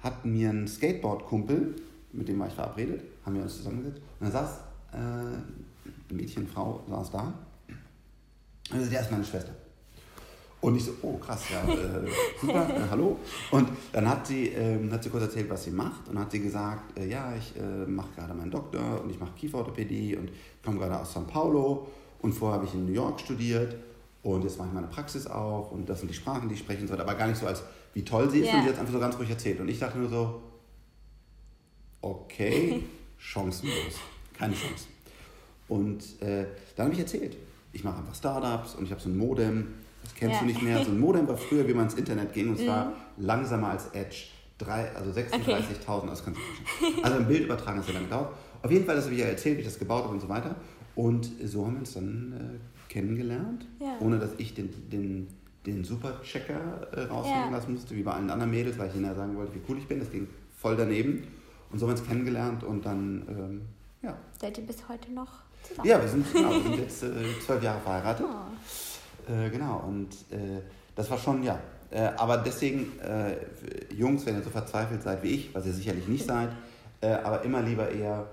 hat 0.00 0.26
mir 0.26 0.50
ein 0.50 0.68
Skateboard-Kumpel, 0.68 1.74
mit 2.12 2.28
dem 2.28 2.38
war 2.38 2.48
ich 2.48 2.54
verabredet, 2.54 3.00
haben 3.24 3.36
wir 3.36 3.42
uns 3.44 3.56
zusammengesetzt. 3.56 4.02
Und 4.20 4.26
dann 4.26 4.32
saß 4.32 4.50
äh, 4.92 4.96
ein 4.98 5.64
Mädchen, 6.10 6.46
Frau, 6.46 6.84
saß 6.86 7.12
da. 7.12 7.32
Und 8.70 8.76
also, 8.76 8.90
der 8.90 9.00
ist 9.00 9.10
meine 9.10 9.24
Schwester. 9.24 9.52
Und 10.62 10.76
ich 10.76 10.84
so, 10.84 10.92
oh 11.02 11.16
krass, 11.18 11.42
ja, 11.50 11.60
äh, 11.68 12.08
super, 12.40 12.70
äh, 12.70 12.88
hallo. 12.88 13.18
Und 13.50 13.68
dann 13.92 14.08
hat 14.08 14.24
sie, 14.28 14.50
äh, 14.50 14.78
hat 14.92 15.02
sie 15.02 15.10
kurz 15.10 15.24
erzählt, 15.24 15.50
was 15.50 15.64
sie 15.64 15.72
macht 15.72 16.08
und 16.08 16.16
hat 16.16 16.30
sie 16.30 16.38
gesagt, 16.38 16.96
äh, 16.96 17.08
ja, 17.08 17.34
ich 17.36 17.52
äh, 17.56 17.90
mache 17.90 18.10
gerade 18.14 18.32
meinen 18.32 18.52
Doktor 18.52 19.02
und 19.02 19.10
ich 19.10 19.18
mache 19.18 19.32
Kieferorthopädie 19.32 20.16
und 20.16 20.30
komme 20.64 20.78
gerade 20.78 21.00
aus 21.00 21.16
São 21.16 21.26
Paulo 21.26 21.88
und 22.20 22.32
vorher 22.32 22.58
habe 22.58 22.66
ich 22.66 22.74
in 22.74 22.86
New 22.86 22.92
York 22.92 23.18
studiert 23.18 23.74
und 24.22 24.44
jetzt 24.44 24.56
mache 24.56 24.68
ich 24.68 24.74
meine 24.74 24.86
Praxis 24.86 25.26
auf 25.26 25.72
und 25.72 25.88
das 25.88 25.98
sind 25.98 26.08
die 26.08 26.14
Sprachen, 26.14 26.48
die 26.48 26.54
ich 26.54 26.60
spreche 26.60 26.82
und 26.82 26.86
so 26.86 26.92
weiter. 26.92 27.02
Aber 27.02 27.16
gar 27.16 27.26
nicht 27.26 27.40
so 27.40 27.46
als, 27.46 27.64
wie 27.92 28.04
toll 28.04 28.30
sie 28.30 28.38
ist, 28.38 28.44
yeah. 28.44 28.52
sondern 28.52 28.66
sie 28.68 28.72
hat 28.72 28.78
einfach 28.78 28.92
so 28.92 29.00
ganz 29.00 29.18
ruhig 29.18 29.30
erzählt. 29.30 29.58
Und 29.58 29.68
ich 29.68 29.80
dachte 29.80 29.98
nur 29.98 30.08
so, 30.08 30.42
okay, 32.02 32.84
chancenlos, 33.18 33.98
keine 34.38 34.54
Chance. 34.54 34.86
Und 35.66 36.22
äh, 36.22 36.46
dann 36.76 36.86
habe 36.86 36.94
ich 36.94 37.00
erzählt, 37.00 37.36
ich 37.72 37.82
mache 37.82 37.98
einfach 37.98 38.14
Startups 38.14 38.76
und 38.76 38.84
ich 38.84 38.92
habe 38.92 39.00
so 39.00 39.08
ein 39.08 39.16
Modem 39.16 39.74
kennst 40.22 40.36
ja. 40.36 40.40
du 40.40 40.46
nicht 40.46 40.62
mehr. 40.62 40.84
So 40.84 40.90
ein 40.90 41.00
Modem 41.00 41.26
war 41.26 41.36
früher, 41.36 41.66
wie 41.66 41.74
man 41.74 41.84
ins 41.84 41.94
Internet 41.94 42.32
ging, 42.32 42.50
und 42.50 42.58
zwar 42.58 42.86
mhm. 42.86 42.92
langsamer 43.18 43.68
als 43.68 43.86
Edge. 43.92 44.26
Drei, 44.58 44.94
also 44.94 45.10
36.000, 45.10 45.40
okay. 45.40 46.06
das 46.06 46.24
kannst 46.24 46.40
du 46.40 46.44
verstehen. 46.44 47.04
Also 47.04 47.18
ein 47.18 47.26
Bild 47.26 47.44
übertragen, 47.44 47.78
das 47.78 47.88
hat 47.88 47.94
lange 47.94 48.06
gedauert. 48.06 48.28
Auf 48.62 48.70
jeden 48.70 48.84
Fall, 48.86 48.94
das 48.94 49.06
habe 49.06 49.14
ich 49.14 49.20
ja 49.20 49.26
erzählt, 49.26 49.56
wie 49.56 49.60
ich 49.62 49.66
das 49.66 49.78
gebaut 49.78 50.04
habe 50.04 50.14
und 50.14 50.20
so 50.20 50.28
weiter. 50.28 50.54
Und 50.94 51.28
so 51.44 51.66
haben 51.66 51.72
wir 51.74 51.80
uns 51.80 51.94
dann 51.94 52.60
äh, 52.60 52.92
kennengelernt, 52.92 53.66
ja. 53.80 53.96
ohne 53.98 54.18
dass 54.20 54.30
ich 54.38 54.54
den, 54.54 54.70
den, 54.88 55.26
den 55.66 55.82
Superchecker 55.82 56.86
äh, 56.92 57.00
raushängen 57.00 57.50
ja. 57.50 57.50
lassen 57.50 57.72
musste, 57.72 57.96
wie 57.96 58.02
bei 58.02 58.12
allen 58.12 58.30
anderen 58.30 58.52
Mädels, 58.52 58.78
weil 58.78 58.88
ich 58.90 58.94
ihnen 58.94 59.06
ja 59.06 59.14
sagen 59.16 59.36
wollte, 59.36 59.52
wie 59.54 59.60
cool 59.68 59.78
ich 59.78 59.88
bin. 59.88 59.98
Das 59.98 60.12
ging 60.12 60.28
voll 60.56 60.76
daneben. 60.76 61.24
Und 61.72 61.80
so 61.80 61.86
haben 61.88 61.96
wir 61.96 62.00
uns 62.00 62.08
kennengelernt 62.08 62.62
und 62.62 62.86
dann, 62.86 63.24
ähm, 63.28 63.62
ja. 64.02 64.16
Seid 64.40 64.58
ihr 64.58 64.66
bis 64.66 64.88
heute 64.88 65.10
noch 65.10 65.42
zusammen? 65.64 65.88
Ja, 65.88 66.00
wir 66.00 66.08
sind, 66.08 66.32
genau, 66.32 66.50
wir 66.50 66.62
sind 66.62 66.76
jetzt 66.76 67.02
äh, 67.02 67.40
zwölf 67.44 67.62
Jahre 67.64 67.80
verheiratet. 67.80 68.26
Oh. 68.28 68.91
Äh, 69.28 69.50
genau, 69.50 69.84
und 69.86 70.12
äh, 70.30 70.60
das 70.94 71.10
war 71.10 71.18
schon, 71.18 71.42
ja. 71.42 71.58
Äh, 71.90 72.10
aber 72.16 72.38
deswegen, 72.38 72.98
äh, 73.00 73.36
Jungs, 73.94 74.24
wenn 74.26 74.36
ihr 74.36 74.42
so 74.42 74.50
verzweifelt 74.50 75.02
seid 75.02 75.22
wie 75.22 75.28
ich, 75.28 75.54
was 75.54 75.66
ihr 75.66 75.72
sicherlich 75.72 76.08
nicht 76.08 76.26
seid, 76.26 76.48
äh, 77.00 77.08
aber 77.08 77.42
immer 77.42 77.60
lieber 77.60 77.90
eher 77.90 78.26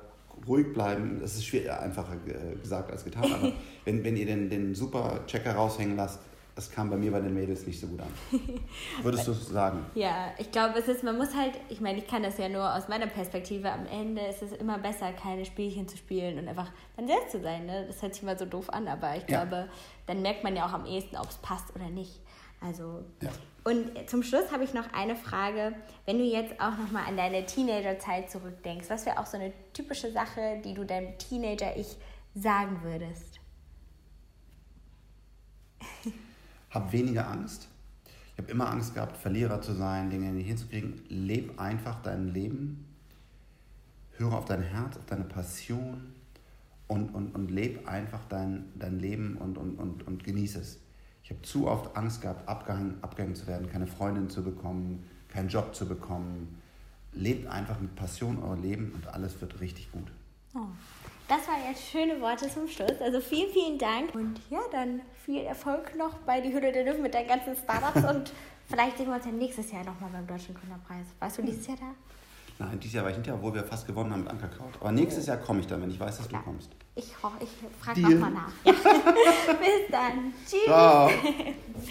ruhig 0.48 0.72
bleiben. 0.74 1.20
Das 1.22 1.36
ist 1.36 1.46
schwer, 1.46 1.82
einfacher 1.82 2.16
gesagt 2.62 2.92
als 2.92 3.04
getan, 3.04 3.32
aber 3.32 3.52
wenn, 3.86 4.04
wenn 4.04 4.16
ihr 4.16 4.26
den, 4.26 4.50
den 4.50 4.76
Super-Checker 4.76 5.54
raushängen 5.54 5.98
lasst, 5.98 6.20
das 6.60 6.70
kam 6.70 6.90
bei 6.90 6.98
mir 6.98 7.10
bei 7.10 7.22
den 7.22 7.34
Mädels 7.34 7.66
nicht 7.66 7.80
so 7.80 7.88
gut 7.88 8.02
an. 8.02 8.14
Würdest 9.02 9.26
du 9.26 9.32
sagen? 9.32 9.86
Ja, 9.96 10.34
ich 10.38 10.52
glaube, 10.52 10.78
es 10.78 10.90
ist, 10.90 11.06
man 11.06 11.18
muss 11.18 11.34
halt, 11.34 11.54
ich 11.70 11.80
meine, 11.80 12.00
ich 12.00 12.08
kann 12.08 12.22
das 12.22 12.38
ja 12.38 12.50
nur 12.50 12.76
aus 12.76 12.90
meiner 12.90 13.08
Perspektive, 13.08 13.72
am 13.72 13.86
Ende 13.86 14.24
ist 14.26 14.42
es 14.42 14.52
immer 14.52 14.78
besser, 14.78 15.14
keine 15.14 15.46
Spielchen 15.46 15.88
zu 15.88 15.96
spielen 15.96 16.38
und 16.38 16.50
einfach 16.50 16.70
dann 16.98 17.08
selbst 17.08 17.32
zu 17.32 17.40
sein. 17.40 17.66
Ne? 17.66 17.86
Das 17.88 18.02
hört 18.02 18.14
sich 18.14 18.24
mal 18.24 18.38
so 18.38 18.44
doof 18.44 18.70
an, 18.74 18.90
aber 18.90 19.16
ich 19.16 19.24
ja. 19.30 19.46
glaube, 19.46 19.70
dann 20.06 20.22
merkt 20.22 20.44
man 20.44 20.54
ja 20.54 20.66
auch 20.66 20.74
am 20.74 20.86
ehesten, 20.86 21.16
ob 21.16 21.30
es 21.30 21.38
passt 21.38 21.74
oder 21.74 21.88
nicht. 21.88 22.20
Also, 22.60 23.06
ja. 23.22 23.30
und 23.64 24.10
zum 24.10 24.22
Schluss 24.22 24.52
habe 24.52 24.66
ich 24.66 24.74
noch 24.74 24.92
eine 24.92 25.16
Frage. 25.16 25.74
Wenn 26.06 26.18
du 26.18 26.26
jetzt 26.26 26.60
auch 26.60 26.78
nochmal 26.78 27.06
an 27.08 27.16
deine 27.16 27.46
Teenagerzeit 27.46 28.30
zurückdenkst, 28.30 28.90
was 28.90 29.06
wäre 29.06 29.18
auch 29.18 29.28
so 29.28 29.38
eine 29.38 29.54
typische 29.72 30.12
Sache, 30.12 30.60
die 30.66 30.74
du 30.74 30.84
deinem 30.84 31.18
Teenager-Ich 31.18 31.96
sagen 32.36 32.82
würdest? 32.84 33.39
Hab 36.70 36.92
weniger 36.92 37.30
Angst. 37.30 37.68
Ich 38.34 38.38
habe 38.38 38.52
immer 38.52 38.70
Angst 38.70 38.94
gehabt, 38.94 39.18
Verlierer 39.18 39.62
zu 39.62 39.74
sein, 39.74 40.10
Dinge 40.10 40.32
nicht 40.32 40.48
hinzukriegen. 40.48 41.02
Leb 41.10 41.60
einfach 41.60 42.02
dein 42.02 42.34
Leben. 42.34 42.86
Höre 44.18 44.34
auf 44.34 44.46
dein 44.46 44.62
Herz, 44.62 44.98
auf 44.98 45.06
deine 45.06 45.24
Passion 45.24 46.14
und, 46.88 47.14
und, 47.14 47.36
und 47.36 47.52
leb 47.52 47.88
einfach 47.88 48.26
dein, 48.30 48.66
dein 48.76 49.00
Leben 49.00 49.38
und, 49.38 49.58
und, 49.58 49.76
und, 49.78 50.06
und 50.08 50.24
genieße 50.24 50.60
es. 50.60 50.80
Ich 51.24 51.30
habe 51.30 51.42
zu 51.44 51.68
oft 51.68 51.96
Angst 51.96 52.22
gehabt, 52.22 52.48
abgehangen, 52.50 52.98
abgehängt 53.04 53.38
zu 53.38 53.46
werden, 53.46 53.70
keine 53.70 53.86
Freundin 53.86 54.30
zu 54.30 54.44
bekommen, 54.44 55.04
keinen 55.28 55.50
Job 55.50 55.76
zu 55.76 55.88
bekommen. 55.88 56.60
Lebt 57.14 57.48
einfach 57.48 57.80
mit 57.80 57.96
Passion 57.96 58.42
euer 58.42 58.58
Leben 58.58 58.92
und 58.96 59.08
alles 59.08 59.40
wird 59.40 59.60
richtig 59.60 59.92
gut. 59.92 60.12
Oh. 60.56 60.66
Das 61.30 61.48
waren 61.48 61.64
jetzt 61.70 61.92
schöne 61.92 62.20
Worte 62.22 62.50
zum 62.50 62.68
Schluss. 62.68 63.00
Also 63.00 63.22
vielen, 63.22 63.52
vielen 63.52 63.78
Dank. 63.78 64.16
Und 64.16 64.42
ja, 64.50 64.58
dann 64.72 65.02
viel 65.24 65.44
Erfolg 65.44 65.96
noch 65.96 66.18
bei 66.26 66.42
die 66.42 66.52
Hülle 66.52 66.72
der 66.72 66.84
Löwen 66.84 67.04
mit 67.04 67.14
deinen 67.14 67.28
ganzen 67.28 67.56
Startups. 67.56 68.04
und 68.10 68.34
vielleicht 68.68 68.98
sehen 68.98 69.06
wir 69.06 69.14
uns 69.14 69.26
ja 69.26 69.32
nächstes 69.32 69.72
Jahr 69.72 69.84
nochmal 69.84 70.10
beim 70.12 70.26
Deutschen 70.26 70.56
Gründerpreis. 70.56 71.06
Weißt 71.20 71.38
du 71.38 71.44
dieses 71.44 71.68
Jahr 71.68 71.78
da? 71.78 72.66
Nein, 72.66 72.80
dieses 72.80 72.96
Jahr 72.96 73.04
war 73.04 73.12
ich 73.12 73.18
nicht 73.18 73.30
da, 73.30 73.36
obwohl 73.36 73.54
wir 73.54 73.64
fast 73.64 73.86
gewonnen 73.86 74.12
haben 74.12 74.22
mit 74.22 74.32
Ankerkraut. 74.32 74.74
Aber 74.80 74.92
nächstes 74.92 75.28
Jahr 75.28 75.38
komme 75.38 75.60
ich 75.60 75.68
dann, 75.68 75.84
wenn 75.84 75.92
ich 75.92 76.00
weiß, 76.00 76.18
dass 76.18 76.28
du 76.28 76.38
kommst. 76.40 76.72
Ich, 76.96 77.06
ich 77.06 77.50
frage 77.80 78.02
nochmal 78.02 78.32
nach. 78.32 78.52
Ja. 78.66 78.74
Bis 78.74 79.92
dann. 79.92 80.34
Tschüss. 80.46 80.66
Ciao. 80.66 81.10